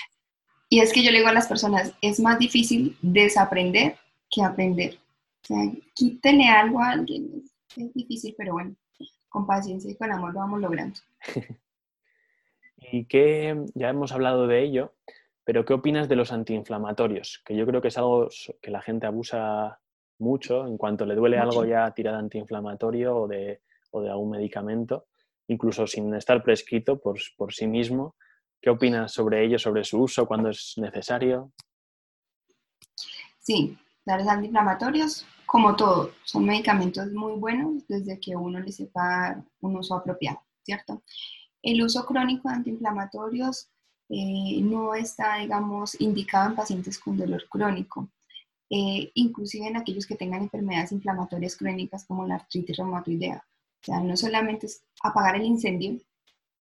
Y 0.68 0.80
es 0.80 0.92
que 0.92 1.02
yo 1.02 1.10
le 1.10 1.18
digo 1.18 1.28
a 1.28 1.34
las 1.34 1.46
personas, 1.46 1.94
es 2.00 2.20
más 2.20 2.38
difícil 2.38 2.96
desaprender 3.00 3.96
que 4.30 4.42
aprender. 4.42 4.98
O 5.42 5.46
sea, 5.46 5.72
quítele 5.94 6.48
algo 6.48 6.80
a 6.80 6.90
alguien, 6.90 7.44
es, 7.76 7.94
difícil, 7.94 8.34
pero 8.36 8.54
bueno, 8.54 8.74
con 9.28 9.46
paciencia 9.46 9.90
y 9.90 9.96
con 9.96 10.10
amor 10.10 10.32
lo 10.32 10.40
vamos 10.40 10.60
logrando. 10.60 10.98
y 12.78 13.04
que 13.04 13.64
ya 13.74 13.90
hemos 13.90 14.12
hablado 14.12 14.46
de 14.46 14.62
ello, 14.62 14.94
pero 15.44 15.64
¿qué 15.64 15.74
opinas 15.74 16.08
de 16.08 16.16
los 16.16 16.32
antiinflamatorios? 16.32 17.42
Que 17.44 17.54
yo 17.54 17.66
creo 17.66 17.82
que 17.82 17.88
es 17.88 17.98
algo 17.98 18.28
que 18.62 18.70
la 18.70 18.80
gente 18.80 19.06
abusa 19.06 19.78
mucho, 20.18 20.66
en 20.66 20.78
cuanto 20.78 21.04
le 21.04 21.14
duele 21.14 21.38
algo 21.38 21.64
ya 21.64 21.90
tira 21.92 22.12
de 22.12 22.18
antiinflamatorio 22.18 23.16
o 23.16 23.28
de, 23.28 23.60
o 23.90 24.00
de 24.00 24.10
algún 24.10 24.30
medicamento, 24.30 25.06
incluso 25.48 25.86
sin 25.86 26.14
estar 26.14 26.42
prescrito 26.42 26.98
por, 26.98 27.18
por 27.36 27.52
sí 27.52 27.66
mismo. 27.66 28.16
¿Qué 28.64 28.70
opinas 28.70 29.12
sobre 29.12 29.44
ello, 29.44 29.58
sobre 29.58 29.84
su 29.84 30.00
uso, 30.00 30.26
cuando 30.26 30.48
es 30.48 30.72
necesario? 30.78 31.52
Sí, 33.38 33.76
los 34.06 34.26
antiinflamatorios, 34.26 35.26
como 35.44 35.76
todo, 35.76 36.12
son 36.24 36.46
medicamentos 36.46 37.12
muy 37.12 37.34
buenos 37.34 37.86
desde 37.88 38.18
que 38.18 38.34
uno 38.34 38.60
le 38.60 38.72
sepa 38.72 39.44
un 39.60 39.76
uso 39.76 39.96
apropiado, 39.96 40.40
¿cierto? 40.62 41.02
El 41.60 41.82
uso 41.82 42.06
crónico 42.06 42.48
de 42.48 42.54
antiinflamatorios 42.54 43.68
eh, 44.08 44.62
no 44.62 44.94
está, 44.94 45.36
digamos, 45.40 46.00
indicado 46.00 46.48
en 46.48 46.56
pacientes 46.56 46.98
con 46.98 47.18
dolor 47.18 47.46
crónico, 47.50 48.08
eh, 48.70 49.10
inclusive 49.12 49.66
en 49.66 49.76
aquellos 49.76 50.06
que 50.06 50.16
tengan 50.16 50.40
enfermedades 50.40 50.92
inflamatorias 50.92 51.54
crónicas 51.54 52.06
como 52.06 52.26
la 52.26 52.36
artritis 52.36 52.78
reumatoidea. 52.78 53.44
O 53.82 53.84
sea, 53.84 54.00
no 54.00 54.16
solamente 54.16 54.68
es 54.68 54.86
apagar 55.02 55.36
el 55.36 55.44
incendio, 55.44 55.98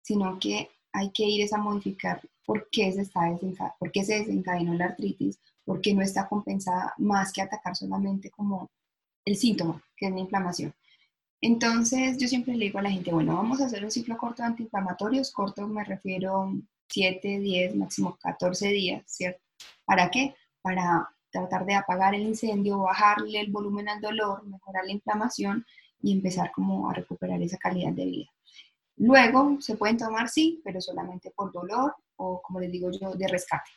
sino 0.01 0.37
que 0.37 0.69
hay 0.93 1.11
que 1.11 1.23
ir 1.23 1.47
a 1.53 1.57
modificar 1.57 2.21
por 2.45 2.69
qué, 2.71 2.91
se 2.91 3.01
está 3.01 3.21
por 3.79 3.91
qué 3.91 4.03
se 4.05 4.19
desencadenó 4.19 4.73
la 4.75 4.85
artritis, 4.85 5.39
por 5.65 5.81
qué 5.81 5.93
no 5.93 6.01
está 6.01 6.27
compensada 6.27 6.93
más 6.97 7.33
que 7.33 7.41
atacar 7.41 7.75
solamente 7.75 8.29
como 8.29 8.69
el 9.25 9.35
síntoma, 9.35 9.81
que 9.97 10.07
es 10.07 10.13
la 10.13 10.19
inflamación. 10.19 10.73
Entonces, 11.41 12.17
yo 12.17 12.27
siempre 12.27 12.55
le 12.55 12.65
digo 12.65 12.79
a 12.79 12.83
la 12.83 12.91
gente, 12.91 13.11
bueno, 13.11 13.35
vamos 13.35 13.59
a 13.59 13.65
hacer 13.65 13.83
un 13.83 13.91
ciclo 13.91 14.17
corto 14.17 14.43
de 14.43 14.47
antiinflamatorios. 14.47 15.31
Corto 15.31 15.67
me 15.67 15.83
refiero 15.83 16.53
7, 16.87 17.39
10, 17.39 17.75
máximo 17.75 18.17
14 18.21 18.69
días, 18.69 19.03
¿cierto? 19.07 19.41
¿Para 19.83 20.09
qué? 20.09 20.35
Para 20.61 21.09
tratar 21.31 21.65
de 21.65 21.75
apagar 21.75 22.15
el 22.15 22.21
incendio, 22.21 22.79
bajarle 22.79 23.41
el 23.41 23.51
volumen 23.51 23.89
al 23.89 23.99
dolor, 23.99 24.45
mejorar 24.45 24.85
la 24.85 24.93
inflamación 24.93 25.65
y 26.01 26.13
empezar 26.13 26.51
como 26.51 26.89
a 26.89 26.93
recuperar 26.93 27.41
esa 27.41 27.57
calidad 27.57 27.91
de 27.91 28.05
vida. 28.05 28.29
Luego 29.03 29.59
se 29.59 29.75
pueden 29.75 29.97
tomar, 29.97 30.29
sí, 30.29 30.61
pero 30.63 30.79
solamente 30.79 31.29
por 31.31 31.51
dolor 31.51 31.93
o, 32.15 32.41
como 32.41 32.61
les 32.61 32.71
digo 32.71 32.89
yo, 32.89 33.13
de 33.13 33.27
rescate. 33.27 33.69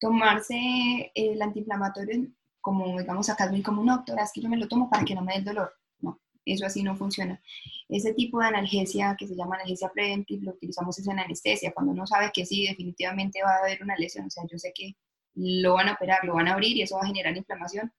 Tomarse 0.00 1.12
el 1.14 1.40
antiinflamatorio, 1.40 2.26
como 2.60 2.98
digamos 2.98 3.30
acá 3.30 3.44
es 3.44 3.52
muy 3.52 3.62
común, 3.62 3.86
doctora, 3.86 4.24
es 4.24 4.32
que 4.32 4.40
yo 4.40 4.48
me 4.48 4.56
lo 4.56 4.66
tomo 4.66 4.90
para 4.90 5.04
que 5.04 5.14
no 5.14 5.22
me 5.22 5.34
dé 5.34 5.38
el 5.38 5.44
dolor. 5.44 5.72
No, 6.00 6.20
eso 6.44 6.66
así 6.66 6.82
no 6.82 6.96
funciona. 6.96 7.40
Ese 7.88 8.12
tipo 8.12 8.40
de 8.40 8.46
analgesia 8.46 9.14
que 9.16 9.28
se 9.28 9.36
llama 9.36 9.54
analgesia 9.54 9.88
preventiva 9.88 10.46
lo 10.46 10.50
utilizamos 10.56 10.98
en 10.98 11.20
anestesia, 11.20 11.72
cuando 11.72 11.92
uno 11.92 12.04
sabe 12.04 12.32
que 12.34 12.44
sí, 12.44 12.66
definitivamente 12.66 13.44
va 13.44 13.52
a 13.52 13.58
haber 13.58 13.80
una 13.84 13.94
lesión, 13.96 14.26
o 14.26 14.30
sea, 14.30 14.42
yo 14.50 14.58
sé 14.58 14.72
que 14.74 14.96
lo 15.36 15.74
van 15.74 15.90
a 15.90 15.92
operar, 15.92 16.24
lo 16.24 16.34
van 16.34 16.48
a 16.48 16.54
abrir 16.54 16.76
y 16.76 16.82
eso 16.82 16.96
va 16.96 17.02
a 17.02 17.06
generar 17.06 17.36
inflamación, 17.36 17.92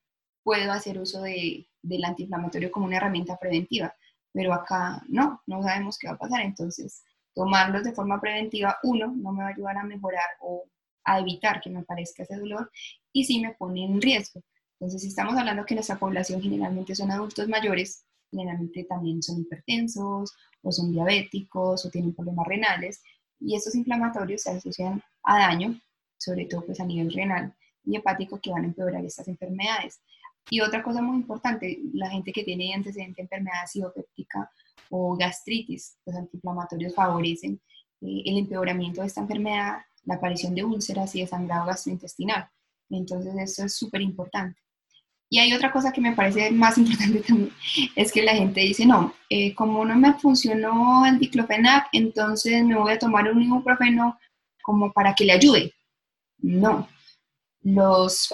puedo 0.44 0.70
hacer 0.74 1.00
uso 1.00 1.22
de, 1.22 1.70
del 1.82 2.04
antiinflamatorio 2.04 2.70
como 2.72 2.88
una 2.88 2.98
herramienta 2.98 3.38
preventiva 3.38 3.96
pero 4.38 4.54
acá 4.54 5.02
no, 5.08 5.42
no 5.48 5.64
sabemos 5.64 5.98
qué 5.98 6.08
va 6.08 6.14
a 6.14 6.20
pasar. 6.20 6.42
Entonces, 6.42 7.04
tomarlos 7.34 7.84
de 7.84 7.92
forma 7.92 8.22
preventiva, 8.22 8.78
uno, 8.84 9.12
no 9.18 9.32
me 9.32 9.42
va 9.42 9.50
a 9.50 9.52
ayudar 9.52 9.78
a 9.78 9.84
mejorar 9.84 10.30
o 10.42 10.64
a 11.06 11.18
evitar 11.18 11.60
que 11.60 11.72
me 11.72 11.80
aparezca 11.80 12.22
ese 12.22 12.38
dolor 12.38 12.70
y 13.12 13.26
sí 13.26 13.40
me 13.40 13.56
pone 13.56 13.84
en 13.84 14.00
riesgo. 14.00 14.44
Entonces, 14.74 15.02
si 15.02 15.08
estamos 15.08 15.36
hablando 15.36 15.66
que 15.66 15.74
nuestra 15.74 15.98
población 15.98 16.40
generalmente 16.40 16.94
son 16.94 17.10
adultos 17.10 17.48
mayores, 17.48 18.06
generalmente 18.30 18.84
también 18.84 19.24
son 19.24 19.42
hipertensos 19.42 20.32
o 20.62 20.72
son 20.72 20.92
diabéticos 20.92 21.84
o 21.84 21.90
tienen 21.90 22.14
problemas 22.14 22.46
renales 22.46 23.02
y 23.40 23.56
estos 23.56 23.74
inflamatorios 23.74 24.44
se 24.44 24.52
asocian 24.52 25.02
a 25.24 25.40
daño, 25.40 25.82
sobre 26.20 26.46
todo 26.46 26.64
pues 26.64 26.80
a 26.80 26.86
nivel 26.86 27.12
renal 27.12 27.56
y 27.86 27.96
hepático 27.96 28.40
que 28.40 28.52
van 28.52 28.66
a 28.66 28.68
empeorar 28.68 29.04
estas 29.04 29.28
enfermedades. 29.30 30.00
Y 30.50 30.62
otra 30.62 30.82
cosa 30.82 31.02
muy 31.02 31.18
importante, 31.18 31.80
la 31.94 32.10
gente 32.10 32.32
que 32.32 32.44
tiene 32.44 32.74
antecedente 32.74 33.22
de 33.22 33.24
enfermedad 33.24 33.66
psicopéptica 33.68 34.50
o 34.90 35.16
gastritis, 35.18 35.98
los 36.06 36.16
antiinflamatorios 36.16 36.96
favorecen 36.96 37.60
eh, 38.02 38.24
el 38.26 38.38
empeoramiento 38.38 39.02
de 39.02 39.08
esta 39.08 39.22
enfermedad, 39.22 39.80
la 40.06 40.16
aparición 40.16 40.56
de 40.56 40.64
úlceras 40.64 41.14
y 41.16 41.22
de 41.22 41.28
sangrado 41.28 41.66
gastrointestinal. 41.66 42.50
Entonces, 42.90 43.36
eso 43.38 43.66
es 43.66 43.76
súper 43.76 44.02
importante. 44.02 44.60
Y 45.30 45.40
hay 45.40 45.52
otra 45.54 45.74
cosa 45.74 45.92
que 45.92 46.00
me 46.00 46.16
parece 46.16 46.52
más 46.52 46.78
importante 46.78 47.20
también, 47.28 47.52
es 47.96 48.12
que 48.12 48.22
la 48.22 48.34
gente 48.34 48.62
dice, 48.62 48.86
no, 48.86 49.14
eh, 49.30 49.54
como 49.54 49.84
no 49.84 49.96
me 49.98 50.14
funcionó 50.14 51.06
el 51.06 51.20
diclofenac, 51.20 51.90
entonces 51.92 52.64
me 52.64 52.78
voy 52.78 52.94
a 52.94 53.00
tomar 53.00 53.30
un 53.30 53.42
ibuprofeno 53.42 54.18
como 54.62 54.94
para 54.94 55.14
que 55.14 55.26
le 55.26 55.34
ayude. 55.34 55.74
No, 56.40 56.88
los 57.62 58.34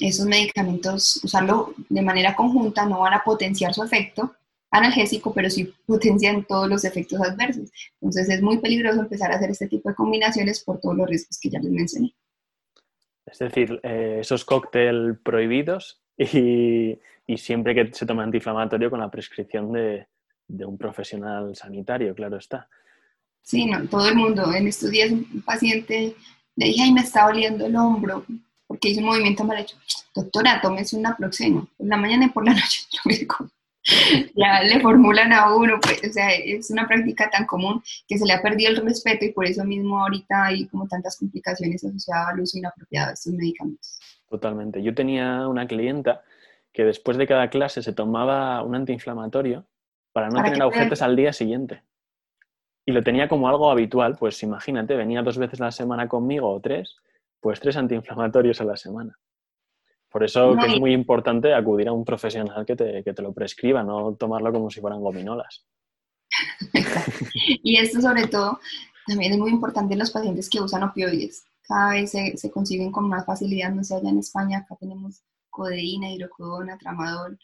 esos 0.00 0.26
medicamentos, 0.26 1.20
usarlo 1.22 1.74
de 1.88 2.02
manera 2.02 2.34
conjunta, 2.34 2.86
no 2.86 3.00
van 3.00 3.14
a 3.14 3.22
potenciar 3.24 3.74
su 3.74 3.82
efecto 3.82 4.34
analgésico, 4.70 5.32
pero 5.32 5.48
sí 5.50 5.72
potencian 5.86 6.44
todos 6.44 6.68
los 6.68 6.84
efectos 6.84 7.20
adversos. 7.20 7.70
Entonces 8.00 8.28
es 8.28 8.42
muy 8.42 8.58
peligroso 8.58 9.00
empezar 9.00 9.30
a 9.30 9.36
hacer 9.36 9.50
este 9.50 9.68
tipo 9.68 9.88
de 9.88 9.94
combinaciones 9.94 10.62
por 10.64 10.80
todos 10.80 10.96
los 10.96 11.08
riesgos 11.08 11.38
que 11.40 11.50
ya 11.50 11.60
les 11.60 11.70
mencioné. 11.70 12.14
Es 13.24 13.38
decir, 13.38 13.80
eh, 13.82 14.18
esos 14.20 14.44
cócteles 14.44 15.16
prohibidos 15.22 16.02
y, 16.16 16.98
siempre 17.36 17.74
que 17.74 17.92
se 17.94 18.04
toma 18.04 18.24
antiinflamatorio 18.24 18.90
con 18.90 19.00
la 19.00 19.10
prescripción 19.10 19.72
de, 19.72 20.06
de 20.48 20.64
un 20.66 20.76
profesional 20.76 21.54
sanitario, 21.56 22.14
claro 22.14 22.36
está. 22.36 22.68
Sí, 23.42 23.66
no, 23.66 23.86
todo 23.88 24.08
el 24.08 24.16
mundo. 24.16 24.52
En 24.54 24.66
estos 24.66 24.90
días 24.90 25.10
un 25.10 25.42
paciente 25.42 26.14
le 26.56 26.66
dije, 26.66 26.82
ay, 26.82 26.92
me 26.92 27.00
está 27.00 27.26
doliendo 27.26 27.66
el 27.66 27.76
hombro 27.76 28.24
porque 28.74 28.88
hizo 28.88 29.00
un 29.00 29.06
movimiento 29.06 29.44
mal 29.44 29.58
hecho. 29.58 29.76
Doctora, 30.16 30.60
tómese 30.60 30.96
un 30.96 31.02
naproxeno, 31.02 31.68
por 31.76 31.86
la 31.86 31.96
mañana 31.96 32.26
y 32.26 32.30
por 32.30 32.44
la 32.44 32.54
noche. 32.54 32.82
ya 34.34 34.62
le 34.62 34.80
formulan 34.80 35.32
a 35.32 35.54
uno, 35.54 35.78
pues, 35.80 36.02
o 36.02 36.12
sea, 36.12 36.32
es 36.32 36.70
una 36.70 36.88
práctica 36.88 37.30
tan 37.30 37.46
común 37.46 37.80
que 38.08 38.18
se 38.18 38.26
le 38.26 38.32
ha 38.32 38.42
perdido 38.42 38.70
el 38.70 38.76
respeto 38.78 39.24
y 39.24 39.32
por 39.32 39.46
eso 39.46 39.64
mismo 39.64 40.00
ahorita 40.00 40.46
hay 40.46 40.66
como 40.66 40.88
tantas 40.88 41.16
complicaciones 41.18 41.84
asociadas 41.84 42.30
al 42.30 42.40
uso 42.40 42.58
inapropiado 42.58 43.08
de 43.08 43.14
estos 43.14 43.32
medicamentos. 43.32 44.00
Totalmente. 44.28 44.82
Yo 44.82 44.92
tenía 44.92 45.46
una 45.46 45.68
clienta 45.68 46.22
que 46.72 46.84
después 46.84 47.16
de 47.16 47.28
cada 47.28 47.48
clase 47.48 47.80
se 47.80 47.92
tomaba 47.92 48.60
un 48.64 48.74
antiinflamatorio 48.74 49.64
para 50.12 50.30
no 50.30 50.42
tener 50.42 50.60
agujetas 50.62 51.00
al 51.02 51.14
día 51.14 51.32
siguiente. 51.32 51.82
Y 52.84 52.90
lo 52.90 53.04
tenía 53.04 53.28
como 53.28 53.48
algo 53.48 53.70
habitual, 53.70 54.16
pues 54.18 54.42
imagínate, 54.42 54.96
venía 54.96 55.22
dos 55.22 55.38
veces 55.38 55.60
a 55.60 55.66
la 55.66 55.70
semana 55.70 56.08
conmigo 56.08 56.50
o 56.50 56.60
tres, 56.60 56.96
pues 57.44 57.60
tres 57.60 57.76
antiinflamatorios 57.76 58.58
a 58.62 58.64
la 58.64 58.74
semana. 58.74 59.18
Por 60.10 60.24
eso 60.24 60.56
es 60.58 60.80
muy 60.80 60.94
importante 60.94 61.52
acudir 61.52 61.88
a 61.88 61.92
un 61.92 62.02
profesional 62.02 62.64
que 62.64 62.74
te, 62.74 63.04
que 63.04 63.12
te, 63.12 63.20
lo 63.20 63.34
prescriba, 63.34 63.82
no 63.82 64.14
tomarlo 64.14 64.50
como 64.50 64.70
si 64.70 64.80
fueran 64.80 65.02
gominolas. 65.02 65.66
y 67.36 67.76
esto 67.76 68.00
sobre 68.00 68.28
todo 68.28 68.58
también 69.06 69.32
es 69.32 69.38
muy 69.38 69.50
importante 69.50 69.92
en 69.92 69.98
los 69.98 70.10
pacientes 70.10 70.48
que 70.48 70.62
usan 70.62 70.84
opioides. 70.84 71.44
Cada 71.60 71.90
vez 71.90 72.12
se, 72.12 72.34
se 72.38 72.50
consiguen 72.50 72.90
con 72.90 73.10
más 73.10 73.26
facilidad, 73.26 73.72
no 73.72 73.84
sé, 73.84 73.96
allá 73.96 74.08
en 74.08 74.20
España, 74.20 74.58
acá 74.60 74.76
tenemos 74.80 75.22
codeína, 75.50 76.10
hidrocodona, 76.12 76.78
tramadol, 76.78 77.38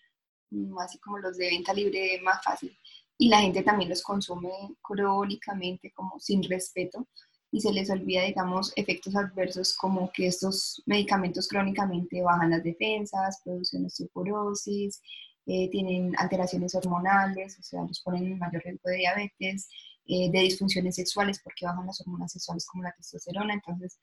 mm, 0.48 0.78
así 0.78 0.98
como 0.98 1.18
los 1.18 1.36
de 1.36 1.50
venta 1.50 1.74
libre 1.74 2.18
más 2.22 2.42
fácil. 2.42 2.74
Y 3.18 3.28
la 3.28 3.40
gente 3.40 3.62
también 3.62 3.90
los 3.90 4.02
consume 4.02 4.48
crónicamente, 4.80 5.92
como 5.92 6.18
sin 6.18 6.42
respeto, 6.42 7.06
y 7.52 7.60
se 7.60 7.72
les 7.72 7.90
olvida, 7.90 8.22
digamos, 8.22 8.72
efectos 8.76 9.16
adversos 9.16 9.76
como 9.76 10.10
que 10.12 10.26
estos 10.26 10.82
medicamentos 10.86 11.48
crónicamente 11.48 12.22
bajan 12.22 12.50
las 12.50 12.62
defensas, 12.62 13.40
producen 13.44 13.86
osteoporosis, 13.86 15.00
eh, 15.46 15.68
tienen 15.70 16.14
alteraciones 16.18 16.74
hormonales, 16.74 17.58
o 17.58 17.62
sea, 17.62 17.82
los 17.82 18.00
ponen 18.02 18.26
en 18.26 18.38
mayor 18.38 18.62
riesgo 18.62 18.88
de 18.90 18.96
diabetes, 18.96 19.68
eh, 20.06 20.30
de 20.30 20.40
disfunciones 20.40 20.94
sexuales 20.94 21.40
porque 21.42 21.66
bajan 21.66 21.86
las 21.86 22.00
hormonas 22.00 22.32
sexuales 22.32 22.66
como 22.66 22.84
la 22.84 22.92
testosterona. 22.92 23.54
Entonces, 23.54 23.98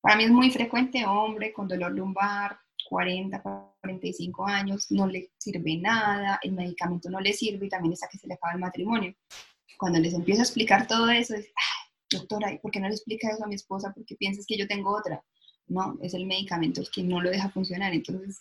para 0.00 0.16
mí 0.16 0.24
es 0.24 0.30
muy 0.30 0.50
frecuente, 0.50 1.04
hombre 1.06 1.52
con 1.52 1.66
dolor 1.66 1.92
lumbar, 1.92 2.58
40, 2.88 3.42
45 3.80 4.46
años, 4.46 4.86
no 4.90 5.06
le 5.06 5.30
sirve 5.38 5.78
nada, 5.78 6.38
el 6.42 6.52
medicamento 6.52 7.10
no 7.10 7.20
le 7.20 7.32
sirve 7.32 7.66
y 7.66 7.68
también 7.68 7.94
está 7.94 8.06
que 8.08 8.18
se 8.18 8.28
le 8.28 8.34
acaba 8.34 8.52
el 8.52 8.60
matrimonio. 8.60 9.14
Cuando 9.78 9.98
les 9.98 10.14
empiezo 10.14 10.42
a 10.42 10.44
explicar 10.44 10.86
todo 10.86 11.08
eso, 11.08 11.34
es, 11.34 11.46
doctora, 12.18 12.58
¿por 12.62 12.70
qué 12.70 12.80
no 12.80 12.88
le 12.88 12.94
explica 12.94 13.30
eso 13.30 13.44
a 13.44 13.48
mi 13.48 13.54
esposa? 13.54 13.92
Porque 13.94 14.16
piensas 14.16 14.46
que 14.46 14.56
yo 14.56 14.66
tengo 14.66 14.96
otra. 14.96 15.22
No, 15.66 15.98
es 16.02 16.14
el 16.14 16.26
medicamento 16.26 16.80
el 16.80 16.90
que 16.90 17.02
no 17.02 17.20
lo 17.20 17.30
deja 17.30 17.50
funcionar. 17.50 17.92
Entonces, 17.92 18.40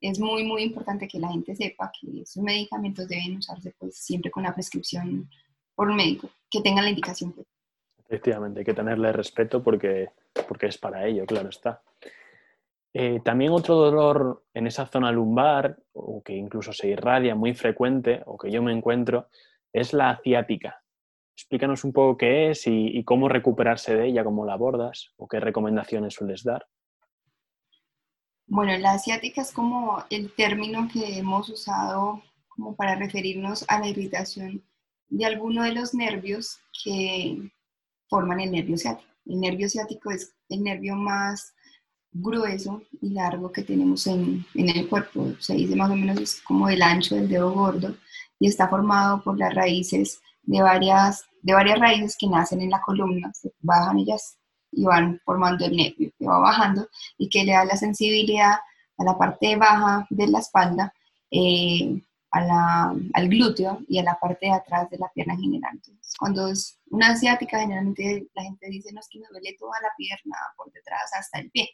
es 0.00 0.18
muy, 0.18 0.44
muy 0.44 0.62
importante 0.62 1.06
que 1.06 1.18
la 1.18 1.28
gente 1.28 1.54
sepa 1.54 1.90
que 2.00 2.22
esos 2.22 2.42
medicamentos 2.42 3.06
deben 3.08 3.36
usarse 3.36 3.74
pues 3.78 3.96
siempre 3.96 4.30
con 4.30 4.44
la 4.44 4.54
prescripción 4.54 5.28
por 5.74 5.88
un 5.88 5.96
médico, 5.96 6.30
que 6.50 6.60
tenga 6.60 6.82
la 6.82 6.90
indicación. 6.90 7.34
Efectivamente, 7.98 8.60
hay 8.60 8.64
que 8.64 8.74
tenerle 8.74 9.12
respeto 9.12 9.62
porque, 9.62 10.08
porque 10.48 10.66
es 10.66 10.78
para 10.78 11.06
ello, 11.06 11.24
claro 11.26 11.48
está. 11.48 11.82
Eh, 12.92 13.20
también 13.24 13.52
otro 13.52 13.76
dolor 13.76 14.44
en 14.52 14.66
esa 14.66 14.86
zona 14.86 15.12
lumbar, 15.12 15.78
o 15.92 16.22
que 16.22 16.34
incluso 16.34 16.72
se 16.72 16.88
irradia 16.88 17.34
muy 17.34 17.54
frecuente, 17.54 18.22
o 18.26 18.36
que 18.36 18.50
yo 18.50 18.62
me 18.62 18.72
encuentro, 18.72 19.28
es 19.72 19.92
la 19.92 20.20
ciática. 20.22 20.79
Explícanos 21.40 21.84
un 21.84 21.92
poco 21.94 22.18
qué 22.18 22.50
es 22.50 22.66
y, 22.66 23.02
cómo 23.04 23.26
recuperarse 23.26 23.94
de 23.94 24.08
ella, 24.08 24.24
cómo 24.24 24.44
la 24.44 24.52
abordas 24.52 25.14
o 25.16 25.26
qué 25.26 25.40
recomendaciones 25.40 26.12
sueles 26.12 26.44
dar. 26.44 26.66
Bueno, 28.46 28.76
la 28.76 28.92
asiática 28.92 29.40
es 29.40 29.50
como 29.50 30.04
el 30.10 30.34
término 30.34 30.86
que 30.92 31.16
hemos 31.16 31.48
usado 31.48 32.22
como 32.46 32.76
para 32.76 32.94
referirnos 32.94 33.64
a 33.68 33.80
la 33.80 33.88
irritación 33.88 34.62
de 35.08 35.24
alguno 35.24 35.62
de 35.62 35.72
los 35.72 35.94
nervios 35.94 36.60
que 36.84 37.50
forman 38.10 38.40
el 38.40 38.52
nervio 38.52 38.76
ciático. 38.76 39.10
El 39.24 39.40
nervio 39.40 39.70
ciático 39.70 40.10
es 40.10 40.34
el 40.50 40.62
nervio 40.62 40.94
más 40.94 41.54
grueso 42.12 42.82
y 43.00 43.14
largo 43.14 43.50
que 43.50 43.62
tenemos 43.62 44.06
en, 44.06 44.44
en, 44.54 44.68
el 44.68 44.90
cuerpo. 44.90 45.32
Se 45.38 45.54
dice 45.54 45.74
más 45.74 45.90
o 45.90 45.96
menos 45.96 46.20
es 46.20 46.42
como 46.42 46.68
el 46.68 46.82
ancho 46.82 47.14
del 47.14 47.30
dedo 47.30 47.50
gordo 47.50 47.96
y 48.38 48.46
está 48.46 48.68
formado 48.68 49.22
por 49.22 49.38
las 49.38 49.54
raíces 49.54 50.20
de 50.42 50.60
varias, 50.60 51.29
de 51.42 51.52
varias 51.52 51.78
raíces 51.78 52.16
que 52.18 52.26
nacen 52.26 52.60
en 52.60 52.70
la 52.70 52.80
columna, 52.80 53.32
se 53.34 53.52
bajan 53.60 53.98
ellas 53.98 54.38
y 54.72 54.84
van 54.84 55.20
formando 55.24 55.64
el 55.64 55.76
nervio 55.76 56.12
que 56.18 56.26
va 56.26 56.38
bajando 56.38 56.88
y 57.18 57.28
que 57.28 57.44
le 57.44 57.52
da 57.52 57.64
la 57.64 57.76
sensibilidad 57.76 58.54
a 58.98 59.04
la 59.04 59.16
parte 59.16 59.56
baja 59.56 60.06
de 60.10 60.28
la 60.28 60.38
espalda, 60.38 60.94
eh, 61.30 62.00
a 62.32 62.40
la, 62.42 62.94
al 63.14 63.28
glúteo 63.28 63.80
y 63.88 63.98
a 63.98 64.04
la 64.04 64.18
parte 64.20 64.46
de 64.46 64.52
atrás 64.52 64.88
de 64.90 64.98
la 64.98 65.10
pierna 65.12 65.36
general. 65.36 65.72
Entonces, 65.74 66.14
cuando 66.18 66.48
es 66.48 66.78
una 66.90 67.08
asiática, 67.08 67.58
generalmente 67.58 68.28
la 68.34 68.42
gente 68.42 68.68
dice, 68.68 68.92
no 68.92 69.00
es 69.00 69.08
que 69.10 69.18
me 69.18 69.26
duele 69.30 69.56
toda 69.58 69.74
la 69.82 69.88
pierna 69.96 70.36
por 70.56 70.70
detrás 70.72 71.10
hasta 71.18 71.40
el 71.40 71.50
pie 71.50 71.70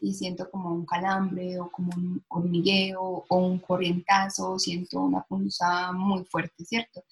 y 0.00 0.14
siento 0.14 0.50
como 0.50 0.70
un 0.70 0.84
calambre 0.84 1.58
o 1.60 1.70
como 1.70 1.90
un 1.94 2.24
hormigueo 2.28 3.24
o 3.28 3.36
un 3.36 3.58
corrientazo, 3.58 4.58
siento 4.58 5.00
una 5.00 5.22
punzada 5.22 5.92
muy 5.92 6.24
fuerte, 6.24 6.64
¿cierto? 6.64 7.04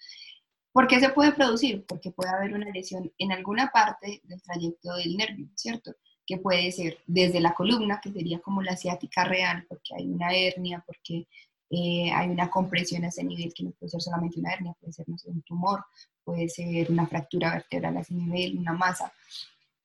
¿Por 0.75 0.89
qué 0.89 0.99
se 0.99 1.11
puede 1.11 1.31
producir? 1.31 1.87
Porque 1.87 2.11
puede 2.11 2.31
haber 2.31 2.53
una 2.53 2.69
lesión 2.71 3.09
en 3.17 3.31
alguna 3.31 3.71
parte 3.71 4.21
del 4.25 4.43
trayecto 4.43 4.93
del 4.97 5.17
nervio, 5.17 5.47
¿cierto? 5.55 5.95
Que 6.27 6.39
puede 6.39 6.73
ser 6.73 6.99
desde 7.07 7.39
la 7.39 7.55
columna, 7.55 8.01
que 8.03 8.11
sería 8.11 8.41
como 8.41 8.61
la 8.61 8.77
ciática 8.77 9.23
real, 9.23 9.65
porque 9.69 9.95
hay 9.97 10.09
una 10.09 10.35
hernia, 10.35 10.83
porque 10.85 11.29
eh, 11.71 12.11
hay 12.13 12.29
una 12.29 12.51
compresión 12.51 13.05
a 13.05 13.09
ese 13.09 13.23
nivel, 13.23 13.55
que 13.55 13.63
no 13.63 13.71
puede 13.71 13.91
ser 13.91 14.01
solamente 14.01 14.41
una 14.41 14.53
hernia, 14.53 14.75
puede 14.81 14.93
ser 14.93 15.07
un 15.09 15.43
tumor, 15.43 15.85
puede 16.25 16.49
ser 16.49 16.91
una 16.91 17.07
fractura 17.07 17.53
vertebral 17.53 17.97
a 17.97 18.01
ese 18.01 18.15
nivel, 18.15 18.59
una 18.59 18.73
masa. 18.73 19.13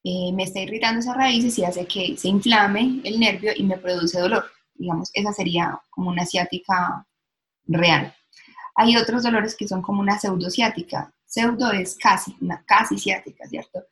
Eh, 0.04 0.32
me 0.34 0.46
está 0.46 0.60
irritando 0.60 1.02
esas 1.02 1.16
raíces 1.16 1.56
y 1.60 1.66
hace 1.66 1.86
que 1.86 2.18
se 2.18 2.30
inflame 2.30 3.02
el 3.04 3.20
nervio 3.20 3.52
y 3.56 3.62
me 3.62 3.78
produce 3.78 4.20
dolor. 4.20 4.46
Digamos, 4.74 5.12
esa 5.14 5.34
sería 5.34 5.80
como 5.92 6.10
una 6.10 6.26
ciática 6.26 7.06
real. 7.68 8.12
Hay 8.80 8.96
otros 8.96 9.24
dolores 9.24 9.58
que 9.58 9.68
son 9.68 9.82
como 9.82 10.00
una 10.00 10.18
pseudociática. 10.18 11.12
Pseudo 11.26 11.70
es 11.74 11.98
casi, 11.98 12.34
una 12.40 12.64
casi 12.64 12.98
ciática, 12.98 13.46
¿cierto? 13.46 13.84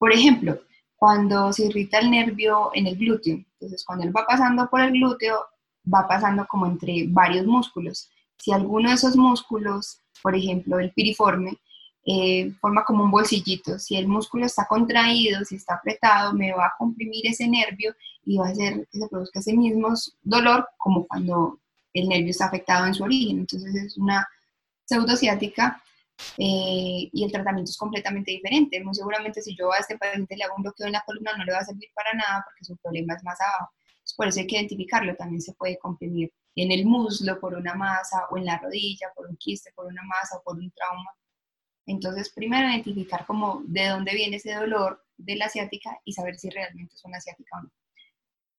Por 0.00 0.12
ejemplo, 0.12 0.60
cuando 0.96 1.52
se 1.52 1.66
irrita 1.66 2.00
el 2.00 2.10
nervio 2.10 2.72
en 2.74 2.88
el 2.88 2.96
glúteo, 2.96 3.36
entonces 3.36 3.84
cuando 3.84 4.04
él 4.04 4.12
va 4.14 4.26
pasando 4.26 4.68
por 4.68 4.80
el 4.80 4.90
glúteo, 4.90 5.44
va 5.86 6.08
pasando 6.08 6.44
como 6.48 6.66
entre 6.66 7.06
varios 7.06 7.46
músculos. 7.46 8.10
Si 8.36 8.50
alguno 8.50 8.88
de 8.88 8.96
esos 8.96 9.16
músculos, 9.16 10.00
por 10.24 10.34
ejemplo, 10.34 10.80
el 10.80 10.90
piriforme, 10.90 11.60
eh, 12.04 12.52
forma 12.60 12.84
como 12.84 13.04
un 13.04 13.12
bolsillito. 13.12 13.78
Si 13.78 13.96
el 13.96 14.08
músculo 14.08 14.44
está 14.44 14.66
contraído, 14.66 15.44
si 15.44 15.54
está 15.54 15.74
apretado, 15.74 16.34
me 16.34 16.52
va 16.52 16.66
a 16.66 16.74
comprimir 16.76 17.28
ese 17.28 17.46
nervio 17.46 17.94
y 18.24 18.38
va 18.38 18.48
a 18.48 18.50
hacer 18.50 18.88
que 18.90 18.98
se 18.98 19.08
produzca 19.08 19.38
ese 19.38 19.56
mismo 19.56 19.90
dolor 20.24 20.68
como 20.78 21.06
cuando 21.06 21.60
el 21.92 22.08
nervio 22.08 22.30
está 22.30 22.46
afectado 22.46 22.86
en 22.86 22.94
su 22.94 23.04
origen. 23.04 23.40
Entonces 23.40 23.74
es 23.74 23.96
una 23.96 24.26
pseudociática 24.84 25.82
eh, 26.38 27.08
y 27.12 27.24
el 27.24 27.32
tratamiento 27.32 27.70
es 27.70 27.76
completamente 27.76 28.30
diferente. 28.30 28.82
Muy 28.82 28.94
seguramente 28.94 29.42
si 29.42 29.56
yo 29.56 29.72
a 29.72 29.78
este 29.78 29.98
paciente 29.98 30.36
le 30.36 30.44
hago 30.44 30.56
un 30.56 30.62
bloqueo 30.62 30.86
en 30.86 30.92
la 30.94 31.02
columna 31.06 31.36
no 31.36 31.44
le 31.44 31.52
va 31.52 31.58
a 31.58 31.64
servir 31.64 31.88
para 31.94 32.12
nada 32.14 32.44
porque 32.44 32.64
su 32.64 32.76
problema 32.78 33.14
es 33.14 33.24
más 33.24 33.38
abajo. 33.40 33.72
por 34.16 34.28
eso 34.28 34.40
hay 34.40 34.46
que 34.46 34.56
identificarlo. 34.56 35.16
También 35.16 35.40
se 35.40 35.54
puede 35.54 35.78
comprimir 35.78 36.32
en 36.56 36.72
el 36.72 36.86
muslo 36.86 37.40
por 37.40 37.54
una 37.54 37.74
masa 37.74 38.26
o 38.30 38.36
en 38.36 38.46
la 38.46 38.58
rodilla 38.58 39.08
por 39.14 39.26
un 39.28 39.36
quiste, 39.36 39.72
por 39.74 39.86
una 39.86 40.02
masa 40.02 40.38
o 40.38 40.42
por 40.42 40.56
un 40.58 40.70
trauma. 40.72 41.10
Entonces, 41.86 42.32
primero 42.32 42.68
identificar 42.68 43.26
como 43.26 43.62
de 43.66 43.88
dónde 43.88 44.14
viene 44.14 44.36
ese 44.36 44.54
dolor 44.54 45.04
de 45.16 45.36
la 45.36 45.48
ciática 45.48 45.98
y 46.04 46.12
saber 46.12 46.36
si 46.36 46.50
realmente 46.50 46.94
es 46.94 47.04
una 47.04 47.20
ciática 47.20 47.58
o 47.58 47.62
no 47.62 47.70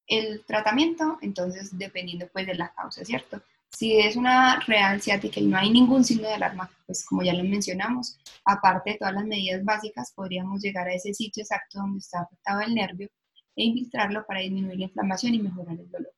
el 0.08 0.44
tratamiento, 0.46 1.18
entonces 1.22 1.78
dependiendo 1.78 2.28
pues 2.32 2.46
de 2.46 2.56
la 2.56 2.74
causa, 2.74 3.04
¿cierto? 3.06 3.42
Si 3.70 3.98
es 4.00 4.16
una 4.16 4.60
real 4.68 5.02
ciática 5.02 5.40
y 5.40 5.48
no 5.48 5.58
hay 5.58 5.72
ningún 5.72 6.04
signo 6.04 6.28
de 6.28 6.36
alarma, 6.36 6.70
pues 6.86 7.06
como 7.06 7.24
ya 7.24 7.34
lo 7.34 7.44
mencionamos, 7.44 8.20
aparte 8.46 8.92
de 8.92 8.98
todas 8.98 9.16
las 9.16 9.26
medidas 9.26 9.64
básicas, 9.64 10.14
podríamos 10.16 10.62
llegar 10.62 10.88
a 10.88 10.94
ese 10.94 11.14
sitio 11.14 11.42
exacto 11.42 11.80
donde 11.80 12.00
está 12.00 12.22
afectado 12.22 12.62
el 12.62 12.76
nervio 12.76 13.10
e 13.56 13.64
infiltrarlo 13.64 14.26
para 14.28 14.42
disminuir 14.42 14.78
la 14.78 14.86
inflamación 14.86 15.34
y 15.34 15.40
mejorar 15.40 15.80
el 15.80 15.90
dolor. 15.90 16.14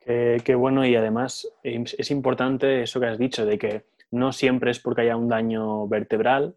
Qué, 0.00 0.54
bueno 0.54 0.84
y 0.84 0.96
además 0.96 1.46
es 1.62 2.10
importante 2.10 2.82
eso 2.82 2.98
que 2.98 3.06
has 3.06 3.18
dicho, 3.18 3.46
de 3.46 3.58
que 3.58 3.86
no 4.10 4.32
siempre 4.32 4.70
es 4.70 4.80
porque 4.80 5.02
haya 5.02 5.16
un 5.16 5.28
daño 5.28 5.86
vertebral, 5.86 6.56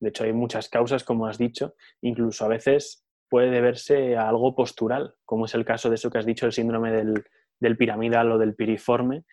de 0.00 0.08
hecho 0.08 0.24
hay 0.24 0.32
muchas 0.32 0.68
causas, 0.68 1.04
como 1.04 1.26
has 1.26 1.36
dicho, 1.36 1.74
incluso 2.00 2.44
a 2.44 2.48
veces 2.48 3.03
puede 3.28 3.50
deberse 3.50 4.16
a 4.16 4.28
algo 4.28 4.54
postural, 4.54 5.14
como 5.24 5.46
es 5.46 5.54
el 5.54 5.64
caso 5.64 5.88
de 5.88 5.96
eso 5.96 6.10
que 6.10 6.18
has 6.18 6.26
dicho, 6.26 6.46
el 6.46 6.52
síndrome 6.52 6.92
del, 6.92 7.76
piramidal 7.76 8.32
o 8.32 8.38
del 8.38 8.54
piriforme, 8.54 9.24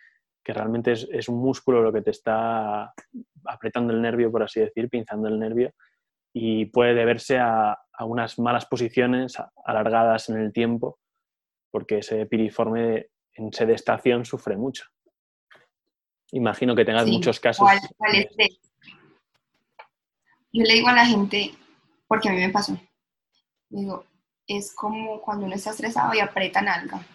que 0.43 0.53
realmente 0.53 0.93
es, 0.93 1.29
un 1.29 1.39
músculo 1.39 1.81
lo 1.81 1.93
que 1.93 2.01
te 2.01 2.11
está 2.11 2.93
apretando 3.45 3.93
el 3.93 4.01
nervio, 4.01 4.31
por 4.31 4.43
así 4.43 4.59
decir, 4.59 4.89
pinzando 4.89 5.27
el 5.27 5.39
nervio, 5.39 5.71
y 6.33 6.65
puede 6.65 6.93
deberse 6.93 7.37
a, 7.39 7.77
unas 7.99 8.39
malas 8.39 8.65
posiciones 8.65 9.37
alargadas 9.63 10.29
en 10.29 10.39
el 10.39 10.51
tiempo, 10.51 10.97
porque 11.69 11.99
ese 11.99 12.25
piriforme 12.25 13.09
en 13.35 13.53
sedestación 13.53 14.25
sufre 14.25 14.57
mucho. 14.57 14.85
Imagino 16.31 16.75
que 16.75 16.85
tengas 16.85 17.05
muchos 17.05 17.39
casos. 17.39 17.69
Yo 20.53 20.63
le 20.63 20.73
digo 20.73 20.87
a 20.87 20.93
la 20.93 21.05
gente, 21.05 21.51
porque 22.07 22.29
a 22.29 22.31
mí 22.31 22.39
me 22.39 22.49
pasó, 22.49 22.75
digo, 23.72 24.05
es 24.47 24.74
como 24.74 25.22
cuando 25.22 25.45
uno 25.45 25.55
está 25.55 25.72
estresado 25.72 26.13
y 26.13 26.19
aprieta 26.19 26.59
alga, 26.59 27.05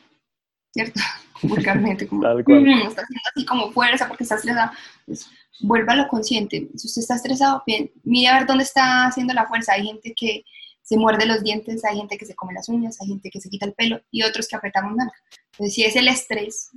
¿cierto? 0.73 1.01
Vulgarmente, 1.43 2.07
como 2.09 2.23
Tal 2.23 2.45
cual. 2.45 2.63
Mm, 2.63 2.87
está 2.89 3.03
haciendo 3.03 3.29
así 3.35 3.47
como 3.47 3.71
fuerza 3.73 4.09
porque 4.09 4.25
está 4.25 4.37
estresado. 4.37 4.73
Pues, 5.05 5.31
vuélvalo 5.61 6.09
consciente. 6.09 6.69
Si 6.77 6.87
usted 6.87 7.03
está 7.03 7.17
estresado, 7.17 7.63
mire 8.05 8.29
a 8.29 8.39
ver 8.39 8.47
dónde 8.47 8.65
está 8.65 9.07
haciendo 9.07 9.35
la 9.35 9.47
fuerza. 9.47 9.75
Hay 9.75 9.85
gente 9.85 10.15
que 10.17 10.45
se 10.83 10.97
muerde 10.97 11.27
los 11.27 11.43
dientes, 11.43 11.85
hay 11.85 11.97
gente 11.97 12.17
que 12.17 12.27
se 12.27 12.35
come 12.35 12.55
las 12.55 12.69
uñas, 12.69 13.01
hay 13.01 13.09
gente 13.09 13.29
que 13.31 13.41
se 13.41 13.51
quita 13.51 13.67
el 13.67 13.75
pelo 13.75 14.01
y 14.11 14.23
otros 14.23 14.49
que 14.49 14.57
apretamos 14.57 14.95
nada. 14.97 15.13
Entonces, 15.53 15.75
si 15.75 15.85
es 15.85 15.97
el 15.97 16.09
estrés 16.09 16.71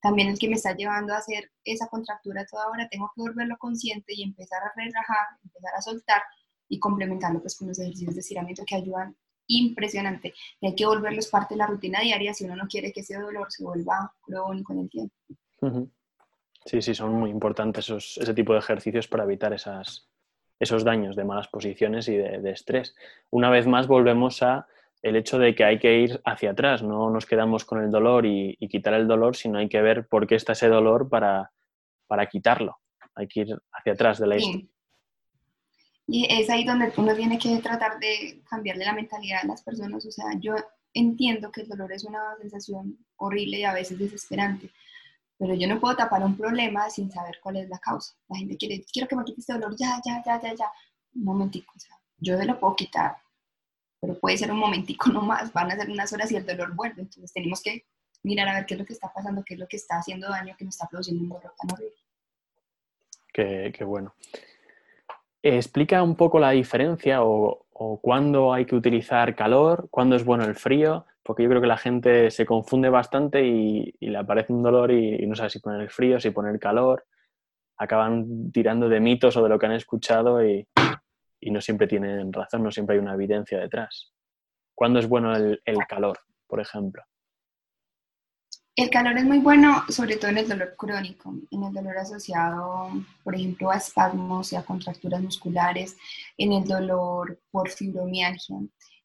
también 0.00 0.28
el 0.28 0.38
que 0.38 0.48
me 0.48 0.54
está 0.54 0.74
llevando 0.74 1.12
a 1.12 1.18
hacer 1.18 1.50
esa 1.64 1.88
contractura 1.88 2.46
toda 2.46 2.68
hora, 2.68 2.88
tengo 2.88 3.10
que 3.14 3.22
volverlo 3.22 3.56
consciente 3.58 4.14
y 4.14 4.22
empezar 4.22 4.62
a 4.62 4.72
relajar, 4.76 5.26
empezar 5.42 5.74
a 5.76 5.82
soltar 5.82 6.22
y 6.68 6.78
complementarlo 6.78 7.40
pues 7.40 7.56
con 7.56 7.68
los 7.68 7.78
ejercicios 7.80 8.14
de 8.14 8.20
estiramiento 8.20 8.62
que 8.64 8.76
ayudan 8.76 9.16
impresionante. 9.48 10.34
Y 10.60 10.68
hay 10.68 10.74
que 10.74 10.86
volverlos 10.86 11.28
parte 11.28 11.54
de 11.54 11.58
la 11.58 11.66
rutina 11.66 12.00
diaria 12.00 12.34
si 12.34 12.44
uno 12.44 12.56
no 12.56 12.66
quiere 12.66 12.92
que 12.92 13.00
ese 13.00 13.18
dolor 13.18 13.46
se 13.50 13.64
vuelva 13.64 14.12
crónico 14.22 14.72
en 14.72 14.78
el 14.80 14.90
tiempo. 14.90 15.14
Sí, 16.64 16.82
sí, 16.82 16.94
son 16.94 17.14
muy 17.14 17.30
importantes 17.30 17.88
ese 17.90 18.34
tipo 18.34 18.52
de 18.52 18.58
ejercicios 18.58 19.06
para 19.06 19.24
evitar 19.24 19.52
esas, 19.52 20.08
esos 20.58 20.84
daños 20.84 21.16
de 21.16 21.24
malas 21.24 21.48
posiciones 21.48 22.08
y 22.08 22.16
de, 22.16 22.40
de 22.40 22.50
estrés. 22.50 22.94
Una 23.30 23.50
vez 23.50 23.66
más 23.66 23.86
volvemos 23.86 24.42
a 24.42 24.66
el 25.02 25.14
hecho 25.14 25.38
de 25.38 25.54
que 25.54 25.64
hay 25.64 25.78
que 25.78 26.00
ir 26.00 26.20
hacia 26.24 26.50
atrás, 26.50 26.82
no 26.82 27.10
nos 27.10 27.26
quedamos 27.26 27.64
con 27.64 27.80
el 27.80 27.90
dolor 27.90 28.26
y, 28.26 28.56
quitar 28.68 28.94
el 28.94 29.06
dolor, 29.06 29.36
sino 29.36 29.58
hay 29.58 29.68
que 29.68 29.80
ver 29.80 30.08
por 30.08 30.26
qué 30.26 30.34
está 30.34 30.52
ese 30.52 30.68
dolor 30.68 31.08
para, 31.08 31.52
para 32.08 32.26
quitarlo. 32.26 32.78
Hay 33.14 33.28
que 33.28 33.40
ir 33.40 33.58
hacia 33.72 33.92
atrás 33.92 34.18
de 34.18 34.26
la 34.26 34.36
historia. 34.36 34.66
Y 36.06 36.26
es 36.32 36.48
ahí 36.50 36.64
donde 36.64 36.92
uno 36.96 37.14
tiene 37.14 37.38
que 37.38 37.58
tratar 37.58 37.98
de 37.98 38.42
cambiarle 38.48 38.84
la 38.84 38.92
mentalidad 38.92 39.40
a 39.42 39.46
las 39.46 39.62
personas. 39.62 40.04
O 40.06 40.10
sea, 40.10 40.26
yo 40.38 40.54
entiendo 40.94 41.50
que 41.50 41.62
el 41.62 41.68
dolor 41.68 41.92
es 41.92 42.04
una 42.04 42.36
sensación 42.40 42.98
horrible 43.16 43.58
y 43.58 43.64
a 43.64 43.72
veces 43.72 43.98
desesperante, 43.98 44.70
pero 45.38 45.54
yo 45.54 45.68
no 45.68 45.80
puedo 45.80 45.96
tapar 45.96 46.22
un 46.24 46.36
problema 46.36 46.88
sin 46.90 47.10
saber 47.10 47.38
cuál 47.42 47.56
es 47.56 47.68
la 47.68 47.78
causa. 47.78 48.14
La 48.28 48.38
gente 48.38 48.56
quiere, 48.56 48.84
quiero 48.90 49.08
que 49.08 49.16
me 49.16 49.24
quite 49.24 49.40
este 49.40 49.52
dolor, 49.52 49.76
ya, 49.76 50.00
ya, 50.04 50.22
ya, 50.24 50.40
ya, 50.40 50.54
ya. 50.54 50.72
Un 51.14 51.24
momentico, 51.24 51.72
o 51.76 51.80
sea, 51.80 51.98
yo 52.18 52.42
lo 52.42 52.58
puedo 52.58 52.76
quitar, 52.76 53.16
pero 54.00 54.18
puede 54.18 54.38
ser 54.38 54.50
un 54.50 54.58
momentico 54.58 55.10
nomás, 55.12 55.52
van 55.52 55.70
a 55.70 55.76
ser 55.76 55.90
unas 55.90 56.12
horas 56.12 56.30
y 56.32 56.36
el 56.36 56.46
dolor 56.46 56.74
vuelve. 56.74 57.02
Entonces 57.02 57.32
tenemos 57.32 57.60
que 57.62 57.84
mirar 58.22 58.48
a 58.48 58.54
ver 58.54 58.66
qué 58.66 58.74
es 58.74 58.80
lo 58.80 58.86
que 58.86 58.92
está 58.92 59.12
pasando, 59.12 59.44
qué 59.44 59.54
es 59.54 59.60
lo 59.60 59.68
que 59.68 59.76
está 59.76 59.98
haciendo 59.98 60.28
daño, 60.28 60.56
que 60.56 60.64
me 60.64 60.70
está 60.70 60.88
produciendo 60.88 61.22
un 61.22 61.28
dolor 61.28 61.54
tan 61.58 61.72
horrible. 61.72 61.96
Qué, 63.32 63.84
bueno. 63.84 64.14
Explica 65.48 66.02
un 66.02 66.16
poco 66.16 66.40
la 66.40 66.50
diferencia 66.50 67.22
o, 67.22 67.66
cuándo 68.02 68.52
hay 68.52 68.64
que 68.64 68.74
utilizar 68.74 69.36
calor, 69.36 69.86
cuándo 69.90 70.16
es 70.16 70.24
bueno 70.24 70.44
el 70.44 70.56
frío, 70.56 71.06
porque 71.22 71.42
yo 71.44 71.48
creo 71.50 71.60
que 71.60 71.68
la 71.68 71.76
gente 71.76 72.30
se 72.30 72.44
confunde 72.44 72.88
bastante 72.88 73.46
y, 73.46 73.94
le 74.00 74.18
aparece 74.18 74.52
un 74.52 74.62
dolor 74.62 74.90
y, 74.90 75.24
no 75.26 75.36
sabe 75.36 75.50
si 75.50 75.60
poner 75.60 75.82
el 75.82 75.90
frío, 75.90 76.18
si 76.18 76.30
poner 76.30 76.58
calor. 76.58 77.04
Acaban 77.78 78.50
tirando 78.50 78.88
de 78.88 78.98
mitos 78.98 79.36
o 79.36 79.42
de 79.42 79.48
lo 79.48 79.58
que 79.58 79.66
han 79.66 79.72
escuchado 79.72 80.44
y 80.44 80.66
no 81.42 81.60
siempre 81.60 81.86
tienen 81.86 82.32
razón, 82.32 82.64
no 82.64 82.72
siempre 82.72 82.96
hay 82.96 83.02
una 83.02 83.14
evidencia 83.14 83.60
detrás. 83.60 84.16
¿Cuándo 84.74 84.98
es 84.98 85.08
bueno 85.08 85.34
el, 85.34 85.58
calor, 85.88 86.18
por 86.46 86.60
ejemplo? 86.60 87.02
El 88.76 88.90
calor 88.90 89.16
es 89.16 89.24
muy 89.24 89.38
bueno, 89.38 89.84
sobre 89.88 90.16
todo 90.16 90.30
en 90.30 90.36
el 90.36 90.48
dolor 90.48 90.76
crónico, 90.76 91.34
en 91.50 91.62
el 91.62 91.72
dolor 91.72 91.96
asociado, 91.96 92.90
por 93.24 93.34
ejemplo, 93.34 93.70
a 93.70 93.78
espasmos 93.78 94.52
y 94.52 94.56
a 94.56 94.66
contracturas 94.66 95.22
musculares, 95.22 95.96
en 96.36 96.52
el 96.52 96.64
dolor 96.64 97.40
por 97.50 97.70
fibromialgia, 97.70 98.58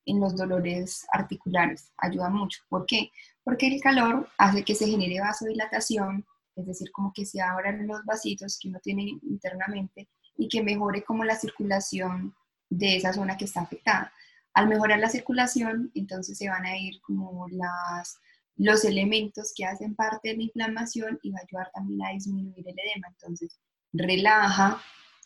en 0.05 0.19
los 0.19 0.35
dolores 0.35 1.05
articulares. 1.13 1.93
Ayuda 1.95 2.29
mucho. 2.29 2.59
¿Por 2.67 2.85
qué? 2.85 3.11
Porque 3.45 3.67
el 3.67 3.79
calor 3.79 4.27
hace 4.37 4.65
que 4.65 4.75
se 4.75 4.87
genere 4.87 5.21
vasodilatación, 5.21 6.25
es 6.57 6.65
decir, 6.65 6.91
como 6.91 7.13
que 7.13 7.25
se 7.25 7.41
abran 7.41 7.87
los 7.87 8.03
vasitos 8.03 8.59
que 8.61 8.67
uno 8.67 8.79
tiene 8.83 9.03
internamente 9.21 10.09
y 10.35 10.49
que 10.49 10.61
mejore 10.61 11.01
como 11.05 11.23
la 11.23 11.37
circulación 11.37 12.35
de 12.69 12.97
esa 12.97 13.13
zona 13.13 13.37
que 13.37 13.45
está 13.45 13.61
afectada. 13.61 14.11
Al 14.53 14.67
mejorar 14.67 14.99
la 14.99 15.07
circulación, 15.07 15.91
entonces 15.95 16.37
se 16.37 16.49
van 16.49 16.65
a 16.65 16.77
ir 16.77 16.99
como 16.99 17.47
las, 17.47 18.19
los 18.57 18.85
elementos 18.85 19.53
que 19.55 19.65
hacen 19.65 19.95
parte 19.95 20.29
de 20.29 20.37
la 20.37 20.43
inflamación 20.43 21.19
y 21.23 21.31
va 21.31 21.39
a 21.39 21.43
ayudar 21.43 21.71
también 21.73 22.03
a 22.03 22.11
disminuir 22.11 22.67
el 22.67 22.79
edema. 22.79 23.07
Entonces, 23.09 23.59
relaja 23.93 24.81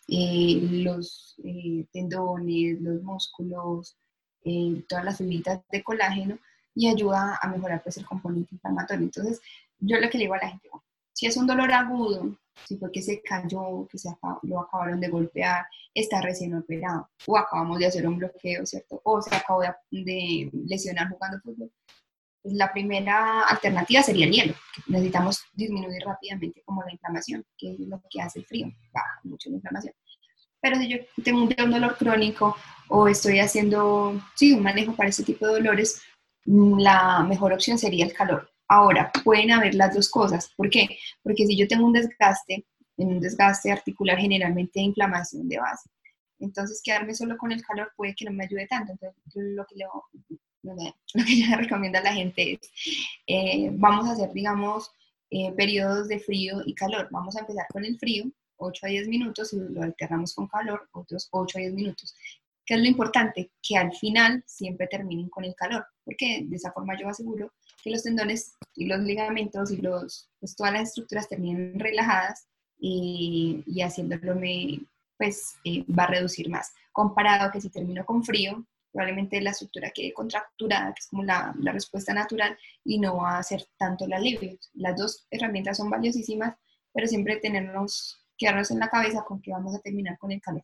eh, 0.07 0.59
los 0.83 1.35
eh, 1.43 1.85
tendones, 1.91 2.79
los 2.81 3.01
músculos, 3.01 3.97
eh, 4.43 4.83
todas 4.87 5.05
las 5.05 5.17
fibritas 5.17 5.61
de 5.71 5.83
colágeno 5.83 6.37
y 6.75 6.87
ayuda 6.89 7.39
a 7.41 7.47
mejorar 7.47 7.81
pues, 7.83 7.97
el 7.97 8.05
componente 8.05 8.53
inflamatorio. 8.55 9.05
Entonces, 9.05 9.41
yo 9.79 9.99
lo 9.99 10.09
que 10.09 10.17
le 10.17 10.25
digo 10.25 10.35
a 10.35 10.39
la 10.39 10.49
gente, 10.49 10.69
si 11.13 11.25
es 11.25 11.37
un 11.37 11.47
dolor 11.47 11.71
agudo, 11.71 12.37
si 12.65 12.77
fue 12.77 12.91
que 12.91 13.01
se 13.01 13.21
cayó, 13.21 13.87
que 13.89 13.97
se 13.97 14.09
lo 14.43 14.59
acabaron 14.59 14.99
de 14.99 15.09
golpear, 15.09 15.65
está 15.93 16.21
recién 16.21 16.53
operado, 16.55 17.09
o 17.25 17.37
acabamos 17.37 17.79
de 17.79 17.87
hacer 17.87 18.07
un 18.07 18.17
bloqueo, 18.17 18.65
¿cierto? 18.65 19.01
O 19.03 19.21
se 19.21 19.33
acabó 19.35 19.61
de, 19.91 20.49
lesionar 20.67 21.09
jugando 21.09 21.39
fútbol. 21.41 21.71
La 22.45 22.71
primera 22.71 23.41
alternativa 23.41 24.03
sería 24.03 24.27
el 24.27 24.31
hielo. 24.31 24.53
Necesitamos 24.87 25.43
disminuir 25.53 26.01
rápidamente 26.05 26.61
como 26.63 26.83
la 26.83 26.91
inflamación, 26.91 27.43
que 27.57 27.73
es 27.73 27.79
lo 27.79 28.01
que 28.09 28.21
hace 28.21 28.39
el 28.39 28.45
frío, 28.45 28.67
baja 28.93 29.19
mucho 29.23 29.49
la 29.49 29.55
inflamación. 29.55 29.93
Pero 30.61 30.77
si 30.77 30.87
yo 30.87 30.97
tengo 31.23 31.43
un, 31.43 31.49
dolor 31.49 31.97
crónico 31.97 32.55
o 32.87 33.07
estoy 33.07 33.39
haciendo, 33.39 34.21
sí, 34.35 34.53
un 34.53 34.63
manejo 34.63 34.95
para 34.95 35.09
este 35.09 35.23
tipo 35.23 35.45
de 35.47 35.53
dolores, 35.53 36.01
la 36.45 37.23
mejor 37.23 37.53
opción 37.53 37.77
sería 37.77 38.05
el 38.05 38.13
calor. 38.13 38.49
Ahora, 38.67 39.11
pueden 39.23 39.51
haber 39.51 39.75
las 39.75 39.93
dos 39.93 40.09
cosas. 40.09 40.51
¿Por 40.55 40.69
qué? 40.69 40.97
Porque 41.23 41.45
si 41.45 41.55
yo 41.55 41.67
tengo 41.67 41.85
un 41.85 41.93
desgaste, 41.93 42.65
en 42.97 43.07
un 43.07 43.19
desgaste 43.19 43.71
articular 43.71 44.17
generalmente 44.17 44.79
de 44.79 44.85
inflamación 44.85 45.47
de 45.49 45.59
base, 45.59 45.89
entonces 46.39 46.81
quedarme 46.83 47.13
solo 47.13 47.37
con 47.37 47.51
el 47.51 47.63
calor 47.63 47.91
puede 47.95 48.15
que 48.15 48.25
no 48.25 48.31
me 48.31 48.45
ayude 48.45 48.67
tanto. 48.67 48.93
Entonces, 48.93 49.15
lo 49.35 49.65
que, 49.65 49.75
que 51.13 51.41
yo 51.41 51.55
recomiendo 51.55 51.99
a 51.99 52.03
la 52.03 52.13
gente 52.13 52.53
es, 52.53 52.71
eh, 53.27 53.69
vamos 53.73 54.07
a 54.07 54.13
hacer, 54.13 54.31
digamos, 54.33 54.91
eh, 55.29 55.51
periodos 55.53 56.07
de 56.07 56.19
frío 56.19 56.61
y 56.65 56.73
calor. 56.73 57.07
Vamos 57.11 57.35
a 57.35 57.41
empezar 57.41 57.65
con 57.71 57.85
el 57.85 57.97
frío, 57.97 58.25
8 58.57 58.85
a 58.85 58.89
10 58.89 59.07
minutos, 59.07 59.53
y 59.53 59.57
lo 59.57 59.83
alternamos 59.83 60.33
con 60.33 60.47
calor, 60.47 60.87
otros 60.91 61.27
8 61.31 61.57
a 61.57 61.61
10 61.61 61.73
minutos. 61.73 62.15
¿Qué 62.65 62.75
es 62.75 62.79
lo 62.79 62.87
importante? 62.87 63.51
Que 63.61 63.77
al 63.77 63.93
final 63.93 64.43
siempre 64.47 64.87
terminen 64.87 65.29
con 65.29 65.45
el 65.45 65.53
calor, 65.55 65.85
porque 66.03 66.45
de 66.45 66.55
esa 66.55 66.71
forma 66.71 66.97
yo 66.99 67.07
aseguro 67.07 67.51
que 67.83 67.91
los 67.91 68.03
tendones 68.03 68.55
y 68.75 68.85
los 68.85 68.99
ligamentos 69.01 69.71
y 69.71 69.77
los, 69.77 70.29
pues 70.39 70.55
todas 70.55 70.73
las 70.73 70.89
estructuras 70.89 71.29
terminen 71.29 71.79
relajadas 71.79 72.47
y, 72.79 73.63
y 73.67 73.81
haciéndolo 73.81 74.35
me, 74.35 74.79
pues 75.17 75.55
eh, 75.63 75.85
va 75.87 76.03
a 76.03 76.07
reducir 76.07 76.49
más. 76.49 76.73
Comparado 76.91 77.51
que 77.51 77.61
si 77.61 77.69
termino 77.69 78.05
con 78.05 78.23
frío, 78.23 78.65
probablemente 78.95 79.41
la 79.41 79.49
estructura 79.49 79.91
quede 79.93 80.13
contracturada, 80.13 80.93
que 80.93 80.99
es 80.99 81.07
como 81.07 81.23
la, 81.23 81.53
la 81.59 81.73
respuesta 81.73 82.13
natural, 82.13 82.57
y 82.85 82.97
no 82.97 83.17
va 83.17 83.37
a 83.37 83.43
ser 83.43 83.63
tanto 83.77 84.05
el 84.05 84.13
alivio. 84.13 84.57
Las 84.75 84.95
dos 84.95 85.27
herramientas 85.29 85.77
son 85.77 85.89
valiosísimas, 85.89 86.55
pero 86.93 87.05
siempre 87.05 87.35
tenernos, 87.35 88.25
quedarnos 88.37 88.71
en 88.71 88.79
la 88.79 88.89
cabeza 88.89 89.25
con 89.25 89.41
que 89.41 89.51
vamos 89.51 89.75
a 89.75 89.81
terminar 89.81 90.17
con 90.17 90.31
el 90.31 90.39
calor. 90.39 90.63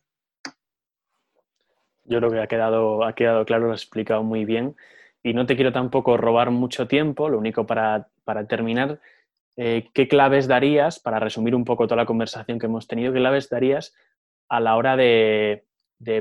Yo 2.04 2.18
creo 2.18 2.30
que 2.30 2.40
ha 2.40 2.46
quedado, 2.46 3.04
ha 3.04 3.14
quedado 3.14 3.44
claro, 3.44 3.66
lo 3.66 3.74
has 3.74 3.82
explicado 3.82 4.22
muy 4.22 4.46
bien. 4.46 4.74
Y 5.22 5.34
no 5.34 5.44
te 5.44 5.54
quiero 5.54 5.72
tampoco 5.72 6.16
robar 6.16 6.50
mucho 6.50 6.88
tiempo, 6.88 7.28
lo 7.28 7.38
único 7.38 7.66
para, 7.66 8.08
terminar, 8.48 8.98
eh, 9.56 9.90
¿qué 9.92 10.08
claves 10.08 10.48
darías, 10.48 10.98
para 10.98 11.20
resumir 11.20 11.54
un 11.54 11.64
poco 11.64 11.86
toda 11.86 11.98
la 11.98 12.06
conversación 12.06 12.58
que 12.58 12.66
hemos 12.66 12.88
tenido, 12.88 13.12
qué 13.12 13.18
claves 13.18 13.50
darías 13.50 13.94
a 14.48 14.58
la 14.58 14.74
hora 14.76 14.96
de, 14.96 15.64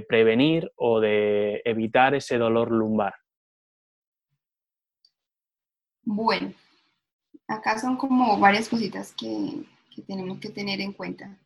prevenir 0.07 0.71
o 0.75 0.99
de 0.99 1.61
evitar 1.65 2.13
ese 2.13 2.37
dolor 2.37 2.71
lumbar? 2.71 3.15
Bueno, 6.03 6.53
acá 7.47 7.79
son 7.79 7.97
como 7.97 8.39
varias 8.39 8.69
cositas 8.69 9.13
que, 9.13 9.63
que 9.95 10.01
tenemos 10.03 10.39
que 10.39 10.49
tener 10.49 10.81
en 10.81 10.93
cuenta. 10.93 11.37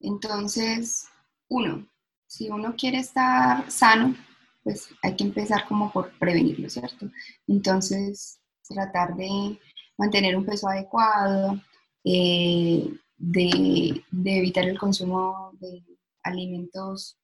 Entonces, 0.00 1.08
uno, 1.48 1.86
si 2.26 2.48
uno 2.48 2.74
quiere 2.76 2.98
estar 2.98 3.70
sano, 3.70 4.14
pues 4.62 4.88
hay 5.02 5.14
que 5.14 5.24
empezar 5.24 5.66
como 5.66 5.92
por 5.92 6.10
prevenirlo, 6.18 6.68
¿cierto? 6.68 7.10
Entonces, 7.46 8.40
tratar 8.68 9.14
de 9.14 9.58
mantener 9.98 10.36
un 10.36 10.44
peso 10.44 10.68
adecuado, 10.68 11.60
eh, 12.02 12.88
de, 13.16 14.02
evitar 14.24 14.64
el 14.64 14.78
consumo 14.78 15.52
de 15.60 15.82
alimentos 16.22 17.16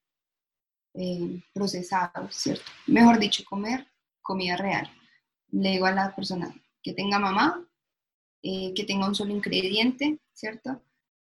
eh, 0.94 1.42
procesados, 1.52 2.34
¿cierto? 2.34 2.64
Mejor 2.86 3.18
dicho, 3.18 3.44
comer 3.44 3.86
comida 4.20 4.56
real. 4.56 4.90
Le 5.52 5.70
digo 5.70 5.86
a 5.86 5.92
la 5.92 6.14
persona 6.14 6.54
que 6.82 6.92
tenga 6.92 7.18
mamá, 7.18 7.64
eh, 8.42 8.72
que 8.74 8.84
tenga 8.84 9.06
un 9.06 9.14
solo 9.14 9.32
ingrediente, 9.32 10.18
¿cierto? 10.32 10.82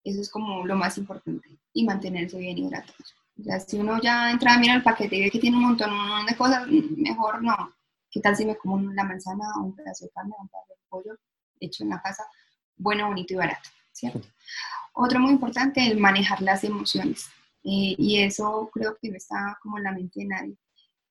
Eso 0.03 0.21
es 0.21 0.29
como 0.29 0.65
lo 0.65 0.75
más 0.75 0.97
importante. 0.97 1.49
Y 1.73 1.85
mantenerse 1.85 2.37
bien 2.37 2.57
hidratado. 2.57 2.93
O 3.39 3.43
sea, 3.43 3.59
si 3.59 3.77
uno 3.77 3.99
ya 4.01 4.31
entra 4.31 4.53
a 4.53 4.59
mirar 4.59 4.77
el 4.77 4.83
paquete 4.83 5.15
y 5.15 5.21
ve 5.23 5.31
que 5.31 5.39
tiene 5.39 5.57
un 5.57 5.63
montón 5.63 5.91
de 6.27 6.35
cosas, 6.35 6.67
mejor 6.67 7.41
no. 7.41 7.73
¿Qué 8.09 8.19
tal 8.19 8.35
si 8.35 8.45
me 8.45 8.55
como 8.55 8.79
la 8.91 9.03
manzana 9.03 9.45
o 9.57 9.63
un 9.63 9.75
pedazo 9.75 10.05
de 10.05 10.11
carne 10.11 10.33
o 10.37 10.41
un 10.43 10.47
pedazo 10.47 10.73
de 10.73 10.79
pollo 10.87 11.19
hecho 11.59 11.83
en 11.83 11.89
la 11.89 12.01
casa? 12.01 12.23
Bueno, 12.77 13.07
bonito 13.07 13.33
y 13.33 13.37
barato, 13.37 13.69
¿cierto? 13.91 14.27
Otro 14.93 15.19
muy 15.19 15.31
importante, 15.31 15.85
el 15.85 15.99
manejar 15.99 16.41
las 16.41 16.63
emociones. 16.63 17.29
Y 17.63 18.21
eso 18.21 18.69
creo 18.73 18.97
que 19.01 19.09
no 19.09 19.17
está 19.17 19.57
como 19.61 19.77
en 19.77 19.85
la 19.85 19.91
mente 19.93 20.19
de 20.19 20.25
nadie. 20.25 20.57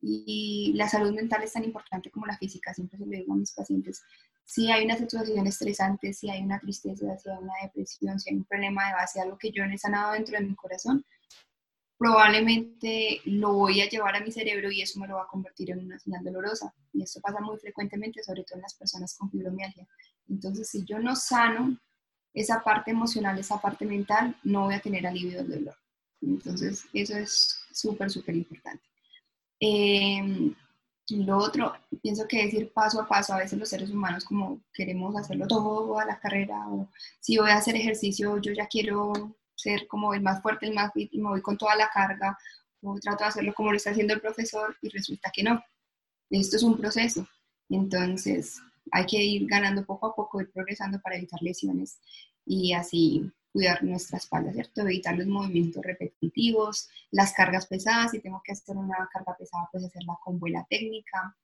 Y 0.01 0.73
la 0.75 0.89
salud 0.89 1.15
mental 1.15 1.43
es 1.45 1.53
tan 1.53 1.65
importante 1.65 2.11
como 2.11 2.27
la 2.27 2.37
física, 2.37 2.75
siempre 2.75 2.99
se 2.99 3.07
lo 3.07 3.11
digo 3.13 3.33
a 3.33 3.37
mis 3.37 3.53
pacientes. 3.53 4.03
Si 4.45 4.71
hay 4.71 4.85
una 4.85 4.97
situación 4.97 5.47
estresante, 5.47 6.13
si 6.13 6.29
hay 6.29 6.43
una 6.43 6.59
tristeza, 6.59 7.17
si 7.17 7.31
hay 7.31 7.39
una 7.39 7.53
depresión, 7.63 8.19
si 8.19 8.31
hay 8.31 8.37
un 8.37 8.45
problema 8.45 8.89
de 8.89 8.95
base, 8.95 9.21
algo 9.21 9.39
que 9.39 9.53
yo 9.53 9.65
no 9.65 9.73
he 9.73 9.79
sanado 9.79 10.13
dentro 10.13 10.37
de 10.37 10.45
mi 10.45 10.55
corazón, 10.57 11.07
probablemente 11.97 13.21
lo 13.27 13.53
voy 13.53 13.81
a 13.81 13.89
llevar 13.89 14.17
a 14.17 14.21
mi 14.21 14.33
cerebro 14.33 14.73
y 14.73 14.83
eso 14.83 14.99
me 14.99 15.07
lo 15.07 15.15
va 15.15 15.23
a 15.23 15.29
convertir 15.29 15.71
en 15.71 15.79
una 15.79 16.01
señal 16.01 16.25
dolorosa. 16.25 16.75
Y 16.93 17.05
esto 17.05 17.21
pasa 17.21 17.41
muy 17.41 17.57
frecuentemente, 17.59 18.25
sobre 18.25 18.43
todo 18.43 18.57
en 18.57 18.63
las 18.63 18.75
personas 18.75 19.17
con 19.17 19.31
fibromialgia. 19.31 19.87
Entonces, 20.29 20.69
si 20.69 20.85
yo 20.85 20.99
no 20.99 21.15
sano 21.15 21.79
esa 22.35 22.61
parte 22.61 22.91
emocional, 22.91 23.39
esa 23.39 23.61
parte 23.61 23.85
mental, 23.87 24.37
no 24.43 24.65
voy 24.65 24.75
a 24.75 24.81
tener 24.81 25.07
alivio 25.07 25.45
del 25.45 25.61
dolor. 25.61 25.77
Entonces, 26.23 26.85
eso 26.93 27.17
es 27.17 27.65
súper, 27.73 28.11
súper 28.11 28.37
importante. 28.37 28.85
Em, 29.61 30.55
lo 31.11 31.39
otro, 31.39 31.75
pienso 32.03 32.27
que 32.27 32.45
decir 32.45 32.73
paso 32.73 33.01
a 33.01 33.09
paso, 33.09 33.35
a 33.35 33.39
veces 33.39 33.59
los 33.59 33.69
seres 33.69 33.91
humanos 33.91 34.25
como 34.25 34.63
queremos 34.73 35.15
hacerlo 35.17 35.47
todo 35.47 35.99
a 35.99 36.05
la 36.05 36.19
carrera, 36.19 36.69
o 36.69 36.89
si 37.21 37.37
voy 37.39 37.51
a 37.51 37.57
hacer 37.57 37.77
ejercicio, 37.77 38.39
yo 38.39 38.53
ya 38.53 38.67
quiero 38.67 39.13
ser 39.55 39.87
como 39.89 40.15
el 40.15 40.23
más 40.23 40.41
fuerte, 40.43 40.67
el 40.67 40.75
más 40.75 40.93
fit, 40.93 41.13
y 41.13 41.21
voy 41.21 41.43
con 41.43 41.59
toda 41.59 41.77
la 41.77 41.91
carga, 41.91 42.39
o 42.83 42.99
trato 42.99 43.25
de 43.25 43.29
hacerlo 43.29 43.55
como 43.55 43.71
lo 43.71 43.77
está 43.77 43.91
haciendo 43.91 44.15
el 44.15 44.21
profesor, 44.21 44.77
y 44.83 44.89
resulta 44.89 45.31
que 45.33 45.43
no. 45.43 45.63
Esto 46.31 46.57
es 46.57 46.63
un 46.63 46.79
proceso. 46.79 47.29
Entonces, 47.69 48.61
hay 48.91 49.07
que 49.07 49.23
ir 49.23 49.47
ganando 49.47 49.85
poco 49.85 50.07
a 50.07 50.15
poco, 50.15 50.41
ir 50.41 50.51
progresando 50.51 51.01
para 51.01 51.17
evitar 51.17 51.41
lesiones 51.43 51.99
y 52.45 52.73
así 52.73 53.31
cuidar 53.53 53.83
nuestra 53.85 54.19
espalda, 54.19 54.53
¿cierto? 54.53 54.81
Evitar 54.83 55.17
los 55.17 55.27
movimientos 55.27 55.85
repetitivos, 55.85 56.89
las 57.11 57.33
cargas 57.35 57.67
pesadas, 57.67 58.13
si 58.13 58.21
tengo 58.21 58.41
que 58.45 58.53
hacer 58.53 58.77
una 58.77 59.09
carga 59.13 59.37
pesada, 59.37 59.69
pues 59.71 59.85
hacerla 59.85 60.17
con 60.25 60.39
buena 60.39 60.65
técnica. 60.69 61.37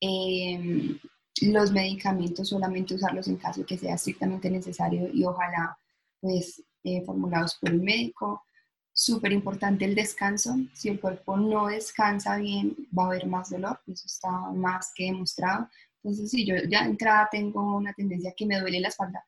Em, 0.00 0.98
los 1.42 1.72
medicamentos 1.72 2.48
solamente 2.48 2.94
usarlos 2.94 3.28
en 3.28 3.36
caso 3.36 3.64
que 3.66 3.78
sea 3.78 3.94
estrictamente 3.94 4.50
necesario 4.50 5.08
y 5.12 5.24
ojalá 5.24 5.76
pues 6.20 6.62
eh, 6.84 7.02
formulados 7.04 7.56
por 7.56 7.70
el 7.70 7.82
médico. 7.82 8.44
Súper 8.92 9.32
importante 9.32 9.84
el 9.84 9.94
descanso. 9.94 10.56
Si 10.74 10.88
el 10.88 11.00
cuerpo 11.00 11.36
no 11.36 11.66
descansa 11.66 12.36
bien, 12.36 12.76
va 12.96 13.04
a 13.04 13.06
haber 13.06 13.26
más 13.26 13.50
dolor, 13.50 13.80
eso 13.86 14.06
está 14.06 14.30
más 14.30 14.92
que 14.94 15.04
demostrado. 15.04 15.68
Entonces, 16.02 16.30
si 16.30 16.44
yo 16.44 16.56
ya 16.68 16.82
de 16.82 16.90
entrada 16.90 17.28
tengo 17.30 17.76
una 17.76 17.92
tendencia 17.92 18.34
que 18.36 18.46
me 18.46 18.60
duele 18.60 18.80
la 18.80 18.88
espalda, 18.88 19.24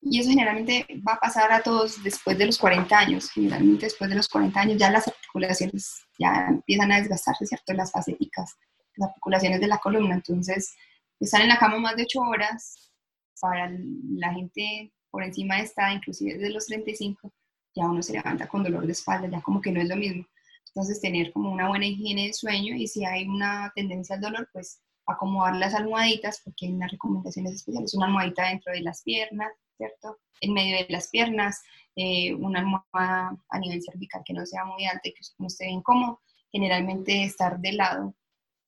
y 0.00 0.20
eso 0.20 0.30
generalmente 0.30 0.86
va 1.06 1.14
a 1.14 1.20
pasar 1.20 1.50
a 1.52 1.62
todos 1.62 2.02
después 2.02 2.38
de 2.38 2.46
los 2.46 2.58
40 2.58 2.96
años. 2.96 3.30
Generalmente 3.30 3.86
después 3.86 4.08
de 4.08 4.16
los 4.16 4.28
40 4.28 4.60
años 4.60 4.78
ya 4.78 4.90
las 4.90 5.08
articulaciones 5.08 6.02
ya 6.18 6.46
empiezan 6.48 6.92
a 6.92 6.98
desgastarse, 6.98 7.46
¿cierto? 7.46 7.72
Las 7.72 7.90
facéticas, 7.90 8.56
las 8.96 9.08
articulaciones 9.10 9.60
de 9.60 9.66
la 9.66 9.78
columna. 9.78 10.14
Entonces, 10.14 10.74
estar 11.18 11.40
en 11.40 11.48
la 11.48 11.58
cama 11.58 11.78
más 11.78 11.96
de 11.96 12.04
8 12.04 12.20
horas 12.20 12.92
para 13.40 13.70
la 13.70 14.32
gente 14.32 14.92
por 15.10 15.24
encima 15.24 15.56
de 15.56 15.62
esta, 15.62 15.92
inclusive 15.92 16.34
desde 16.34 16.50
los 16.50 16.66
35, 16.66 17.32
ya 17.74 17.86
uno 17.86 18.02
se 18.02 18.12
levanta 18.12 18.48
con 18.48 18.62
dolor 18.62 18.86
de 18.86 18.92
espalda, 18.92 19.28
ya 19.28 19.40
como 19.40 19.60
que 19.60 19.72
no 19.72 19.80
es 19.80 19.88
lo 19.88 19.96
mismo. 19.96 20.24
Entonces, 20.68 21.00
tener 21.00 21.32
como 21.32 21.50
una 21.50 21.68
buena 21.68 21.86
higiene 21.86 22.26
de 22.26 22.32
sueño 22.32 22.76
y 22.76 22.86
si 22.86 23.04
hay 23.04 23.26
una 23.26 23.72
tendencia 23.74 24.14
al 24.16 24.20
dolor, 24.20 24.48
pues 24.52 24.80
acomodar 25.06 25.56
las 25.56 25.74
almohaditas, 25.74 26.40
porque 26.44 26.66
hay 26.66 26.72
unas 26.72 26.92
recomendaciones 26.92 27.54
especiales, 27.54 27.94
una 27.94 28.06
almohadita 28.06 28.48
dentro 28.48 28.72
de 28.72 28.82
las 28.82 29.02
piernas, 29.02 29.50
¿cierto? 29.78 30.18
En 30.40 30.52
medio 30.52 30.76
de 30.76 30.86
las 30.90 31.08
piernas, 31.08 31.62
eh, 31.96 32.34
una 32.34 32.60
almohada 32.60 33.36
a 33.48 33.58
nivel 33.58 33.82
cervical 33.82 34.22
que 34.24 34.34
no 34.34 34.44
sea 34.44 34.64
muy 34.64 34.84
alta 34.84 35.08
y 35.08 35.14
que 35.14 35.20
no 35.38 35.46
esté 35.46 35.68
incómodo. 35.68 36.20
Generalmente 36.52 37.24
estar 37.24 37.58
de 37.58 37.72
lado 37.72 38.14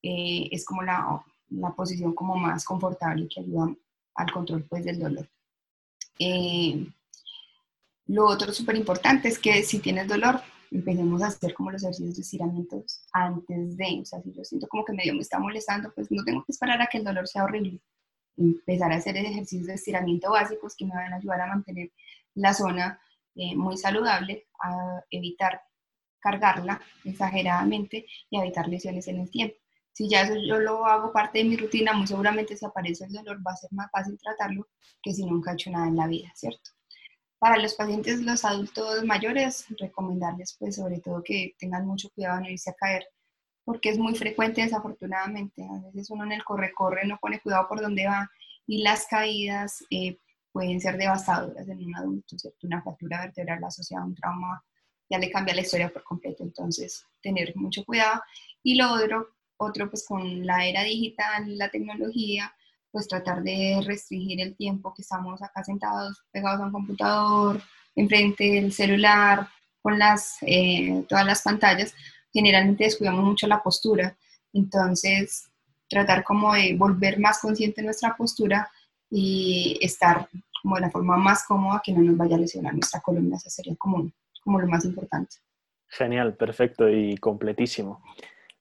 eh, 0.03 0.49
es 0.51 0.65
como 0.65 0.83
la, 0.83 1.23
la, 1.49 1.75
posición 1.75 2.15
como 2.15 2.37
más 2.37 2.65
confortable 2.65 3.29
que 3.29 3.41
ayuda 3.41 3.75
al 4.15 4.33
control 4.33 4.67
pues, 4.69 4.85
del 4.85 4.99
dolor. 4.99 5.29
Eh, 6.19 6.87
lo 8.07 8.27
otro 8.27 8.53
súper 8.53 8.77
importante 8.77 9.29
es 9.29 9.39
que 9.39 9.63
si 9.63 9.79
tienes 9.79 10.09
dolor, 10.09 10.41
empecemos 10.71 11.23
a 11.23 11.29
hacer 11.29 11.55
como 11.55 11.71
los 11.71 11.83
ejercicios 11.83 12.17
de 12.17 12.23
estiramientos 12.23 13.05
antes 13.13 13.77
de, 13.77 14.01
o 14.03 14.05
sea, 14.05 14.21
si 14.23 14.33
yo 14.33 14.45
siento 14.45 14.69
como 14.69 14.85
que 14.85 14.93
medio 14.93 15.15
me 15.15 15.21
está 15.21 15.39
molestando, 15.39 15.93
pues 15.95 16.11
no 16.11 16.23
tengo 16.25 16.45
que 16.45 16.53
esperar 16.53 16.81
a 16.81 16.87
que 16.87 16.99
el 16.99 17.05
dolor 17.05 17.27
sea 17.27 17.45
horrible 17.45 17.81
empezar 18.37 18.93
a 18.93 18.97
hacer 18.97 19.17
ejercicios 19.17 19.67
de 19.67 19.75
estiramiento 19.75 20.31
básicos 20.31 20.75
que 20.77 20.87
me 20.87 20.95
van 20.95 21.13
a 21.13 21.17
ayudar 21.17 21.41
a 21.43 21.47
mantener 21.47 21.91
la 22.35 22.55
zona 22.55 23.01
eh, 23.35 23.55
muy 23.57 23.77
saludable, 23.77 24.47
a 24.63 25.03
evitar 25.11 25.63
cargarla 26.21 26.81
exageradamente 27.05 28.07
y 28.29 28.39
a 28.39 28.43
evitar 28.43 28.69
lesiones 28.69 29.09
en 29.09 29.21
el 29.21 29.31
tiempo. 29.31 29.57
Si 29.93 30.09
ya 30.09 30.23
eso 30.23 30.35
yo 30.37 30.59
lo 30.59 30.87
hago 30.87 31.13
parte 31.13 31.39
de 31.39 31.45
mi 31.45 31.57
rutina, 31.57 31.93
muy 31.93 32.07
seguramente 32.07 32.57
si 32.57 32.65
aparece 32.65 33.05
el 33.05 33.13
dolor 33.13 33.39
va 33.47 33.53
a 33.53 33.57
ser 33.57 33.71
más 33.73 33.91
fácil 33.91 34.19
tratarlo 34.19 34.69
que 35.03 35.13
si 35.13 35.25
nunca 35.25 35.51
he 35.51 35.55
hecho 35.55 35.71
nada 35.71 35.89
en 35.89 35.97
la 35.97 36.07
vida, 36.07 36.31
¿cierto? 36.35 36.71
Para 37.39 37.57
los 37.57 37.75
pacientes, 37.75 38.21
los 38.21 38.45
adultos 38.45 39.05
mayores, 39.05 39.67
recomendarles 39.79 40.57
pues 40.59 40.77
sobre 40.77 41.01
todo 41.01 41.23
que 41.23 41.55
tengan 41.59 41.87
mucho 41.87 42.11
cuidado 42.11 42.39
en 42.39 42.53
irse 42.53 42.71
a 42.71 42.75
caer 42.75 43.07
porque 43.71 43.91
es 43.91 43.99
muy 43.99 44.17
frecuente 44.17 44.63
desafortunadamente. 44.63 45.63
A 45.63 45.91
veces 45.93 46.11
uno 46.11 46.25
en 46.25 46.33
el 46.33 46.43
corre-corre 46.43 47.07
no 47.07 47.19
pone 47.21 47.39
cuidado 47.39 47.69
por 47.69 47.81
dónde 47.81 48.05
va 48.05 48.29
y 48.67 48.83
las 48.83 49.07
caídas 49.07 49.85
eh, 49.91 50.19
pueden 50.51 50.81
ser 50.81 50.97
devastadoras 50.97 51.69
en 51.69 51.85
un 51.85 51.95
adulto, 51.95 52.37
¿cierto? 52.37 52.67
Una 52.67 52.83
fractura 52.83 53.21
vertebral 53.21 53.63
asociada 53.63 54.03
a 54.03 54.07
un 54.07 54.17
trauma 54.17 54.61
ya 55.09 55.19
le 55.19 55.31
cambia 55.31 55.55
la 55.55 55.61
historia 55.61 55.89
por 55.89 56.03
completo, 56.03 56.43
entonces 56.43 57.07
tener 57.23 57.55
mucho 57.55 57.85
cuidado. 57.85 58.21
Y 58.65 58.75
lo 58.75 58.93
otro, 58.93 59.29
otro 59.57 59.89
pues 59.89 60.05
con 60.05 60.45
la 60.45 60.67
era 60.67 60.83
digital, 60.83 61.57
la 61.57 61.71
tecnología, 61.71 62.53
pues 62.91 63.07
tratar 63.07 63.41
de 63.45 63.81
restringir 63.87 64.41
el 64.41 64.57
tiempo 64.57 64.93
que 64.93 65.03
estamos 65.03 65.41
acá 65.43 65.63
sentados, 65.63 66.25
pegados 66.33 66.61
a 66.61 66.65
un 66.65 66.73
computador, 66.73 67.63
enfrente 67.95 68.51
del 68.51 68.73
celular, 68.73 69.47
con 69.81 69.97
las, 69.97 70.39
eh, 70.43 71.05
todas 71.09 71.25
las 71.25 71.43
pantallas, 71.43 71.95
generalmente 72.33 72.85
descuidamos 72.85 73.25
mucho 73.25 73.47
la 73.47 73.63
postura. 73.63 74.17
Entonces, 74.53 75.49
tratar 75.89 76.25
como 76.25 76.55
de 76.55 76.75
volver 76.77 77.19
más 77.19 77.41
consciente 77.41 77.83
nuestra 77.83 78.17
postura 78.17 78.71
y 79.11 79.79
estar 79.81 80.29
como 80.63 80.77
de 80.77 80.83
la 80.83 80.91
forma 80.91 81.17
más 81.17 81.45
cómoda 81.45 81.81
que 81.85 81.93
no 81.93 82.01
nos 82.01 82.17
vaya 82.17 82.37
a 82.37 82.39
lesionar 82.39 82.75
nuestra 82.75 83.01
columna. 83.01 83.37
Eso 83.37 83.51
sería 83.51 83.75
como, 83.77 84.11
como 84.43 84.61
lo 84.61 84.69
más 84.69 84.85
importante. 84.85 85.37
Genial, 85.89 86.37
perfecto 86.37 86.89
y 86.89 87.17
completísimo. 87.17 88.03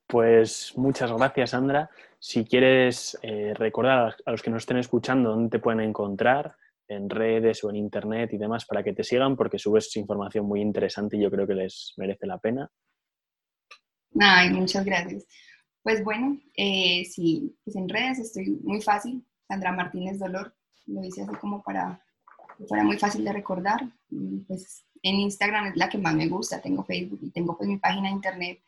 Pues 0.07 0.73
muchas 0.75 1.11
gracias, 1.11 1.51
Sandra. 1.51 1.89
Si 2.17 2.43
quieres 2.43 3.17
eh, 3.21 3.53
recordar 3.55 4.15
a 4.25 4.31
los 4.31 4.41
que 4.41 4.49
nos 4.49 4.63
estén 4.63 4.77
escuchando 4.77 5.29
dónde 5.29 5.49
te 5.49 5.59
pueden 5.59 5.81
encontrar, 5.81 6.55
en 6.89 7.09
redes 7.09 7.63
o 7.63 7.69
en 7.69 7.75
internet 7.75 8.33
y 8.33 8.37
demás, 8.37 8.65
para 8.65 8.83
que 8.83 8.93
te 8.93 9.03
sigan, 9.03 9.37
porque 9.37 9.59
subes 9.59 9.95
información 9.95 10.45
muy 10.45 10.59
interesante 10.59 11.15
y 11.15 11.21
yo 11.21 11.29
creo 11.29 11.45
que 11.45 11.53
les 11.53 11.93
merece 11.97 12.25
la 12.25 12.39
pena. 12.39 12.69
Ay, 14.19 14.49
muchas 14.51 14.85
gracias. 14.85 15.25
Pues 15.83 16.03
bueno, 16.03 16.39
eh, 16.55 17.05
sí, 17.05 17.55
pues 17.63 17.75
en 17.75 17.89
redes 17.89 18.19
estoy 18.19 18.59
muy 18.63 18.81
fácil, 18.81 19.25
Sandra 19.47 19.71
Martínez 19.71 20.19
Dolor, 20.19 20.55
lo 20.85 21.03
hice 21.03 21.23
así 21.23 21.33
como 21.35 21.63
para 21.63 22.01
que 22.57 22.65
fuera 22.65 22.83
muy 22.83 22.97
fácil 22.97 23.23
de 23.23 23.33
recordar. 23.33 23.87
Pues 24.47 24.85
en 25.03 25.15
Instagram 25.15 25.67
es 25.67 25.77
la 25.77 25.89
que 25.89 25.97
más 25.97 26.15
me 26.15 26.27
gusta, 26.27 26.61
tengo 26.61 26.83
Facebook 26.83 27.19
y 27.21 27.31
tengo 27.31 27.57
pues 27.57 27.69
mi 27.69 27.77
página 27.77 28.09
de 28.09 28.15
internet 28.15 28.59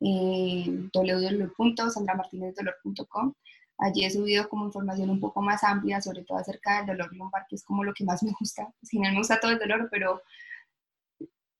eh, 0.00 0.88
www.sandramartinezdolor.com. 0.92 3.34
Allí 3.78 4.04
he 4.04 4.10
subido 4.10 4.48
como 4.48 4.64
información 4.66 5.10
un 5.10 5.20
poco 5.20 5.42
más 5.42 5.62
amplia, 5.62 6.00
sobre 6.00 6.24
todo 6.24 6.38
acerca 6.38 6.78
del 6.78 6.86
dolor 6.86 7.14
lumbar, 7.14 7.46
que 7.48 7.56
es 7.56 7.64
como 7.64 7.84
lo 7.84 7.92
que 7.92 8.04
más 8.04 8.22
me 8.22 8.32
gusta. 8.38 8.72
Si 8.82 8.98
no 8.98 9.10
me 9.10 9.18
gusta 9.18 9.38
todo 9.38 9.52
el 9.52 9.58
dolor, 9.58 9.88
pero 9.90 10.22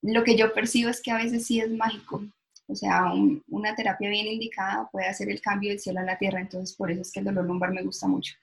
lo 0.02 0.24
que 0.24 0.36
yo 0.36 0.52
percibo 0.54 0.90
es 0.90 1.02
que 1.02 1.10
a 1.10 1.18
veces 1.18 1.46
sí 1.46 1.60
es 1.60 1.70
mágico. 1.70 2.22
O 2.68 2.74
sea, 2.74 3.12
una 3.48 3.74
terapia 3.74 4.08
bien 4.08 4.26
indicada 4.26 4.88
puede 4.90 5.06
hacer 5.06 5.30
el 5.30 5.40
cambio 5.40 5.70
del 5.70 5.80
cielo 5.80 6.00
a 6.00 6.04
la 6.04 6.18
tierra, 6.18 6.40
entonces 6.40 6.76
por 6.76 6.90
eso 6.90 7.02
es 7.02 7.12
que 7.12 7.20
el 7.20 7.26
dolor 7.26 7.44
lumbar 7.44 7.72
me 7.72 7.82
gusta 7.82 8.08
mucho. 8.08 8.34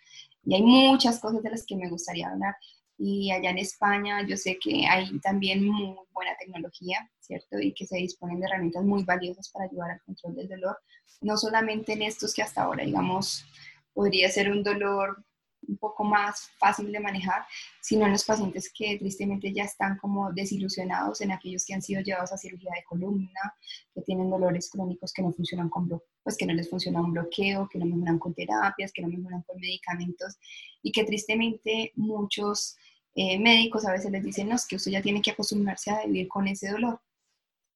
Y 0.45 0.55
hay 0.55 0.61
muchas 0.61 1.19
cosas 1.19 1.43
de 1.43 1.49
las 1.49 1.65
que 1.65 1.75
me 1.75 1.89
gustaría 1.89 2.29
hablar, 2.29 2.55
y 2.97 3.31
allá 3.31 3.49
en 3.49 3.57
España 3.57 4.25
yo 4.27 4.37
sé 4.37 4.57
que 4.61 4.85
hay 4.87 5.19
también 5.19 5.65
muy 5.65 5.95
buena 6.13 6.31
tecnología, 6.39 7.09
¿cierto? 7.19 7.59
Y 7.59 7.73
que 7.73 7.85
se 7.85 7.97
disponen 7.97 8.39
de 8.39 8.45
herramientas 8.45 8.83
muy 8.83 9.03
valiosas 9.03 9.49
para 9.49 9.65
ayudar 9.65 9.91
al 9.91 10.01
control 10.01 10.35
del 10.35 10.49
dolor, 10.49 10.77
no 11.21 11.37
solamente 11.37 11.93
en 11.93 12.03
estos 12.03 12.33
que 12.33 12.43
hasta 12.43 12.63
ahora, 12.63 12.83
digamos, 12.83 13.45
podría 13.93 14.29
ser 14.29 14.51
un 14.51 14.63
dolor 14.63 15.23
un 15.67 15.77
poco 15.77 16.03
más 16.03 16.49
fácil 16.57 16.91
de 16.91 16.99
manejar, 16.99 17.45
sino 17.81 18.05
en 18.05 18.11
los 18.11 18.23
pacientes 18.23 18.71
que 18.73 18.97
tristemente 18.97 19.53
ya 19.53 19.63
están 19.63 19.97
como 19.97 20.31
desilusionados, 20.31 21.21
en 21.21 21.31
aquellos 21.31 21.65
que 21.65 21.73
han 21.73 21.81
sido 21.81 22.01
llevados 22.01 22.31
a 22.31 22.37
cirugía 22.37 22.71
de 22.75 22.83
columna, 22.83 23.55
que 23.93 24.01
tienen 24.01 24.29
dolores 24.29 24.69
crónicos 24.69 25.13
que 25.13 25.21
no 25.21 25.31
funcionan 25.31 25.69
con 25.69 25.89
pues 26.23 26.37
que 26.37 26.45
no 26.45 26.53
les 26.53 26.69
funciona 26.69 27.01
un 27.01 27.11
bloqueo, 27.11 27.67
que 27.69 27.77
no 27.77 27.85
mejoran 27.85 28.17
con 28.17 28.33
terapias, 28.33 28.91
que 28.93 29.01
no 29.01 29.09
mejoran 29.09 29.43
con 29.43 29.59
medicamentos 29.59 30.37
y 30.81 30.91
que 30.91 31.03
tristemente 31.03 31.91
muchos 31.95 32.77
eh, 33.15 33.37
médicos 33.39 33.85
a 33.85 33.91
veces 33.91 34.11
les 34.11 34.23
dicen, 34.23 34.49
no, 34.49 34.55
es 34.55 34.65
que 34.65 34.77
usted 34.77 34.91
ya 34.91 35.01
tiene 35.01 35.21
que 35.21 35.31
acostumbrarse 35.31 35.91
a 35.91 36.05
vivir 36.05 36.27
con 36.27 36.47
ese 36.47 36.69
dolor. 36.69 37.01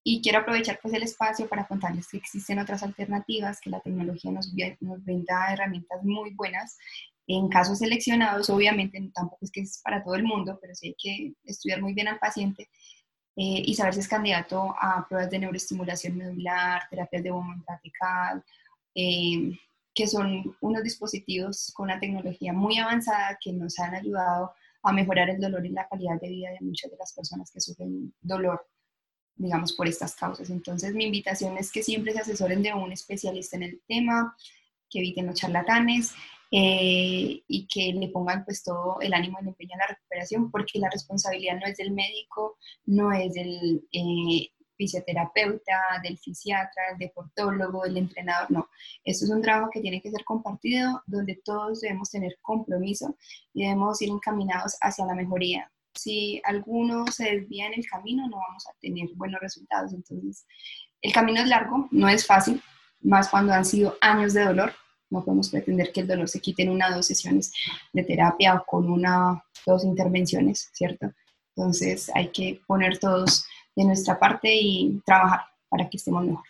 Y 0.04 0.22
quiero 0.22 0.40
aprovechar 0.40 0.80
pues 0.82 0.94
el 0.94 1.04
espacio 1.04 1.50
para 1.50 1.68
contarles 1.68 2.08
que 2.08 2.18
existen 2.18 2.60
otras 2.60 2.82
alternativas, 2.82 3.60
que 3.60 3.70
la 3.70 3.82
tecnología 3.82 4.32
nos, 4.32 4.54
nos 4.80 5.04
brinda 5.04 5.52
herramientas 5.52 6.02
muy 6.04 6.34
buenas 6.34 6.78
en 7.28 7.50
casos 7.50 7.80
seleccionados, 7.80 8.50
obviamente, 8.50 9.12
tampoco 9.14 9.40
es 9.42 9.52
que 9.52 9.62
es 9.62 9.82
para 9.84 10.04
todo 10.04 10.16
el 10.16 10.24
mundo, 10.24 10.58
pero 10.62 10.74
sí 10.74 10.88
hay 10.88 10.96
que 10.98 11.34
estudiar 11.44 11.82
muy 11.82 11.94
bien 11.94 12.08
al 12.08 12.20
paciente 12.20 12.70
eh, 13.36 13.64
y 13.66 13.76
saber 13.76 13.94
si 13.94 14.00
es 14.00 14.08
candidato 14.08 14.74
a 14.80 15.06
pruebas 15.08 15.30
de 15.30 15.40
neuroestimulación 15.40 16.18
medular, 16.18 16.84
terapias 16.90 17.24
de 17.24 17.32
bomba 17.32 17.62
radical, 17.68 18.44
eh, 18.96 19.52
que 19.94 20.08
son 20.08 20.56
unos 20.62 20.84
dispositivos 20.84 21.72
con 21.76 21.86
una 21.86 22.00
tecnología 22.00 22.54
muy 22.54 22.78
avanzada 22.78 23.38
que 23.42 23.52
nos 23.52 23.78
han 23.80 23.96
ayudado 23.96 24.54
a 24.84 24.94
mejorar 24.94 25.30
el 25.30 25.42
dolor 25.42 25.66
y 25.66 25.70
la 25.70 25.88
calidad 25.88 26.22
de 26.22 26.30
vida 26.30 26.52
de 26.52 26.66
muchas 26.66 26.92
de 26.92 26.98
las 26.98 27.14
personas 27.14 27.52
que 27.52 27.60
sufren 27.60 28.14
dolor, 28.22 28.66
digamos, 29.36 29.74
por 29.74 29.88
estas 29.88 30.16
causas. 30.16 30.50
Entonces, 30.50 30.94
mi 30.94 31.06
invitación 31.06 31.58
es 31.58 31.72
que 31.72 31.84
siempre 31.84 32.14
se 32.14 32.22
asesoren 32.22 32.64
de 32.64 32.74
un 32.74 32.92
especialista 32.94 33.58
en 33.58 33.64
el 33.64 33.82
tema, 33.86 34.36
que 34.90 35.00
eviten 35.00 35.26
los 35.26 35.36
charlatanes 35.36 36.14
eh, 36.52 37.44
y 37.48 37.68
que 37.68 37.94
le 37.94 38.08
pongan 38.10 38.46
pues 38.46 38.64
todo 38.64 39.00
el 39.02 39.14
ánimo 39.14 39.38
y 39.40 39.44
el 39.44 39.50
empeño 39.50 39.76
a 39.76 39.80
la 39.80 39.96
recuperación, 39.96 40.52
porque 40.52 40.80
la 40.80 40.90
responsabilidad 40.90 41.60
no 41.60 41.68
es 41.68 41.78
del 41.78 41.92
médico, 41.92 42.58
no 42.86 43.12
es 43.12 43.34
del 43.34 43.84
eh, 43.92 44.50
fisioterapeuta, 44.78 46.00
del 46.04 46.18
fisiatra, 46.18 46.84
del 46.90 47.00
deportólogo, 47.00 47.84
del 47.84 47.98
entrenador, 47.98 48.50
no. 48.52 48.70
Esto 49.04 49.26
es 49.26 49.32
un 49.32 49.42
trabajo 49.42 49.70
que 49.74 49.82
tiene 49.82 50.02
que 50.02 50.12
ser 50.12 50.24
compartido, 50.24 51.02
donde 51.08 51.42
todos 51.44 51.82
debemos 51.82 52.12
tener 52.12 52.38
compromiso 52.42 53.16
y 53.54 53.64
debemos 53.64 54.02
ir 54.02 54.10
encaminados 54.10 54.78
hacia 54.82 55.06
la 55.06 55.16
mejoría. 55.16 55.70
Si 55.96 56.40
alguno 56.46 57.08
se 57.08 57.36
desvía 57.36 57.68
en 57.68 57.74
el 57.74 57.88
camino, 57.88 58.28
no 58.30 58.38
vamos 58.38 58.68
a 58.68 58.74
tener 58.80 59.10
buenos 59.16 59.42
resultados. 59.42 59.94
Entonces, 59.94 60.46
el 61.02 61.12
camino 61.12 61.42
es 61.42 61.48
largo, 61.48 61.88
no 61.92 62.08
es 62.08 62.26
fácil, 62.26 62.62
más 63.02 63.30
cuando 63.30 63.54
han 63.54 63.66
sido 63.66 63.98
años 64.02 64.34
de 64.34 64.46
dolor, 64.46 64.74
no 65.10 65.24
podemos 65.24 65.50
pretender 65.50 65.92
que 65.92 66.02
el 66.02 66.08
dolor 66.08 66.28
se 66.28 66.42
quite 66.42 66.64
en 66.64 66.70
una 66.70 66.90
o 66.90 66.96
dos 66.96 67.08
sesiones 67.08 67.54
de 67.94 68.04
terapia 68.04 68.56
o 68.56 68.66
con 68.66 68.90
una 68.90 69.34
o 69.34 69.72
dos 69.72 69.84
intervenciones, 69.84 70.70
¿cierto? 70.74 71.12
Entonces 71.56 72.12
hay 72.14 72.30
que 72.30 72.62
poner 72.68 73.00
todos 73.00 73.46
de 73.76 73.86
nuestra 73.86 74.20
parte 74.20 74.54
y 74.54 75.02
trabajar 75.06 75.42
para 75.70 75.90
que 75.90 75.98
estemos 75.98 76.26
mejor. 76.26 76.44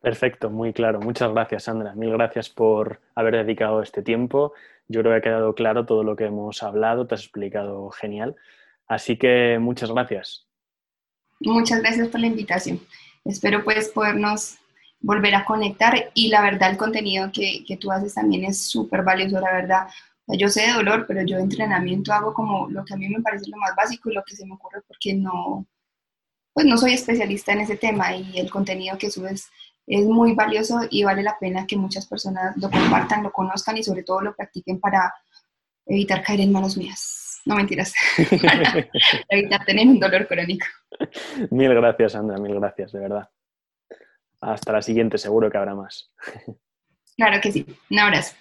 Perfecto, 0.00 0.50
muy 0.50 0.74
claro. 0.74 1.00
Muchas 1.00 1.32
gracias, 1.32 1.64
Sandra. 1.64 1.94
Mil 1.94 2.10
gracias 2.10 2.50
por 2.50 3.00
haber 3.14 3.36
dedicado 3.36 3.80
este 3.80 4.02
tiempo. 4.02 4.52
Yo 4.86 5.00
creo 5.00 5.12
que 5.12 5.18
ha 5.18 5.22
quedado 5.22 5.54
claro 5.54 5.86
todo 5.86 6.04
lo 6.04 6.14
que 6.14 6.26
hemos 6.26 6.62
hablado, 6.62 7.06
te 7.06 7.14
has 7.14 7.22
explicado 7.22 7.88
genial. 7.90 8.36
Así 8.86 9.16
que 9.16 9.58
muchas 9.58 9.90
gracias. 9.90 10.46
Muchas 11.40 11.80
gracias 11.80 12.08
por 12.08 12.20
la 12.20 12.26
invitación. 12.26 12.80
Espero 13.24 13.64
pues 13.64 13.88
podernos 13.88 14.58
volver 15.04 15.34
a 15.34 15.44
conectar 15.44 16.10
y 16.14 16.28
la 16.28 16.40
verdad 16.40 16.70
el 16.70 16.78
contenido 16.78 17.30
que, 17.30 17.62
que 17.66 17.76
tú 17.76 17.92
haces 17.92 18.14
también 18.14 18.44
es 18.44 18.66
súper 18.66 19.02
valioso, 19.02 19.38
la 19.38 19.52
verdad. 19.52 19.86
Yo 20.26 20.48
sé 20.48 20.62
de 20.62 20.72
dolor, 20.72 21.04
pero 21.06 21.22
yo 21.22 21.36
de 21.36 21.42
entrenamiento 21.42 22.12
hago 22.12 22.32
como 22.32 22.70
lo 22.70 22.84
que 22.86 22.94
a 22.94 22.96
mí 22.96 23.08
me 23.08 23.20
parece 23.20 23.50
lo 23.50 23.58
más 23.58 23.76
básico 23.76 24.10
y 24.10 24.14
lo 24.14 24.24
que 24.24 24.34
se 24.34 24.46
me 24.46 24.54
ocurre 24.54 24.80
porque 24.88 25.12
no, 25.12 25.66
pues 26.54 26.64
no 26.64 26.78
soy 26.78 26.94
especialista 26.94 27.52
en 27.52 27.60
ese 27.60 27.76
tema 27.76 28.16
y 28.16 28.38
el 28.38 28.50
contenido 28.50 28.96
que 28.96 29.10
subes 29.10 29.50
es 29.86 30.06
muy 30.06 30.32
valioso 30.32 30.80
y 30.88 31.04
vale 31.04 31.22
la 31.22 31.36
pena 31.38 31.66
que 31.66 31.76
muchas 31.76 32.06
personas 32.06 32.56
lo 32.56 32.70
compartan, 32.70 33.22
lo 33.22 33.30
conozcan 33.30 33.76
y 33.76 33.82
sobre 33.82 34.04
todo 34.04 34.22
lo 34.22 34.34
practiquen 34.34 34.80
para 34.80 35.12
evitar 35.84 36.22
caer 36.22 36.40
en 36.40 36.52
manos 36.52 36.78
mías. 36.78 37.42
No 37.44 37.56
mentiras, 37.56 37.92
para 38.40 38.88
evitar 39.28 39.66
tener 39.66 39.86
un 39.86 40.00
dolor 40.00 40.26
crónico. 40.26 40.66
Mil 41.50 41.74
gracias, 41.74 42.12
Sandra, 42.12 42.38
mil 42.38 42.54
gracias, 42.54 42.92
de 42.92 43.00
verdad. 43.00 43.28
Hasta 44.44 44.72
la 44.72 44.82
siguiente, 44.82 45.18
seguro 45.18 45.50
que 45.50 45.56
habrá 45.58 45.74
más. 45.74 46.12
Claro 47.16 47.40
que 47.40 47.52
sí. 47.52 47.64
Un 47.90 47.98
abrazo. 48.00 48.34